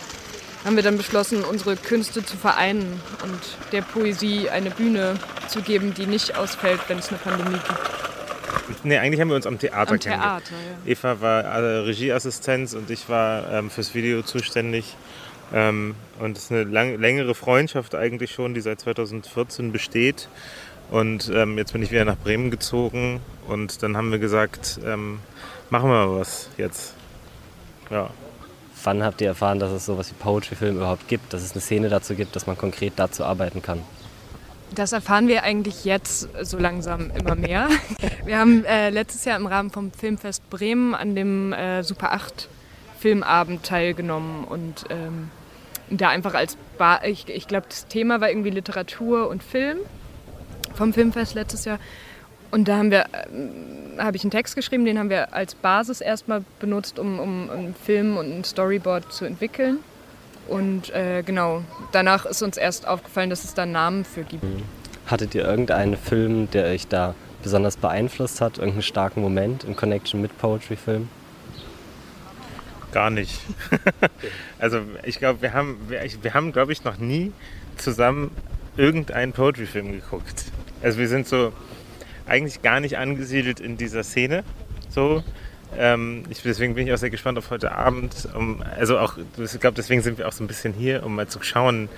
haben 0.64 0.76
wir 0.76 0.82
dann 0.82 0.96
beschlossen, 0.96 1.44
unsere 1.44 1.76
Künste 1.76 2.24
zu 2.24 2.36
vereinen 2.36 3.00
und 3.22 3.40
der 3.72 3.82
Poesie 3.82 4.50
eine 4.50 4.70
Bühne 4.70 5.14
zu 5.48 5.62
geben, 5.62 5.94
die 5.94 6.06
nicht 6.06 6.36
ausfällt, 6.36 6.80
wenn 6.88 6.98
es 6.98 7.08
eine 7.08 7.18
Pandemie 7.18 7.58
gibt. 7.66 8.84
Nee, 8.84 8.98
eigentlich 8.98 9.20
haben 9.20 9.28
wir 9.28 9.36
uns 9.36 9.46
am 9.46 9.58
Theater 9.58 9.92
am 9.92 9.98
kennengelernt. 9.98 10.44
Theater, 10.44 10.62
ja. 10.84 10.92
Eva 10.92 11.20
war 11.20 11.44
äh, 11.44 11.78
Regieassistenz 11.78 12.74
und 12.74 12.90
ich 12.90 13.08
war 13.08 13.50
ähm, 13.50 13.70
fürs 13.70 13.94
Video 13.94 14.22
zuständig. 14.22 14.96
Ähm, 15.52 15.94
und 16.20 16.36
es 16.36 16.44
ist 16.44 16.52
eine 16.52 16.64
lang, 16.64 16.98
längere 17.00 17.34
Freundschaft 17.34 17.94
eigentlich 17.94 18.30
schon, 18.30 18.54
die 18.54 18.60
seit 18.60 18.80
2014 18.80 19.72
besteht. 19.72 20.28
Und 20.90 21.30
ähm, 21.32 21.56
jetzt 21.58 21.72
bin 21.72 21.82
ich 21.82 21.90
wieder 21.90 22.04
nach 22.04 22.16
Bremen 22.16 22.50
gezogen 22.50 23.20
und 23.46 23.82
dann 23.82 23.96
haben 23.96 24.10
wir 24.10 24.18
gesagt, 24.18 24.80
ähm, 24.84 25.20
machen 25.70 25.88
wir 25.88 26.06
mal 26.06 26.20
was 26.20 26.48
jetzt. 26.56 26.94
Ja. 27.90 28.10
Wann 28.84 29.02
habt 29.02 29.20
ihr 29.20 29.28
erfahren, 29.28 29.58
dass 29.58 29.70
es 29.70 29.86
sowas 29.86 30.10
wie 30.10 30.14
Poetry-Film 30.14 30.76
überhaupt 30.76 31.08
gibt, 31.08 31.32
dass 31.32 31.42
es 31.42 31.52
eine 31.52 31.60
Szene 31.60 31.88
dazu 31.88 32.14
gibt, 32.14 32.34
dass 32.36 32.46
man 32.46 32.56
konkret 32.56 32.94
dazu 32.96 33.24
arbeiten 33.24 33.62
kann? 33.62 33.82
Das 34.74 34.92
erfahren 34.92 35.26
wir 35.26 35.42
eigentlich 35.42 35.84
jetzt 35.84 36.28
so 36.42 36.56
langsam 36.56 37.10
immer 37.10 37.34
mehr. 37.34 37.68
Wir 38.24 38.38
haben 38.38 38.64
äh, 38.64 38.90
letztes 38.90 39.24
Jahr 39.24 39.36
im 39.36 39.46
Rahmen 39.46 39.70
vom 39.70 39.90
Filmfest 39.90 40.48
Bremen 40.50 40.94
an 40.94 41.16
dem 41.16 41.52
äh, 41.52 41.82
Super 41.82 42.12
8 42.12 42.48
Filmabend 43.00 43.64
teilgenommen 43.64 44.44
und 44.44 44.84
ähm, 44.90 45.30
da 45.88 46.10
einfach 46.10 46.34
als, 46.34 46.56
ba 46.78 47.00
ich, 47.02 47.28
ich 47.28 47.48
glaube, 47.48 47.66
das 47.68 47.86
Thema 47.88 48.20
war 48.20 48.28
irgendwie 48.28 48.50
Literatur 48.50 49.28
und 49.28 49.42
Film 49.42 49.78
vom 50.74 50.92
Filmfest 50.92 51.34
letztes 51.34 51.64
Jahr. 51.64 51.78
Und 52.50 52.68
da 52.68 52.78
haben 52.78 52.90
wir, 52.90 53.02
äh, 53.02 53.98
habe 53.98 54.16
ich 54.16 54.24
einen 54.24 54.30
Text 54.30 54.56
geschrieben, 54.56 54.84
den 54.84 54.98
haben 54.98 55.10
wir 55.10 55.32
als 55.32 55.54
Basis 55.54 56.00
erstmal 56.00 56.44
benutzt, 56.58 56.98
um, 56.98 57.18
um 57.18 57.50
einen 57.50 57.74
Film 57.74 58.16
und 58.16 58.30
ein 58.30 58.44
Storyboard 58.44 59.12
zu 59.12 59.24
entwickeln. 59.24 59.78
Und 60.48 60.90
äh, 60.90 61.22
genau, 61.22 61.62
danach 61.92 62.26
ist 62.26 62.42
uns 62.42 62.56
erst 62.56 62.86
aufgefallen, 62.86 63.30
dass 63.30 63.44
es 63.44 63.54
da 63.54 63.66
Namen 63.66 64.04
für 64.04 64.24
gibt. 64.24 64.42
Hattet 65.06 65.34
ihr 65.34 65.44
irgendeinen 65.44 65.96
Film, 65.96 66.50
der 66.50 66.66
euch 66.66 66.88
da 66.88 67.14
besonders 67.42 67.76
beeinflusst 67.76 68.40
hat? 68.40 68.58
Irgendeinen 68.58 68.82
starken 68.82 69.20
Moment 69.20 69.64
in 69.64 69.76
Connection 69.76 70.20
mit 70.20 70.36
Poetry-Film? 70.38 71.08
Gar 72.92 73.10
nicht. 73.10 73.40
also 74.58 74.80
ich 75.04 75.18
glaube, 75.18 75.42
wir 75.42 75.52
haben, 75.52 75.78
wir, 75.88 76.00
wir 76.22 76.34
haben, 76.34 76.50
glaube 76.50 76.72
ich, 76.72 76.82
noch 76.82 76.98
nie 76.98 77.32
zusammen 77.76 78.32
irgendeinen 78.76 79.32
Poetry-Film 79.32 79.92
geguckt. 79.92 80.46
Also 80.82 80.98
wir 80.98 81.08
sind 81.08 81.28
so 81.28 81.52
eigentlich 82.30 82.62
gar 82.62 82.80
nicht 82.80 82.96
angesiedelt 82.96 83.60
in 83.60 83.76
dieser 83.76 84.04
Szene. 84.04 84.44
So. 84.88 85.22
Ähm, 85.76 86.24
ich, 86.30 86.42
deswegen 86.42 86.74
bin 86.74 86.86
ich 86.86 86.92
auch 86.92 86.98
sehr 86.98 87.10
gespannt 87.10 87.38
auf 87.38 87.50
heute 87.50 87.72
Abend. 87.72 88.28
Um, 88.34 88.62
also 88.78 88.98
auch, 88.98 89.16
ich 89.38 89.60
glaube, 89.60 89.76
deswegen 89.76 90.02
sind 90.02 90.18
wir 90.18 90.26
auch 90.26 90.32
so 90.32 90.42
ein 90.42 90.46
bisschen 90.46 90.72
hier, 90.72 91.04
um 91.04 91.14
mal 91.14 91.28
zu 91.28 91.42
schauen, 91.42 91.88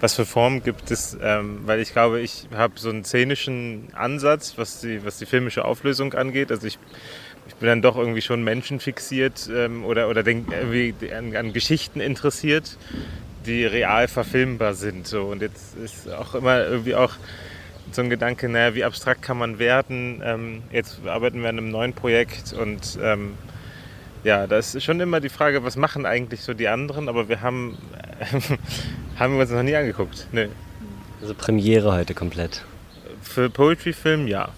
was 0.00 0.14
für 0.14 0.26
Formen 0.26 0.62
gibt 0.62 0.90
es. 0.90 1.16
Ähm, 1.20 1.60
weil 1.64 1.80
ich 1.80 1.92
glaube, 1.92 2.20
ich 2.20 2.46
habe 2.54 2.74
so 2.76 2.90
einen 2.90 3.04
szenischen 3.04 3.88
Ansatz, 3.94 4.54
was 4.56 4.80
die, 4.80 5.04
was 5.04 5.18
die 5.18 5.26
filmische 5.26 5.64
Auflösung 5.64 6.14
angeht. 6.14 6.50
Also 6.50 6.66
ich, 6.66 6.78
ich 7.48 7.54
bin 7.56 7.68
dann 7.68 7.82
doch 7.82 7.96
irgendwie 7.96 8.22
schon 8.22 8.44
menschenfixiert 8.44 9.48
ähm, 9.52 9.84
oder, 9.84 10.08
oder 10.08 10.22
denk, 10.22 10.52
irgendwie 10.52 10.94
an, 11.12 11.34
an 11.34 11.52
Geschichten 11.52 12.00
interessiert, 12.00 12.76
die 13.46 13.64
real 13.64 14.06
verfilmbar 14.06 14.74
sind. 14.74 15.06
So. 15.06 15.24
Und 15.24 15.42
jetzt 15.42 15.76
ist 15.76 16.08
auch 16.12 16.34
immer 16.34 16.64
irgendwie 16.64 16.94
auch 16.94 17.14
so 17.94 18.02
ein 18.02 18.10
Gedanke, 18.10 18.48
naja, 18.48 18.74
wie 18.74 18.84
abstrakt 18.84 19.22
kann 19.22 19.38
man 19.38 19.58
werden? 19.58 20.22
Ähm, 20.24 20.62
jetzt 20.70 21.06
arbeiten 21.06 21.42
wir 21.42 21.48
an 21.48 21.58
einem 21.58 21.70
neuen 21.70 21.92
Projekt 21.92 22.52
und 22.52 22.98
ähm, 23.02 23.34
ja, 24.24 24.46
da 24.46 24.58
ist 24.58 24.80
schon 24.82 25.00
immer 25.00 25.20
die 25.20 25.28
Frage, 25.28 25.64
was 25.64 25.76
machen 25.76 26.06
eigentlich 26.06 26.42
so 26.42 26.54
die 26.54 26.68
anderen, 26.68 27.08
aber 27.08 27.28
wir 27.28 27.40
haben, 27.40 27.78
haben 29.18 29.34
wir 29.34 29.40
uns 29.40 29.50
noch 29.50 29.62
nie 29.62 29.74
angeguckt. 29.74 30.28
Nee. 30.32 30.48
Also 31.20 31.34
Premiere 31.34 31.92
heute 31.92 32.14
komplett. 32.14 32.64
Für 33.20 33.50
Poetry-Film 33.50 34.26
ja. 34.26 34.48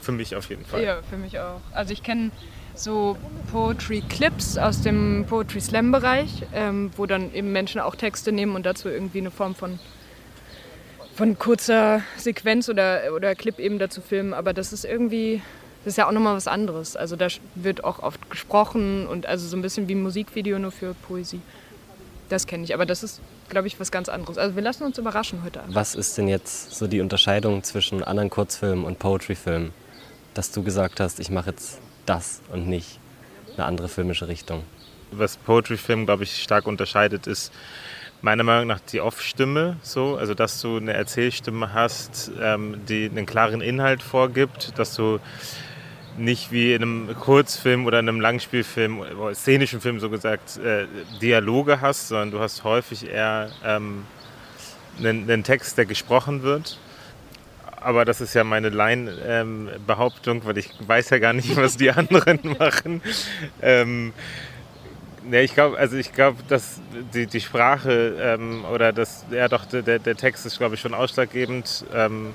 Für 0.00 0.12
mich 0.12 0.34
auf 0.34 0.48
jeden 0.48 0.64
Fall. 0.64 0.82
Ja, 0.82 0.98
für 1.08 1.16
mich 1.16 1.38
auch. 1.38 1.60
Also 1.72 1.92
ich 1.92 2.02
kenne 2.02 2.32
so 2.74 3.16
Poetry-Clips 3.52 4.58
aus 4.58 4.82
dem 4.82 5.26
Poetry 5.28 5.60
Slam-Bereich, 5.60 6.44
ähm, 6.54 6.90
wo 6.96 7.06
dann 7.06 7.32
eben 7.34 7.52
Menschen 7.52 7.80
auch 7.80 7.94
Texte 7.94 8.32
nehmen 8.32 8.56
und 8.56 8.66
dazu 8.66 8.88
irgendwie 8.88 9.18
eine 9.18 9.30
Form 9.30 9.54
von, 9.54 9.78
von 11.14 11.38
kurzer 11.38 12.02
Sequenz 12.16 12.68
oder, 12.68 13.14
oder 13.14 13.34
Clip 13.34 13.58
eben 13.58 13.78
dazu 13.78 14.00
filmen. 14.00 14.34
Aber 14.34 14.52
das 14.52 14.72
ist 14.72 14.84
irgendwie, 14.84 15.42
das 15.84 15.92
ist 15.92 15.96
ja 15.98 16.08
auch 16.08 16.12
nochmal 16.12 16.34
was 16.34 16.48
anderes. 16.48 16.96
Also 16.96 17.16
da 17.16 17.28
wird 17.54 17.84
auch 17.84 17.98
oft 18.00 18.30
gesprochen 18.30 19.06
und 19.06 19.26
also 19.26 19.46
so 19.46 19.56
ein 19.56 19.62
bisschen 19.62 19.88
wie 19.88 19.94
ein 19.94 20.02
Musikvideo 20.02 20.58
nur 20.58 20.72
für 20.72 20.94
Poesie. 20.94 21.40
Das 22.28 22.46
kenne 22.46 22.64
ich, 22.64 22.72
aber 22.72 22.86
das 22.86 23.02
ist, 23.02 23.20
glaube 23.50 23.66
ich, 23.66 23.78
was 23.78 23.92
ganz 23.92 24.08
anderes. 24.08 24.38
Also 24.38 24.56
wir 24.56 24.62
lassen 24.62 24.84
uns 24.84 24.96
überraschen 24.96 25.42
heute 25.44 25.60
Abend. 25.60 25.74
Was 25.74 25.94
ist 25.94 26.16
denn 26.16 26.28
jetzt 26.28 26.74
so 26.74 26.86
die 26.86 27.00
Unterscheidung 27.00 27.62
zwischen 27.62 28.02
anderen 28.02 28.30
Kurzfilmen 28.30 28.84
und 28.84 28.98
Poetry-Filmen? 28.98 29.72
Dass 30.32 30.50
du 30.50 30.62
gesagt 30.62 30.98
hast, 30.98 31.20
ich 31.20 31.28
mache 31.28 31.50
jetzt 31.50 31.78
das 32.06 32.40
und 32.50 32.66
nicht 32.66 32.98
eine 33.56 33.66
andere 33.66 33.88
filmische 33.88 34.28
Richtung. 34.28 34.62
Was 35.10 35.36
Poetry-Film, 35.36 36.06
glaube 36.06 36.22
ich, 36.22 36.42
stark 36.42 36.66
unterscheidet, 36.66 37.26
ist 37.26 37.52
meiner 38.22 38.44
Meinung 38.44 38.68
nach 38.68 38.80
die 38.80 39.00
Off-Stimme. 39.00 39.76
So, 39.82 40.16
also 40.16 40.34
dass 40.34 40.60
du 40.60 40.76
eine 40.76 40.94
Erzählstimme 40.94 41.72
hast, 41.74 42.30
ähm, 42.40 42.80
die 42.88 43.10
einen 43.10 43.26
klaren 43.26 43.60
Inhalt 43.60 44.02
vorgibt, 44.02 44.78
dass 44.78 44.94
du 44.94 45.18
nicht 46.16 46.52
wie 46.52 46.74
in 46.74 46.82
einem 46.82 47.16
Kurzfilm 47.18 47.86
oder 47.86 47.98
in 47.98 48.08
einem 48.08 48.20
Langspielfilm 48.20 49.00
oder 49.00 49.34
szenischen 49.34 49.80
Film 49.80 49.98
so 49.98 50.10
gesagt 50.10 50.58
äh, 50.58 50.86
Dialoge 51.20 51.80
hast, 51.80 52.08
sondern 52.08 52.30
du 52.30 52.40
hast 52.40 52.64
häufig 52.64 53.08
eher 53.08 53.50
ähm, 53.64 54.04
einen, 54.98 55.30
einen 55.30 55.42
Text, 55.42 55.78
der 55.78 55.86
gesprochen 55.86 56.42
wird 56.42 56.78
aber 57.84 58.04
das 58.04 58.20
ist 58.20 58.34
ja 58.34 58.44
meine 58.44 58.68
Laienbehauptung, 58.68 60.38
ähm, 60.38 60.44
weil 60.44 60.58
ich 60.58 60.70
weiß 60.86 61.10
ja 61.10 61.18
gar 61.18 61.32
nicht, 61.32 61.56
was 61.56 61.76
die 61.76 61.90
anderen 61.90 62.40
machen. 62.58 63.02
Ähm, 63.60 64.12
ne, 65.24 65.42
ich 65.42 65.54
glaube, 65.54 65.78
also 65.78 65.96
ich 65.96 66.12
glaube, 66.12 66.42
dass 66.48 66.80
die, 67.14 67.26
die 67.26 67.40
Sprache 67.40 68.16
ähm, 68.20 68.64
oder 68.72 68.92
das, 68.92 69.24
ja 69.30 69.48
doch, 69.48 69.64
der, 69.66 69.98
der 69.98 70.16
Text 70.16 70.46
ist, 70.46 70.58
glaube 70.58 70.74
ich, 70.74 70.80
schon 70.80 70.94
ausschlaggebend. 70.94 71.84
Ähm, 71.94 72.34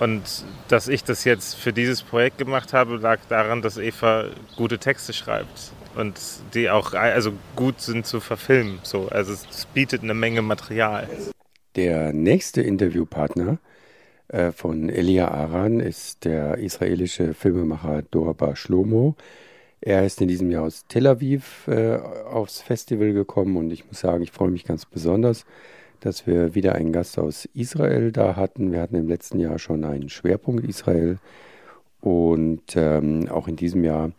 und 0.00 0.22
dass 0.68 0.88
ich 0.88 1.04
das 1.04 1.24
jetzt 1.24 1.54
für 1.54 1.72
dieses 1.72 2.02
Projekt 2.02 2.38
gemacht 2.38 2.72
habe, 2.72 2.96
lag 2.96 3.20
daran, 3.28 3.62
dass 3.62 3.78
Eva 3.78 4.26
gute 4.56 4.78
Texte 4.78 5.12
schreibt 5.12 5.72
und 5.94 6.18
die 6.54 6.68
auch 6.68 6.94
also 6.94 7.32
gut 7.54 7.80
sind 7.80 8.04
zu 8.04 8.20
verfilmen. 8.20 8.80
So. 8.82 9.08
Also 9.08 9.32
es 9.32 9.66
bietet 9.66 10.02
eine 10.02 10.14
Menge 10.14 10.42
Material. 10.42 11.08
Der 11.76 12.12
nächste 12.12 12.62
Interviewpartner 12.62 13.58
äh, 14.28 14.52
von 14.52 14.88
Elia 14.88 15.28
Aran 15.28 15.80
ist 15.80 16.24
der 16.24 16.58
israelische 16.58 17.34
Filmemacher 17.34 18.02
Dorba 18.02 18.56
Shlomo. 18.56 19.16
Er 19.86 20.06
ist 20.06 20.22
in 20.22 20.28
diesem 20.28 20.50
Jahr 20.50 20.64
aus 20.64 20.86
Tel 20.88 21.06
Aviv 21.06 21.68
äh, 21.68 21.98
aufs 21.98 22.62
Festival 22.62 23.12
gekommen 23.12 23.58
und 23.58 23.70
ich 23.70 23.86
muss 23.86 24.00
sagen, 24.00 24.22
ich 24.22 24.32
freue 24.32 24.48
mich 24.48 24.64
ganz 24.64 24.86
besonders, 24.86 25.44
dass 26.00 26.26
wir 26.26 26.54
wieder 26.54 26.74
einen 26.74 26.90
Gast 26.90 27.18
aus 27.18 27.44
Israel 27.52 28.10
da 28.10 28.34
hatten. 28.34 28.72
Wir 28.72 28.80
hatten 28.80 28.96
im 28.96 29.08
letzten 29.08 29.40
Jahr 29.40 29.58
schon 29.58 29.84
einen 29.84 30.08
Schwerpunkt 30.08 30.64
Israel 30.64 31.18
und 32.00 32.62
ähm, 32.76 33.28
auch 33.28 33.46
in 33.46 33.56
diesem 33.56 33.84
Jahr 33.84 34.12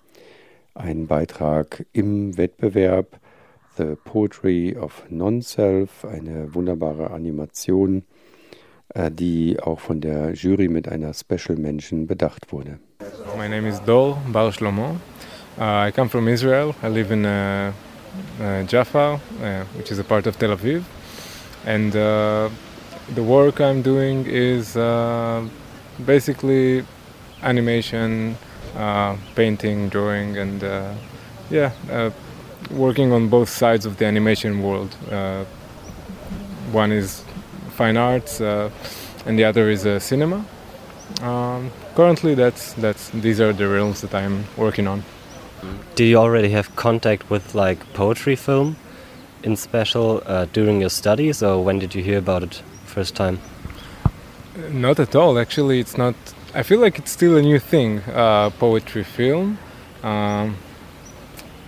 einen 0.75 1.07
Beitrag 1.07 1.83
im 1.93 2.37
Wettbewerb 2.37 3.19
The 3.75 3.95
Poetry 4.03 4.77
of 4.77 5.03
Non-Self, 5.09 6.05
eine 6.05 6.53
wunderbare 6.53 7.09
Animation 7.09 8.03
äh, 8.89 9.09
die 9.09 9.59
auch 9.59 9.79
von 9.79 9.99
der 9.99 10.33
Jury 10.33 10.67
mit 10.67 10.87
einer 10.87 11.11
Special 11.15 11.57
Mention 11.57 12.05
bedacht 12.05 12.51
wurde. 12.51 12.77
My 13.35 13.49
name 13.49 13.67
is 13.67 13.81
Dol 13.81 14.15
Bar 14.31 14.51
Shlomo. 14.51 14.95
Uh, 15.57 15.87
I 15.87 15.91
come 15.91 16.09
from 16.09 16.27
Israel. 16.27 16.75
I 16.83 16.89
live 16.89 17.11
in 17.11 17.25
uh, 17.25 17.71
uh, 18.41 18.63
Jaffa, 18.63 19.21
uh, 19.41 19.63
which 19.77 19.89
is 19.89 19.99
a 19.99 20.03
part 20.03 20.27
of 20.27 20.37
Tel 20.37 20.49
Aviv. 20.49 20.83
And 21.65 21.95
uh, 21.95 22.49
the 23.13 23.23
work 23.23 23.61
I'm 23.61 23.81
doing 23.81 24.25
is 24.25 24.75
uh, 24.75 25.47
basically 26.05 26.83
animation, 27.41 28.37
painting, 29.35 29.87
drawing, 29.87 30.37
and 30.37 30.61
yeah, 31.49 31.71
working 32.69 33.13
on 33.13 33.29
both 33.29 33.47
sides 33.47 33.85
of 33.85 33.95
the 33.95 34.05
animation 34.05 34.61
world. 34.61 34.93
one 36.73 36.91
is 36.91 37.23
fine 37.77 37.95
arts, 37.95 38.41
and 38.41 39.39
the 39.39 39.45
other 39.45 39.69
is 39.69 39.87
cinema. 40.03 40.43
Um, 41.21 41.71
currently, 41.95 42.35
that's 42.35 42.73
that's 42.73 43.09
these 43.11 43.39
are 43.39 43.53
the 43.53 43.69
realms 43.69 44.01
that 44.01 44.13
I'm 44.13 44.43
working 44.57 44.87
on. 44.87 45.03
Do 45.95 46.03
you 46.03 46.17
already 46.17 46.49
have 46.49 46.75
contact 46.75 47.29
with 47.29 47.55
like 47.55 47.79
poetry 47.93 48.35
film, 48.35 48.75
in 49.45 49.55
special 49.55 50.23
uh, 50.25 50.45
during 50.51 50.81
your 50.81 50.89
studies, 50.89 51.43
or 51.43 51.63
when 51.63 51.79
did 51.79 51.93
you 51.95 52.03
hear 52.03 52.17
about 52.17 52.43
it 52.43 52.61
first 52.85 53.15
time? 53.15 53.39
Not 54.71 54.99
at 54.99 55.15
all. 55.15 55.37
Actually, 55.37 55.79
it's 55.79 55.97
not. 55.97 56.15
I 56.53 56.63
feel 56.63 56.79
like 56.79 56.97
it's 56.97 57.11
still 57.11 57.37
a 57.37 57.41
new 57.41 57.59
thing, 57.59 57.99
uh, 58.13 58.49
poetry 58.49 59.03
film. 59.03 59.57
Um, 60.03 60.57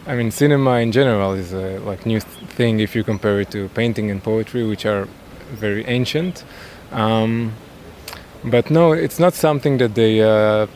I 0.08 0.16
mean, 0.16 0.32
cinema 0.32 0.80
in 0.80 0.92
general 0.92 1.34
is 1.34 1.54
a 1.54 1.80
like 1.80 2.06
new 2.06 2.20
th 2.20 2.32
thing 2.58 2.80
if 2.80 2.96
you 2.96 3.04
compare 3.04 3.42
it 3.42 3.52
to 3.52 3.70
painting 3.70 4.12
and 4.12 4.24
poetry, 4.24 4.64
which 4.66 4.86
are 4.86 5.08
very 5.60 5.84
ancient. 5.86 6.44
Um, 6.92 7.54
but 8.44 8.70
no, 8.70 8.94
it's 8.94 9.20
not 9.20 9.34
something 9.34 9.78
that 9.80 9.94
they 9.96 10.22
uh, 10.22 10.68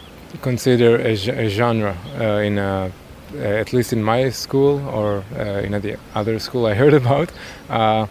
consider 0.41 0.97
a, 0.97 1.13
a 1.45 1.49
genre 1.49 1.95
uh, 2.19 2.47
in 2.47 2.57
a, 2.57 2.91
at 3.38 3.73
least 3.73 3.93
in 3.93 4.03
my 4.03 4.29
school 4.29 4.79
or 4.89 5.23
uh, 5.38 5.61
in 5.61 5.71
the 5.71 5.97
other 6.15 6.39
school 6.39 6.65
I 6.65 6.73
heard 6.82 6.93
about. 6.93 7.32
Uh, 7.69 8.07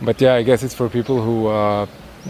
but 0.00 0.20
yeah, 0.20 0.34
I 0.34 0.42
guess 0.42 0.62
it's 0.62 0.74
for 0.74 0.88
people 0.88 1.20
who 1.22 1.48
uh, 1.48 1.86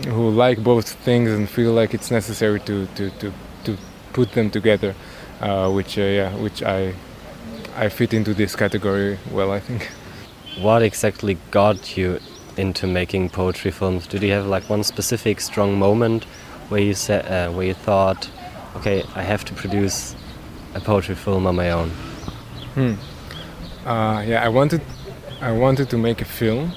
who 0.07 0.31
like 0.31 0.63
both 0.63 0.89
things 1.05 1.31
and 1.31 1.49
feel 1.49 1.73
like 1.73 1.95
it's 1.95 2.11
necessary 2.11 2.61
to 2.61 2.87
to, 2.97 3.11
to, 3.11 3.33
to 3.65 3.77
put 4.13 4.33
them 4.33 4.51
together, 4.51 4.95
uh, 5.41 5.71
which 5.71 5.97
yeah, 5.97 6.35
which 6.37 6.63
I 6.63 6.95
I 7.77 7.89
fit 7.89 8.15
into 8.15 8.35
this 8.35 8.57
category 8.57 9.19
well, 9.31 9.53
I 9.53 9.61
think. 9.61 9.91
What 10.61 10.83
exactly 10.83 11.39
got 11.53 11.97
you 11.97 12.19
into 12.57 12.89
making 12.89 13.31
poetry 13.31 13.71
films? 13.71 14.09
Did 14.09 14.25
you 14.25 14.33
have 14.33 14.47
like 14.47 14.69
one 14.69 14.83
specific 14.83 15.41
strong 15.41 15.79
moment 15.79 16.25
where 16.69 16.81
you 16.81 16.95
said, 16.95 17.27
uh, 17.27 17.53
where 17.53 17.67
you 17.67 17.75
thought, 17.75 18.29
okay, 18.75 19.05
I 19.15 19.23
have 19.23 19.45
to 19.45 19.55
produce 19.55 20.17
a 20.75 20.81
poetry 20.81 21.15
film 21.15 21.47
on 21.47 21.55
my 21.55 21.71
own? 21.71 21.93
Hmm. 22.79 22.95
Uh, 23.85 24.23
yeah, 24.25 24.45
I 24.45 24.49
wanted, 24.49 24.81
I 25.41 25.51
wanted 25.51 25.91
to 25.91 25.99
make 25.99 26.21
a 26.21 26.25
film, 26.25 26.71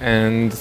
and 0.00 0.58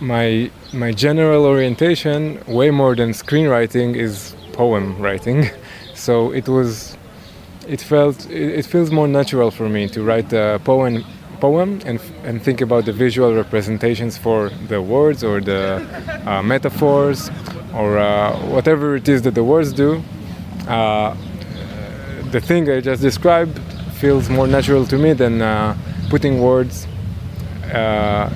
my 0.00 0.50
my 0.72 0.90
general 0.90 1.44
orientation, 1.44 2.42
way 2.48 2.72
more 2.72 2.96
than 2.96 3.10
screenwriting, 3.10 3.94
is 3.94 4.34
poem 4.54 5.00
writing. 5.00 5.48
so 5.94 6.32
it 6.32 6.48
was, 6.48 6.98
it 7.68 7.80
felt, 7.80 8.28
it, 8.28 8.58
it 8.58 8.66
feels 8.66 8.90
more 8.90 9.06
natural 9.06 9.52
for 9.52 9.68
me 9.68 9.86
to 9.90 10.02
write 10.02 10.32
a 10.32 10.60
poem 10.64 11.04
poem 11.38 11.80
and, 11.84 12.00
and 12.24 12.42
think 12.42 12.60
about 12.60 12.86
the 12.86 12.92
visual 12.92 13.34
representations 13.34 14.18
for 14.18 14.48
the 14.66 14.82
words 14.82 15.22
or 15.22 15.40
the 15.40 15.86
uh, 16.26 16.42
metaphors 16.42 17.30
or 17.72 17.98
uh, 17.98 18.36
whatever 18.46 18.96
it 18.96 19.08
is 19.08 19.22
that 19.22 19.36
the 19.36 19.44
words 19.44 19.72
do. 19.72 20.02
Uh, 20.66 21.14
the 22.30 22.40
thing 22.40 22.68
I 22.68 22.80
just 22.80 23.02
described 23.02 23.60
feels 23.96 24.28
more 24.28 24.46
natural 24.46 24.84
to 24.86 24.96
me 24.98 25.12
than 25.12 25.42
uh, 25.42 25.76
putting 26.10 26.40
words 26.40 26.86
uh, 27.72 28.30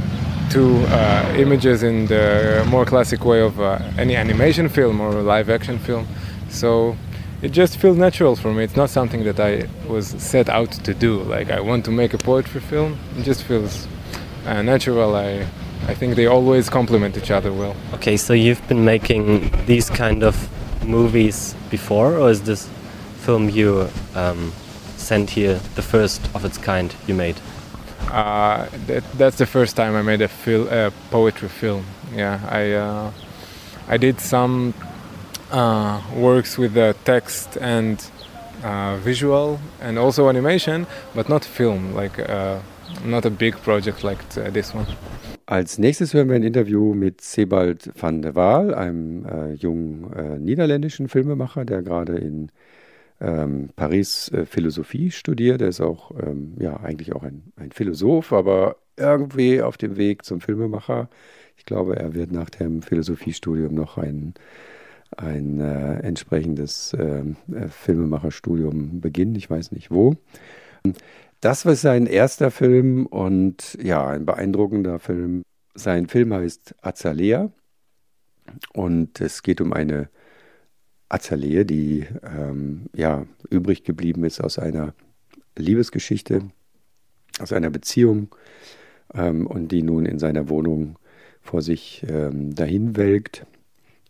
to 0.51 0.63
uh, 0.89 1.35
images 1.37 1.83
in 1.83 2.07
the 2.07 2.67
more 2.69 2.85
classic 2.85 3.25
way 3.25 3.41
of 3.41 3.61
any 3.99 4.17
animation 4.17 4.69
film 4.69 5.01
or 5.01 5.13
live 5.23 5.49
action 5.49 5.79
film. 5.79 6.07
So 6.49 6.97
it 7.43 7.53
just 7.53 7.79
feels 7.79 7.97
natural 7.97 8.37
for 8.37 8.53
me. 8.53 8.65
It's 8.65 8.77
not 8.77 8.91
something 8.91 9.25
that 9.25 9.41
I 9.41 9.69
was 9.89 10.09
set 10.19 10.49
out 10.49 10.73
to 10.73 10.93
do. 10.93 11.23
Like 11.23 11.51
I 11.51 11.61
want 11.61 11.85
to 11.87 11.91
make 11.91 12.13
a 12.15 12.19
poetry 12.19 12.61
film. 12.61 12.99
It 13.17 13.23
just 13.23 13.45
feels 13.45 13.87
uh, 14.47 14.63
natural. 14.63 15.15
I 15.15 15.47
I 15.87 15.95
think 15.95 16.17
they 16.17 16.27
always 16.27 16.69
complement 16.69 17.17
each 17.17 17.31
other 17.31 17.53
well. 17.53 17.75
Okay, 17.95 18.17
so 18.17 18.33
you've 18.35 18.67
been 18.69 18.85
making 18.85 19.51
these 19.67 19.89
kind 19.89 20.23
of 20.23 20.37
movies 20.85 21.55
before, 21.71 22.17
or 22.17 22.31
is 22.31 22.43
this 22.43 22.69
film 23.25 23.49
you 23.49 23.89
um, 24.15 24.53
sent 25.11 25.31
here 25.31 25.59
the 25.75 25.83
first 25.83 26.21
of 26.35 26.45
its 26.45 26.59
kind 26.59 26.89
you 27.07 27.17
made? 27.17 27.37
Uh, 28.11 28.67
that, 28.87 29.05
that's 29.19 29.39
the 29.39 29.47
first 29.47 29.77
time 29.77 29.93
I 30.01 30.03
made 30.03 30.25
a, 30.25 30.29
fil- 30.29 30.69
a 30.69 30.91
poetry 31.11 31.49
film. 31.49 31.85
Yeah, 32.17 32.39
I. 32.61 32.63
Uh, 32.73 33.11
I 33.91 33.97
did 33.99 34.21
some 34.21 34.73
uh, 35.51 36.01
works 36.15 36.57
with 36.57 36.75
the 36.75 36.95
text 37.05 37.59
and 37.61 37.99
uh, 38.63 38.97
visual 39.05 39.59
and 39.81 39.99
also 39.99 40.29
animation, 40.29 40.87
but 41.13 41.29
not 41.29 41.45
film, 41.45 41.93
like 41.93 42.17
uh, 42.21 42.61
not 43.05 43.25
a 43.27 43.31
big 43.31 43.57
project 43.65 44.05
like 44.05 44.21
uh, 44.37 44.51
this 44.53 44.73
one. 44.73 44.87
Als 45.47 45.79
nächstes 45.79 46.15
hören 46.15 46.29
wir 46.29 46.37
ein 46.37 46.45
Interview 46.45 46.95
mit 46.95 47.21
Sebald 47.21 47.91
van 48.01 48.23
der 48.23 48.37
Waal, 48.37 48.73
einem 48.73 49.27
äh, 49.27 49.55
jungen 49.55 50.13
äh, 50.13 50.39
niederländischen 50.39 51.09
Filmemacher, 51.09 51.65
der 51.65 51.83
gerade 51.83 52.17
in 52.17 52.53
ähm, 53.21 53.71
Paris 53.77 54.31
äh, 54.33 54.47
Philosophie 54.47 55.11
studiert. 55.11 55.61
Er 55.63 55.69
ist 55.69 55.81
auch, 55.81 56.13
ähm, 56.21 56.55
ja, 56.59 56.77
eigentlich 56.79 57.15
auch 57.15 57.23
ein, 57.23 57.53
ein 57.57 57.73
Philosoph, 57.73 58.33
aber 58.33 58.77
irgendwie 58.97 59.63
auf 59.63 59.77
dem 59.77 59.97
Weg 59.97 60.25
zum 60.25 60.41
Filmemacher. 60.41 61.09
Ich 61.57 61.65
glaube, 61.65 61.97
er 61.97 62.15
wird 62.15 62.33
nach 62.33 62.51
dem 62.51 62.83
Philosophiestudium 62.83 63.75
noch 63.75 63.99
ein, 63.99 64.35
ein 65.17 65.61
äh, 65.61 66.01
entsprechendes 66.01 66.97
ähm, 66.99 67.37
äh, 67.53 67.69
Filmemacherstudium 67.69 69.01
beginnen. 69.01 69.35
Ich 69.35 69.51
weiß 69.51 69.73
nicht 69.73 69.91
wo. 69.91 70.17
Das 71.41 71.67
war 71.67 71.75
sein 71.75 72.07
erster 72.07 72.51
Film 72.51 73.07
und 73.07 73.79
ja, 73.83 74.07
ein 74.09 74.27
beeindruckender 74.27 74.99
Film. 74.99 75.43
Sein 75.75 76.07
Film 76.07 76.33
heißt 76.33 76.75
Azalea 76.83 77.51
und 78.73 79.21
es 79.21 79.43
geht 79.43 79.61
um 79.61 79.73
eine 79.73 80.09
Azalee, 81.11 81.65
die 81.65 82.07
ähm, 82.23 82.87
ja 82.95 83.27
übrig 83.51 83.85
geblieben 83.85 84.25
ist 84.25 84.41
aus 84.41 84.59
einer 84.59 84.95
Liebesgeschichte, 85.57 86.43
aus 87.41 87.53
einer 87.53 87.69
Beziehung 87.69 88.29
ähm, 89.13 89.47
und 89.47 89.69
die 89.69 89.83
nun 89.83 90.07
in 90.07 90.19
seiner 90.19 90.49
Wohnung 90.49 90.97
vor 91.43 91.63
sich 91.63 92.05
ähm, 92.09 92.55
dahin 92.55 92.97
welkt. 92.97 93.45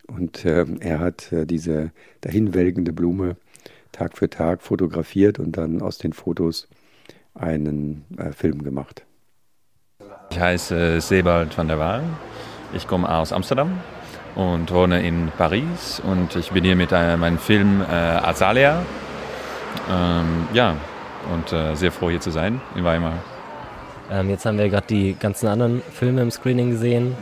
Und 0.06 0.44
ähm, 0.44 0.78
er 0.80 0.98
hat 0.98 1.32
äh, 1.32 1.46
diese 1.46 1.90
dahinwelkende 2.20 2.92
Blume 2.92 3.36
Tag 3.92 4.18
für 4.18 4.28
Tag 4.28 4.62
fotografiert 4.62 5.38
und 5.38 5.56
dann 5.56 5.82
aus 5.82 5.98
den 5.98 6.12
Fotos 6.12 6.68
einen 7.34 8.04
äh, 8.18 8.32
Film 8.32 8.62
gemacht. 8.62 9.04
Ich 10.30 10.38
heiße 10.38 11.00
Sebald 11.00 11.56
van 11.56 11.68
der 11.68 11.78
Waal. 11.78 12.02
Ich 12.74 12.86
komme 12.86 13.08
aus 13.08 13.32
Amsterdam 13.32 13.80
und 14.34 14.72
wohne 14.72 15.02
in 15.06 15.32
Paris 15.36 16.00
und 16.04 16.36
ich 16.36 16.50
bin 16.50 16.64
hier 16.64 16.76
mit 16.76 16.92
äh, 16.92 17.16
meinem 17.16 17.38
Film 17.38 17.82
äh, 17.82 17.94
Azalea. 17.94 18.82
Ähm, 19.90 20.48
ja, 20.52 20.76
und 21.32 21.52
äh, 21.52 21.74
sehr 21.74 21.92
froh 21.92 22.10
hier 22.10 22.20
zu 22.20 22.30
sein 22.30 22.60
in 22.74 22.84
Weimar. 22.84 23.14
Ähm, 24.10 24.30
jetzt 24.30 24.44
haben 24.44 24.58
wir 24.58 24.68
gerade 24.68 24.86
die 24.88 25.14
ganzen 25.18 25.46
anderen 25.46 25.82
Filme 25.82 26.22
im 26.22 26.30
Screening 26.30 26.70
gesehen. 26.70 27.16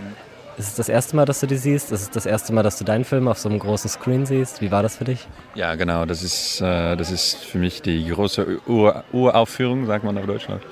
Ist 0.56 0.68
es 0.68 0.74
das 0.74 0.88
erste 0.88 1.14
Mal, 1.14 1.24
dass 1.24 1.38
du 1.38 1.46
die 1.46 1.56
siehst? 1.56 1.92
Ist 1.92 2.02
es 2.02 2.10
das 2.10 2.26
erste 2.26 2.52
Mal, 2.52 2.64
dass 2.64 2.78
du 2.78 2.84
deinen 2.84 3.04
Film 3.04 3.28
auf 3.28 3.38
so 3.38 3.48
einem 3.48 3.60
großen 3.60 3.88
Screen 3.88 4.26
siehst? 4.26 4.60
Wie 4.60 4.72
war 4.72 4.82
das 4.82 4.96
für 4.96 5.04
dich? 5.04 5.28
Ja, 5.54 5.76
genau. 5.76 6.04
Das 6.04 6.24
ist, 6.24 6.60
äh, 6.60 6.96
das 6.96 7.12
ist 7.12 7.36
für 7.36 7.58
mich 7.58 7.80
die 7.80 8.08
große 8.08 8.60
Ur 8.66 9.04
Uraufführung, 9.12 9.86
sagt 9.86 10.02
man 10.02 10.18
auf 10.18 10.26
Deutschland. 10.26 10.62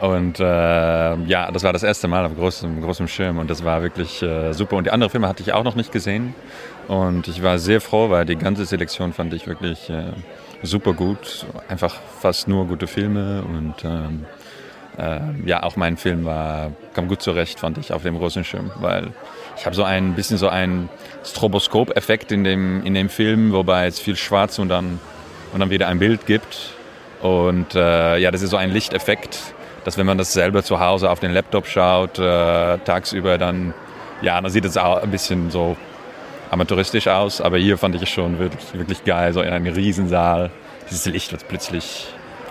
Und 0.00 0.40
äh, 0.40 0.44
ja, 0.44 1.50
das 1.50 1.62
war 1.62 1.72
das 1.72 1.82
erste 1.82 2.06
Mal 2.06 2.26
auf 2.26 2.36
großem, 2.36 2.82
großem 2.82 3.08
Schirm 3.08 3.38
und 3.38 3.48
das 3.48 3.64
war 3.64 3.82
wirklich 3.82 4.22
äh, 4.22 4.52
super. 4.52 4.76
Und 4.76 4.84
die 4.84 4.90
anderen 4.90 5.10
Filme 5.10 5.28
hatte 5.28 5.42
ich 5.42 5.52
auch 5.52 5.64
noch 5.64 5.74
nicht 5.74 5.92
gesehen. 5.92 6.34
Und 6.88 7.28
ich 7.28 7.42
war 7.42 7.58
sehr 7.58 7.80
froh, 7.80 8.10
weil 8.10 8.26
die 8.26 8.36
ganze 8.36 8.64
Selektion 8.64 9.12
fand 9.12 9.32
ich 9.32 9.46
wirklich 9.46 9.90
äh, 9.90 10.12
super 10.62 10.92
gut. 10.92 11.46
Einfach 11.68 11.96
fast 12.20 12.46
nur 12.46 12.66
gute 12.66 12.86
Filme 12.86 13.42
und 13.42 13.84
ähm, 13.84 14.26
äh, 14.98 15.20
ja, 15.44 15.62
auch 15.62 15.76
mein 15.76 15.96
Film 15.96 16.24
war, 16.24 16.72
kam 16.94 17.08
gut 17.08 17.22
zurecht, 17.22 17.60
fand 17.60 17.78
ich, 17.78 17.92
auf 17.92 18.02
dem 18.02 18.18
großen 18.18 18.44
Schirm, 18.44 18.70
weil 18.76 19.08
ich 19.56 19.66
habe 19.66 19.74
so 19.74 19.84
ein 19.84 20.14
bisschen 20.14 20.38
so 20.38 20.48
einen 20.48 20.88
Stroboskop-Effekt 21.24 22.32
in 22.32 22.44
dem, 22.44 22.84
in 22.84 22.94
dem 22.94 23.08
Film, 23.08 23.52
wobei 23.52 23.86
es 23.86 23.98
viel 23.98 24.16
Schwarz 24.16 24.58
und 24.58 24.68
dann, 24.68 24.98
und 25.52 25.60
dann 25.60 25.70
wieder 25.70 25.88
ein 25.88 25.98
Bild 25.98 26.26
gibt. 26.26 26.70
Und 27.22 27.74
äh, 27.74 28.18
ja, 28.18 28.30
das 28.30 28.42
ist 28.42 28.50
so 28.50 28.56
ein 28.56 28.70
Lichteffekt, 28.70 29.54
dass 29.86 29.96
wenn 29.96 30.06
man 30.06 30.18
das 30.18 30.32
selber 30.32 30.64
zu 30.64 30.80
Hause 30.80 31.08
auf 31.08 31.20
den 31.20 31.30
Laptop 31.30 31.68
schaut, 31.68 32.18
äh, 32.18 32.76
tagsüber, 32.78 33.38
dann, 33.38 33.72
ja, 34.20 34.40
dann 34.40 34.50
sieht 34.50 34.64
es 34.64 34.76
auch 34.76 35.00
ein 35.00 35.12
bisschen 35.12 35.48
so 35.52 35.76
amateuristisch 36.50 37.06
aus. 37.06 37.40
Aber 37.40 37.56
hier 37.56 37.78
fand 37.78 37.94
ich 37.94 38.02
es 38.02 38.08
schon 38.08 38.40
wirklich, 38.40 38.74
wirklich 38.74 39.04
geil, 39.04 39.32
so 39.32 39.42
in 39.42 39.52
einem 39.52 39.72
Riesensaal, 39.72 40.50
dieses 40.90 41.06
Licht, 41.06 41.32
was 41.32 41.44
plötzlich 41.44 42.08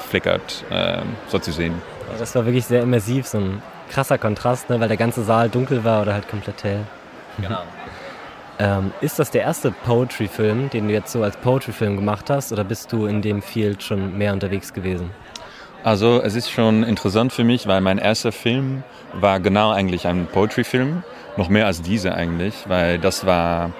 flickert, 0.09 0.63
äh, 0.69 0.99
so 1.27 1.37
zu 1.37 1.51
sehen. 1.51 1.73
Ja, 2.09 2.19
das 2.19 2.33
war 2.35 2.45
wirklich 2.45 2.67
sehr 2.67 2.83
immersiv, 2.83 3.27
so 3.27 3.39
ein 3.39 3.61
krasser 3.91 4.17
Kontrast, 4.17 4.69
ne, 4.69 4.79
weil 4.79 4.87
der 4.87 4.95
ganze 4.95 5.21
Saal 5.25 5.49
dunkel 5.49 5.83
war 5.83 6.03
oder 6.03 6.13
halt 6.13 6.29
komplett 6.29 6.63
hell. 6.63 6.85
Genau. 7.41 7.63
ähm, 8.59 8.93
ist 9.01 9.19
das 9.19 9.29
der 9.29 9.41
erste 9.41 9.71
Poetry-Film, 9.71 10.69
den 10.69 10.87
du 10.87 10.93
jetzt 10.93 11.11
so 11.11 11.21
als 11.21 11.35
Poetry-Film 11.35 11.97
gemacht 11.97 12.29
hast, 12.29 12.53
oder 12.53 12.63
bist 12.63 12.93
du 12.93 13.07
in 13.07 13.21
dem 13.21 13.41
Field 13.41 13.83
schon 13.83 14.17
mehr 14.17 14.31
unterwegs 14.31 14.71
gewesen? 14.71 15.11
Also 15.85 16.19
es 16.19 16.33
ist 16.33 16.49
schon 16.49 16.81
interessant 16.81 17.31
für 17.31 17.43
mich, 17.43 17.67
weil 17.67 17.79
mein 17.79 17.99
erster 17.99 18.31
Film 18.31 18.83
war 19.13 19.39
genau 19.39 19.69
eigentlich 19.69 20.07
ein 20.07 20.25
Poetry-Film, 20.25 21.03
noch 21.37 21.47
mehr 21.47 21.67
als 21.67 21.83
diese 21.83 22.15
eigentlich, 22.15 22.55
weil 22.67 22.97
das 22.97 23.27
war 23.27 23.71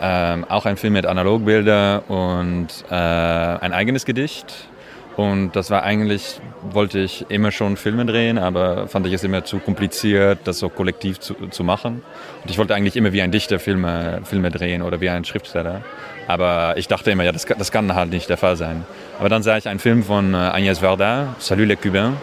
ähm, 0.00 0.44
auch 0.48 0.66
ein 0.66 0.76
Film 0.76 0.92
mit 0.92 1.04
Analogbilder 1.04 2.04
und 2.06 2.68
äh, 2.88 2.94
ein 2.94 3.72
eigenes 3.72 4.04
Gedicht 4.04 4.68
und 5.16 5.52
das 5.52 5.70
war 5.70 5.82
eigentlich, 5.82 6.40
wollte 6.70 6.98
ich 6.98 7.26
immer 7.28 7.52
schon 7.52 7.76
Filme 7.76 8.06
drehen, 8.06 8.38
aber 8.38 8.88
fand 8.88 9.06
ich 9.06 9.12
es 9.12 9.24
immer 9.24 9.44
zu 9.44 9.58
kompliziert, 9.58 10.40
das 10.44 10.58
so 10.58 10.70
kollektiv 10.70 11.20
zu, 11.20 11.34
zu 11.50 11.64
machen. 11.64 12.02
Und 12.42 12.50
ich 12.50 12.56
wollte 12.56 12.74
eigentlich 12.74 12.96
immer 12.96 13.12
wie 13.12 13.20
ein 13.20 13.30
Dichter 13.30 13.58
Filme, 13.58 14.22
Filme 14.24 14.50
drehen 14.50 14.80
oder 14.80 15.00
wie 15.00 15.10
ein 15.10 15.24
Schriftsteller. 15.24 15.82
Aber 16.28 16.74
ich 16.78 16.88
dachte 16.88 17.10
immer, 17.10 17.24
ja, 17.24 17.32
das, 17.32 17.44
das 17.44 17.70
kann 17.72 17.94
halt 17.94 18.10
nicht 18.10 18.30
der 18.30 18.38
Fall 18.38 18.56
sein. 18.56 18.84
Aber 19.18 19.28
dann 19.28 19.42
sah 19.42 19.58
ich 19.58 19.68
einen 19.68 19.80
Film 19.80 20.02
von 20.02 20.32
äh, 20.32 20.36
Agnès 20.36 20.80
Varda, 20.80 21.34
Salut 21.38 21.68
les 21.68 21.78
Cubains, 21.78 22.16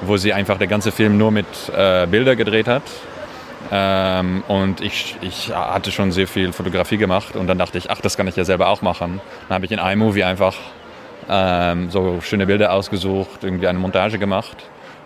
wo 0.00 0.16
sie 0.16 0.32
einfach 0.32 0.56
der 0.56 0.68
ganze 0.68 0.90
Film 0.90 1.18
nur 1.18 1.32
mit 1.32 1.46
äh, 1.76 2.06
Bildern 2.06 2.36
gedreht 2.36 2.66
hat. 2.66 2.82
Ähm, 3.70 4.42
und 4.48 4.80
ich, 4.80 5.16
ich 5.20 5.54
hatte 5.54 5.92
schon 5.92 6.12
sehr 6.12 6.26
viel 6.26 6.52
Fotografie 6.52 6.96
gemacht 6.96 7.36
und 7.36 7.46
dann 7.46 7.58
dachte 7.58 7.78
ich, 7.78 7.90
ach, 7.90 8.00
das 8.00 8.16
kann 8.16 8.26
ich 8.26 8.36
ja 8.36 8.44
selber 8.44 8.68
auch 8.68 8.80
machen. 8.80 9.20
Dann 9.48 9.54
habe 9.54 9.66
ich 9.66 9.72
in 9.72 9.78
iMovie 9.78 10.24
einfach 10.24 10.56
ähm, 11.28 11.90
so 11.90 12.20
schöne 12.20 12.46
Bilder 12.46 12.72
ausgesucht, 12.72 13.42
irgendwie 13.42 13.68
eine 13.68 13.78
Montage 13.78 14.18
gemacht. 14.18 14.56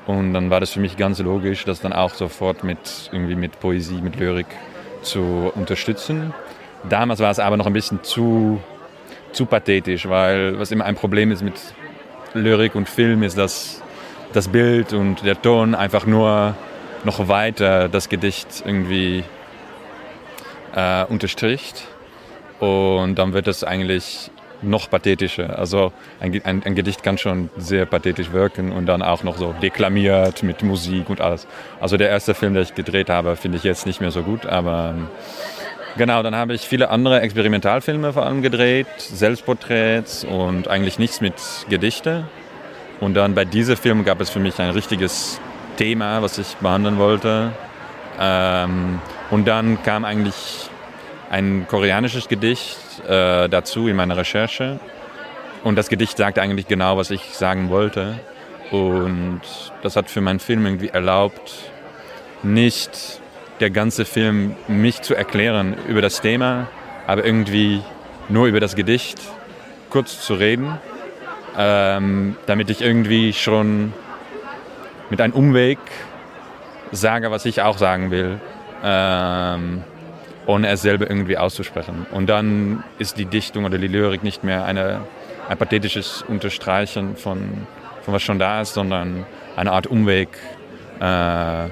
Und 0.07 0.35
dann 0.35 0.51
war 0.51 0.61
das 0.61 0.71
für 0.71 0.81
mich 0.81 0.97
ganz 0.97 1.19
logisch, 1.19 1.65
das 1.65 1.81
dann 1.81 1.93
auch 1.93 2.15
sofort 2.15 2.63
mit, 2.63 3.11
irgendwie 3.13 3.35
mit 3.35 3.59
Poesie, 3.59 4.01
mit 4.01 4.17
Lyrik 4.17 4.47
zu 5.03 5.53
unterstützen. 5.55 6.33
Damals 6.89 7.21
war 7.21 7.31
es 7.31 7.39
aber 7.39 7.57
noch 7.57 7.67
ein 7.67 7.73
bisschen 7.73 8.03
zu, 8.05 8.61
zu 9.33 9.47
pathetisch, 9.47 10.09
weil 10.09 10.59
was 10.59 10.71
immer 10.71 10.85
ein 10.85 10.95
Problem 10.95 11.33
ist 11.33 11.43
mit 11.43 11.55
Lyrik 12.35 12.75
und 12.75 12.89
Film 12.89 13.23
ist, 13.23 13.37
dass 13.37 13.83
das 14.33 14.49
Bild 14.49 14.93
und 14.93 15.25
der 15.25 15.41
Ton 15.41 15.75
einfach 15.75 16.07
nur 16.07 16.55
noch 17.05 17.29
weiter 17.29 17.89
das 17.89 18.09
Gedicht 18.09 18.63
irgendwie 18.65 19.25
äh, 20.75 21.05
unterstricht. 21.05 21.87
Und 22.61 23.17
dann 23.17 23.33
wird 23.33 23.49
es 23.49 23.65
eigentlich 23.65 24.31
noch 24.63 24.91
pathetischer. 24.91 25.59
Also 25.59 25.93
ein, 26.21 26.41
ein, 26.45 26.63
ein, 26.65 26.75
Gedicht 26.75 27.03
kann 27.03 27.19
schon 27.19 27.51
sehr 27.57 27.87
pathetisch 27.87 28.33
wirken 28.33 28.73
und 28.73 28.87
dann 28.87 29.03
auch 29.03 29.23
noch 29.23 29.37
so 29.37 29.55
deklamiert 29.63 30.43
mit 30.43 30.63
Musik 30.63 31.11
und 31.11 31.21
alles. 31.21 31.47
Also 31.81 31.97
der 31.97 32.09
erste 32.09 32.35
Film, 32.35 32.55
den 32.55 32.63
ich 32.63 32.75
gedreht 32.75 33.11
habe, 33.11 33.37
finde 33.37 33.59
ich 33.59 33.65
jetzt 33.65 33.87
nicht 33.87 34.01
mehr 34.01 34.11
so 34.11 34.23
gut, 34.23 34.47
aber 34.47 34.95
ähm, 34.97 35.09
genau, 35.97 36.23
dann 36.23 36.35
habe 36.35 36.55
ich 36.55 36.63
viele 36.63 36.91
andere 36.91 37.21
Experimentalfilme 37.21 38.13
vor 38.13 38.25
allem 38.25 38.43
gedreht, 38.43 38.87
Selbstporträts 38.99 40.25
und 40.25 40.69
eigentlich 40.69 40.99
nichts 40.99 41.21
mit 41.21 41.35
Gedichte. 41.69 42.25
Und 43.01 43.15
dann 43.15 43.35
bei 43.35 43.45
diesem 43.45 43.77
Film 43.77 44.05
gab 44.05 44.21
es 44.21 44.31
für 44.31 44.41
mich 44.41 44.59
ein 44.59 44.71
richtiges 44.71 45.39
Thema, 45.77 46.23
was 46.23 46.39
ich 46.39 46.57
behandeln 46.57 46.99
wollte. 46.99 47.53
Ähm, 48.19 49.01
und 49.31 49.47
dann 49.47 49.83
kam 49.83 50.05
eigentlich 50.05 50.66
ein 51.37 51.67
koreanisches 51.69 52.29
Gedicht 52.29 52.79
äh, 53.07 53.49
dazu 53.49 53.89
in 53.89 53.97
meiner 53.97 54.17
Recherche. 54.17 54.81
Und 55.65 55.77
das 55.77 55.91
Gedicht 55.91 56.17
sagt 56.17 56.39
eigentlich 56.39 56.67
genau, 56.67 56.97
was 56.97 57.11
ich 57.11 57.21
sagen 57.35 57.69
wollte. 57.69 58.19
Und 58.71 59.43
das 59.83 59.97
hat 59.97 60.11
für 60.11 60.23
meinen 60.23 60.41
Film 60.41 60.65
irgendwie 60.65 60.89
erlaubt, 60.89 61.53
nicht 62.43 63.21
der 63.61 63.69
ganze 63.69 64.07
Film 64.07 64.57
mich 64.67 65.03
zu 65.03 65.15
erklären 65.15 65.77
über 65.89 66.01
das 66.01 66.23
Thema, 66.23 66.69
aber 67.07 67.25
irgendwie 67.25 67.83
nur 68.31 68.47
über 68.47 68.61
das 68.61 68.75
Gedicht 68.75 69.19
kurz 69.91 70.23
zu 70.23 70.35
reden, 70.35 70.79
ähm, 71.59 72.37
damit 72.47 72.71
ich 72.71 72.81
irgendwie 72.81 73.35
schon 73.35 73.93
mit 75.11 75.21
einem 75.21 75.35
Umweg 75.35 75.79
sage, 76.93 77.31
was 77.31 77.45
ich 77.45 77.61
auch 77.61 77.77
sagen 77.77 78.11
will. 78.11 78.41
Ähm, 78.83 79.85
ohne 80.47 80.69
es 80.69 80.83
selber 80.83 81.09
irgendwie 81.09 81.37
auszusprechen. 81.37 82.07
Und 82.13 82.29
dann 82.29 82.85
ist 82.99 83.19
die 83.19 83.27
Dichtung 83.27 83.65
oder 83.65 83.79
die 83.79 83.89
Lyrik 83.89 84.23
nicht 84.23 84.45
mehr 84.45 84.65
eine, 84.65 85.03
ein 85.49 85.59
pathetisches 85.59 86.23
Unterstreichen 86.27 87.17
von, 87.17 87.67
von 88.03 88.15
was 88.15 88.23
schon 88.23 88.39
da 88.39 88.61
ist, 88.61 88.75
sondern 88.75 89.27
eine 89.57 89.73
Art 89.73 89.87
Umweg, 89.87 90.29
äh, 91.01 91.69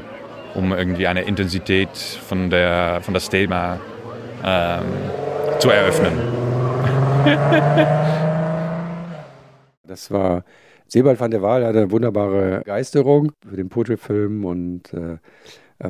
um 0.55 0.72
irgendwie 0.72 1.07
eine 1.07 1.22
Intensität 1.22 1.97
von, 1.97 2.51
der, 2.51 3.01
von 3.03 3.14
das 3.14 3.29
Thema 3.29 3.81
ähm, 4.45 4.85
zu 5.59 5.70
eröffnen. 5.70 6.12
Das 9.87 10.11
war 10.11 10.45
Sebald 10.89 11.20
van 11.20 11.31
der 11.31 11.43
Waal, 11.43 11.64
hatte 11.64 11.79
eine 11.79 11.91
wunderbare 11.91 12.59
Begeisterung 12.59 13.33
für 13.49 13.57
den 13.57 13.68
Poetry-Film 13.68 14.45
und 14.45 14.93
äh, 14.93 15.18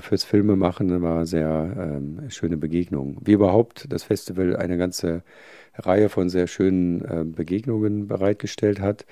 fürs 0.00 0.24
Filmemachen 0.24 1.02
war 1.02 1.26
sehr 1.26 1.74
ähm, 1.78 2.30
schöne 2.30 2.56
Begegnung. 2.56 3.18
Wie 3.20 3.32
überhaupt 3.32 3.86
das 3.90 4.02
Festival 4.04 4.56
eine 4.56 4.78
ganze 4.78 5.22
Reihe 5.76 6.08
von 6.08 6.28
sehr 6.28 6.46
schönen 6.46 7.04
äh, 7.04 7.24
Begegnungen 7.24 8.06
bereitgestellt 8.06 8.80
hat. 8.80 9.06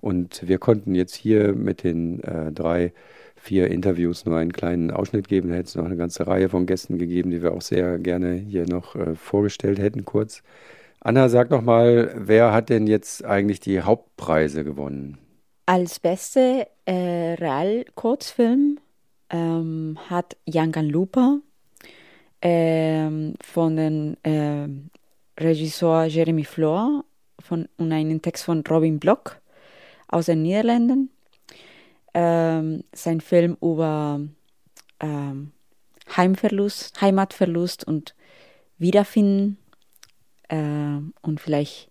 Und 0.00 0.46
wir 0.46 0.58
konnten 0.58 0.94
jetzt 0.94 1.14
hier 1.14 1.54
mit 1.54 1.84
den 1.84 2.22
äh, 2.22 2.52
drei, 2.52 2.92
vier 3.36 3.68
Interviews 3.68 4.24
nur 4.24 4.36
einen 4.36 4.52
kleinen 4.52 4.90
Ausschnitt 4.90 5.28
geben. 5.28 5.48
Da 5.48 5.56
hätte 5.56 5.68
es 5.68 5.74
noch 5.74 5.84
eine 5.84 5.96
ganze 5.96 6.26
Reihe 6.26 6.48
von 6.48 6.66
Gästen 6.66 6.98
gegeben, 6.98 7.30
die 7.30 7.42
wir 7.42 7.52
auch 7.52 7.62
sehr 7.62 7.98
gerne 7.98 8.34
hier 8.34 8.66
noch 8.66 8.94
äh, 8.94 9.14
vorgestellt 9.14 9.78
hätten, 9.78 10.04
kurz. 10.04 10.42
Anna, 11.00 11.28
sag 11.28 11.50
noch 11.50 11.62
mal, 11.62 12.14
wer 12.16 12.52
hat 12.52 12.68
denn 12.68 12.86
jetzt 12.86 13.24
eigentlich 13.24 13.58
die 13.58 13.80
Hauptpreise 13.80 14.62
gewonnen? 14.62 15.18
Als 15.66 15.98
beste 15.98 16.68
äh, 16.84 17.34
Real-Kurzfilm 17.34 18.78
ähm, 19.32 19.98
hat 20.08 20.36
Jangan 20.46 20.88
Lupa 20.88 21.38
ähm, 22.40 23.34
von 23.42 23.76
dem 23.76 24.16
äh, 24.22 24.68
Regisseur 25.42 26.04
Jeremy 26.04 26.44
Floor 26.44 27.04
von, 27.40 27.68
und 27.78 27.92
einen 27.92 28.22
Text 28.22 28.44
von 28.44 28.62
Robin 28.68 29.00
Block 29.00 29.40
aus 30.08 30.26
den 30.26 30.42
Niederlanden. 30.42 31.10
Ähm, 32.14 32.84
sein 32.92 33.20
Film 33.22 33.56
über 33.62 34.20
ähm, 35.00 35.52
Heimverlust, 36.14 37.00
Heimatverlust 37.00 37.86
und 37.86 38.14
Wiederfinden 38.76 39.56
äh, 40.48 40.98
und 41.22 41.40
vielleicht 41.40 41.90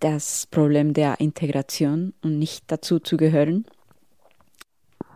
das 0.00 0.46
Problem 0.46 0.94
der 0.94 1.20
Integration 1.20 2.14
und 2.22 2.38
nicht 2.38 2.64
dazu 2.68 2.98
zu 2.98 3.16
gehören. 3.16 3.66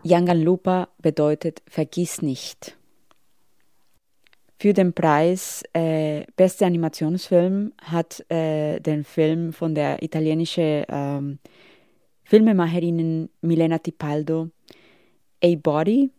Lupa 0.05 0.89
bedeutet 0.99 1.61
vergiss 1.67 2.21
nicht. 2.21 2.77
Für 4.59 4.73
den 4.73 4.93
Preis 4.93 5.63
äh, 5.73 6.25
Beste 6.35 6.65
Animationsfilm 6.65 7.73
hat 7.81 8.23
äh, 8.31 8.79
den 8.79 9.03
Film 9.03 9.51
von 9.51 9.75
der 9.75 10.01
italienischen 10.01 10.85
ähm, 10.87 11.39
Filmemacherin 12.23 13.29
Milena 13.41 13.79
Tipaldo 13.79 14.49
A 15.43 15.55
Body 15.55 16.09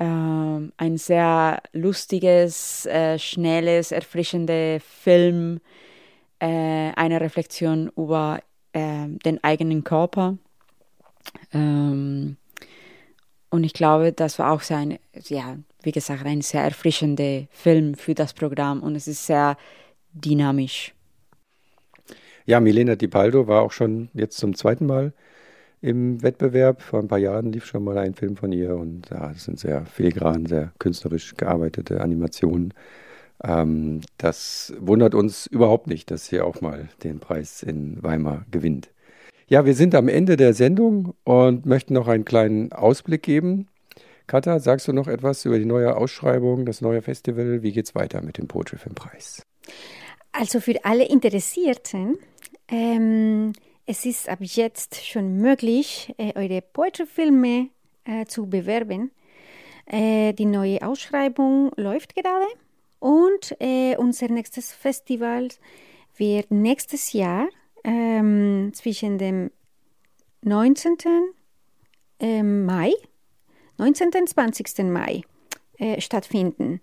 ähm, 0.00 0.72
ein 0.78 0.96
sehr 0.96 1.62
lustiges, 1.72 2.86
äh, 2.86 3.18
schnelles, 3.18 3.92
erfrischender 3.92 4.80
Film, 4.80 5.60
äh, 6.38 6.46
eine 6.96 7.20
Reflexion 7.20 7.92
über 7.96 8.40
äh, 8.72 9.08
den 9.08 9.44
eigenen 9.44 9.84
Körper. 9.84 10.38
Ähm, 11.52 12.38
und 13.50 13.64
ich 13.64 13.72
glaube, 13.72 14.12
das 14.12 14.38
war 14.38 14.52
auch 14.52 14.62
sein, 14.62 14.98
ja, 15.28 15.56
wie 15.82 15.92
gesagt, 15.92 16.24
ein 16.24 16.40
sehr 16.40 16.62
erfrischender 16.62 17.46
Film 17.50 17.94
für 17.94 18.14
das 18.14 18.32
Programm 18.32 18.82
und 18.82 18.94
es 18.94 19.08
ist 19.08 19.26
sehr 19.26 19.56
dynamisch. 20.12 20.94
Ja, 22.46 22.60
Milena 22.60 22.96
Di 22.96 23.06
Baldo 23.06 23.46
war 23.46 23.62
auch 23.62 23.72
schon 23.72 24.08
jetzt 24.14 24.38
zum 24.38 24.54
zweiten 24.54 24.86
Mal 24.86 25.12
im 25.80 26.22
Wettbewerb. 26.22 26.82
Vor 26.82 27.00
ein 27.00 27.08
paar 27.08 27.18
Jahren 27.18 27.52
lief 27.52 27.64
schon 27.64 27.84
mal 27.84 27.98
ein 27.98 28.14
Film 28.14 28.36
von 28.36 28.52
ihr 28.52 28.76
und 28.76 29.10
ja, 29.10 29.28
das 29.28 29.44
sind 29.44 29.58
sehr 29.58 29.84
filigran, 29.86 30.46
sehr 30.46 30.72
künstlerisch 30.78 31.34
gearbeitete 31.36 32.00
Animationen. 32.00 32.74
Ähm, 33.42 34.00
das 34.18 34.72
wundert 34.78 35.14
uns 35.14 35.46
überhaupt 35.46 35.86
nicht, 35.86 36.10
dass 36.10 36.26
sie 36.26 36.40
auch 36.40 36.60
mal 36.60 36.88
den 37.02 37.20
Preis 37.20 37.62
in 37.62 38.02
Weimar 38.02 38.44
gewinnt. 38.50 38.90
Ja, 39.50 39.64
wir 39.64 39.74
sind 39.74 39.96
am 39.96 40.06
Ende 40.06 40.36
der 40.36 40.54
Sendung 40.54 41.12
und 41.24 41.66
möchten 41.66 41.94
noch 41.94 42.06
einen 42.06 42.24
kleinen 42.24 42.72
Ausblick 42.72 43.24
geben. 43.24 43.66
Katha, 44.28 44.60
sagst 44.60 44.86
du 44.86 44.92
noch 44.92 45.08
etwas 45.08 45.44
über 45.44 45.58
die 45.58 45.64
neue 45.64 45.96
Ausschreibung, 45.96 46.66
das 46.66 46.80
neue 46.80 47.02
Festival? 47.02 47.60
Wie 47.60 47.72
geht 47.72 47.86
es 47.86 47.96
weiter 47.96 48.22
mit 48.22 48.38
dem 48.38 48.46
Poetry 48.46 48.78
Film 48.78 48.94
Preis? 48.94 49.42
Also 50.30 50.60
für 50.60 50.84
alle 50.84 51.04
Interessierten, 51.04 52.16
ähm, 52.68 53.52
es 53.86 54.06
ist 54.06 54.28
ab 54.28 54.38
jetzt 54.40 55.04
schon 55.04 55.38
möglich, 55.38 56.14
äh, 56.16 56.32
eure 56.36 56.62
Poetry-Filme 56.62 57.70
äh, 58.04 58.26
zu 58.26 58.46
bewerben. 58.46 59.10
Äh, 59.86 60.32
die 60.32 60.46
neue 60.46 60.80
Ausschreibung 60.80 61.72
läuft 61.74 62.14
gerade 62.14 62.46
und 63.00 63.56
äh, 63.58 63.96
unser 63.96 64.28
nächstes 64.28 64.72
Festival 64.72 65.48
wird 66.16 66.52
nächstes 66.52 67.12
Jahr 67.12 67.48
ähm, 67.84 68.72
zwischen 68.74 69.18
dem 69.18 69.50
19. 70.42 70.96
Ähm, 72.18 72.64
Mai, 72.64 72.92
19. 73.78 74.10
und 74.14 74.28
20. 74.28 74.84
Mai 74.84 75.22
äh, 75.78 76.00
stattfinden. 76.00 76.80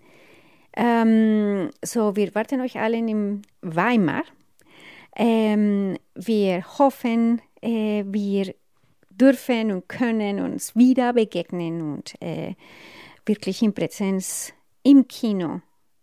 Ähm, 0.75 1.69
so, 1.83 2.15
wir 2.15 2.33
warten 2.35 2.61
euch 2.61 2.79
alle 2.79 2.97
in 2.97 3.41
Weimar 3.61 4.23
ähm, 5.17 5.97
wir 6.13 6.63
hoffen, 6.77 7.41
äh, 7.61 8.03
wir 8.05 8.53
dürfen 9.09 9.71
und 9.71 9.89
können 9.89 10.39
uns 10.39 10.75
wieder 10.75 11.11
begegnen 11.11 11.81
und 11.81 12.13
äh, 12.21 12.53
wirklich 13.25 13.63
in 13.63 13.73
Präsenz 13.73 14.53
im 14.83 15.07
Kino 15.07 15.61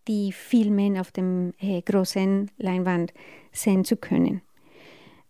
die 0.09 0.32
Filme 0.32 1.01
auf 1.01 1.12
dem 1.12 1.53
äh, 1.61 1.80
großen 1.80 2.51
Leinwand 2.59 3.14
sehen 3.53 3.84
zu 3.84 3.97
können. 3.97 4.42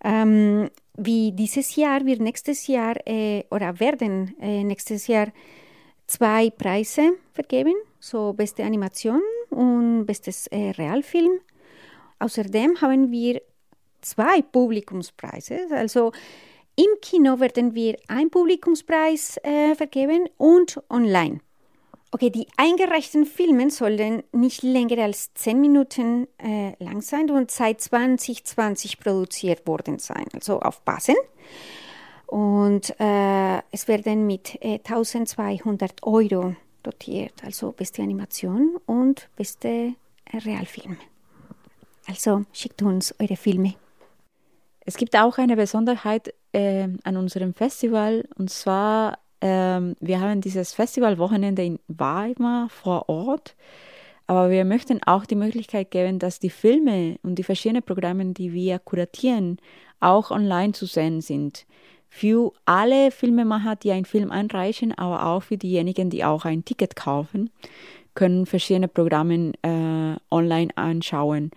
Ähm, 0.04 0.70
wie 0.96 1.32
dieses 1.32 1.74
Jahr 1.76 2.04
wird 2.04 2.20
nächstes 2.20 2.66
Jahr 2.66 2.94
äh, 3.06 3.44
oder 3.50 3.80
werden 3.80 4.36
äh, 4.40 4.62
nächstes 4.62 5.06
Jahr 5.06 5.28
zwei 6.06 6.50
Preise 6.50 7.16
vergeben, 7.32 7.74
so 7.98 8.32
beste 8.34 8.62
Animation 8.62 9.22
und 9.50 10.04
bestes 10.06 10.46
äh, 10.48 10.70
Realfilm. 10.70 11.40
Außerdem 12.18 12.80
haben 12.80 13.10
wir 13.10 13.40
zwei 14.02 14.42
Publikumspreise. 14.42 15.66
Also 15.70 16.12
im 16.76 17.00
Kino 17.00 17.40
werden 17.40 17.74
wir 17.74 17.96
einen 18.08 18.30
Publikumspreis 18.30 19.38
äh, 19.42 19.74
vergeben 19.74 20.28
und 20.36 20.80
online. 20.90 21.40
Okay, 22.14 22.30
die 22.30 22.46
eingereichten 22.56 23.26
Filme 23.26 23.70
sollen 23.70 24.22
nicht 24.30 24.62
länger 24.62 25.02
als 25.02 25.34
10 25.34 25.60
Minuten 25.60 26.28
äh, 26.38 26.72
lang 26.78 27.02
sein 27.02 27.28
und 27.28 27.50
seit 27.50 27.80
2020 27.80 29.00
produziert 29.00 29.66
worden 29.66 29.98
sein. 29.98 30.24
Also 30.32 30.60
aufpassen. 30.60 31.16
Und 32.26 32.94
äh, 33.00 33.58
es 33.72 33.88
werden 33.88 34.28
mit 34.28 34.54
äh, 34.62 34.74
1200 34.74 36.04
Euro 36.04 36.54
dotiert. 36.84 37.42
Also 37.42 37.72
beste 37.72 38.02
Animation 38.02 38.76
und 38.86 39.28
beste 39.34 39.68
äh, 39.68 40.36
Realfilm. 40.36 40.96
Also 42.06 42.44
schickt 42.52 42.80
uns 42.82 43.12
eure 43.18 43.34
Filme. 43.34 43.74
Es 44.86 44.96
gibt 44.96 45.16
auch 45.16 45.36
eine 45.38 45.56
Besonderheit 45.56 46.32
äh, 46.52 46.86
an 47.02 47.16
unserem 47.16 47.54
Festival 47.54 48.28
und 48.36 48.50
zwar, 48.50 49.18
äh, 49.40 49.80
wir 50.00 50.20
haben 50.20 50.40
dieses 50.40 50.72
Festivalwochenende 50.72 51.64
in 51.64 51.78
Weimar 51.88 52.68
vor 52.68 53.08
Ort, 53.08 53.54
aber 54.26 54.50
wir 54.50 54.64
möchten 54.64 55.02
auch 55.02 55.26
die 55.26 55.34
Möglichkeit 55.34 55.90
geben, 55.90 56.18
dass 56.18 56.38
die 56.38 56.50
Filme 56.50 57.18
und 57.22 57.34
die 57.36 57.42
verschiedenen 57.42 57.82
Programme, 57.82 58.24
die 58.32 58.52
wir 58.52 58.78
kuratieren, 58.78 59.58
auch 60.00 60.30
online 60.30 60.72
zu 60.72 60.86
sehen 60.86 61.20
sind. 61.20 61.66
Für 62.08 62.52
alle 62.64 63.10
Filmemacher, 63.10 63.76
die 63.76 63.90
einen 63.90 64.04
Film 64.04 64.30
einreichen, 64.30 64.96
aber 64.96 65.26
auch 65.26 65.42
für 65.42 65.56
diejenigen, 65.56 66.10
die 66.10 66.24
auch 66.24 66.44
ein 66.44 66.64
Ticket 66.64 66.96
kaufen, 66.96 67.50
können 68.14 68.46
verschiedene 68.46 68.88
Programme 68.88 69.52
äh, 69.62 70.16
online 70.30 70.70
anschauen. 70.76 71.50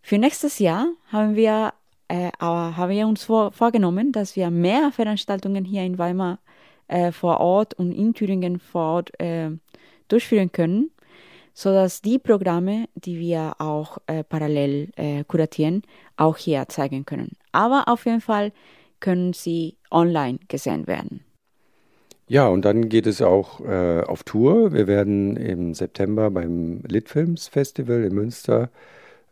Für 0.00 0.18
nächstes 0.18 0.58
Jahr 0.58 0.86
haben 1.10 1.34
wir 1.34 1.72
äh, 2.08 2.30
haben 2.38 2.90
wir 2.90 3.06
uns 3.06 3.24
vor, 3.24 3.50
vorgenommen, 3.52 4.12
dass 4.12 4.36
wir 4.36 4.50
mehr 4.50 4.92
Veranstaltungen 4.92 5.64
hier 5.64 5.82
in 5.82 5.98
Weimar 5.98 6.38
äh, 6.88 7.12
vor 7.12 7.40
Ort 7.40 7.74
und 7.74 7.92
in 7.92 8.14
Thüringen 8.14 8.58
vor 8.58 8.96
Ort 8.96 9.20
äh, 9.20 9.50
durchführen 10.08 10.52
können, 10.52 10.90
sodass 11.52 12.02
die 12.02 12.18
Programme, 12.18 12.86
die 12.94 13.18
wir 13.18 13.54
auch 13.58 13.98
äh, 14.06 14.24
parallel 14.24 14.90
äh, 14.96 15.24
kuratieren, 15.24 15.82
auch 16.16 16.36
hier 16.36 16.66
zeigen 16.68 17.04
können. 17.04 17.32
Aber 17.52 17.84
auf 17.86 18.06
jeden 18.06 18.20
Fall 18.20 18.52
können 19.00 19.32
sie 19.32 19.76
online 19.90 20.38
gesehen 20.48 20.86
werden. 20.86 21.24
Ja, 22.26 22.48
und 22.48 22.64
dann 22.64 22.88
geht 22.88 23.06
es 23.06 23.20
auch 23.20 23.60
äh, 23.60 24.00
auf 24.00 24.22
Tour. 24.22 24.72
Wir 24.72 24.86
werden 24.86 25.36
im 25.36 25.74
September 25.74 26.30
beim 26.30 26.80
Litfilms 26.88 27.48
Festival 27.48 28.02
in 28.02 28.14
Münster 28.14 28.70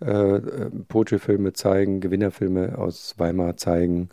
äh, 0.01 0.41
Poetry-Filme 0.89 1.55
zeigen, 1.55 2.01
Gewinnerfilme 2.01 2.77
aus 2.77 3.15
Weimar 3.19 3.57
zeigen. 3.57 4.11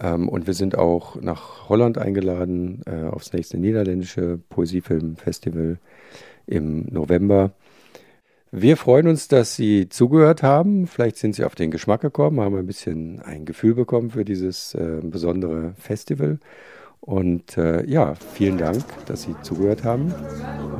Ähm, 0.00 0.28
und 0.28 0.46
wir 0.46 0.54
sind 0.54 0.76
auch 0.76 1.20
nach 1.20 1.68
Holland 1.68 1.98
eingeladen 1.98 2.82
äh, 2.86 3.04
aufs 3.04 3.32
nächste 3.32 3.58
niederländische 3.58 4.38
Poesiefilmfestival 4.48 5.78
im 6.46 6.86
November. 6.90 7.52
Wir 8.50 8.78
freuen 8.78 9.08
uns, 9.08 9.28
dass 9.28 9.56
Sie 9.56 9.88
zugehört 9.90 10.42
haben. 10.42 10.86
Vielleicht 10.86 11.18
sind 11.18 11.34
Sie 11.34 11.44
auf 11.44 11.54
den 11.54 11.70
Geschmack 11.70 12.00
gekommen, 12.00 12.40
haben 12.40 12.56
ein 12.56 12.66
bisschen 12.66 13.20
ein 13.20 13.44
Gefühl 13.44 13.74
bekommen 13.74 14.10
für 14.10 14.24
dieses 14.24 14.74
äh, 14.74 15.00
besondere 15.02 15.74
Festival. 15.78 16.38
Und 17.00 17.58
äh, 17.58 17.84
ja, 17.84 18.14
vielen 18.14 18.58
Dank, 18.58 18.82
dass 19.06 19.22
Sie 19.22 19.34
zugehört 19.42 19.84
haben 19.84 20.12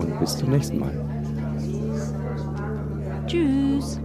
und 0.01 0.19
bis 0.19 0.37
zum 0.37 0.51
nächsten 0.51 0.79
Mal. 0.79 0.93
Tschüss. 3.27 4.01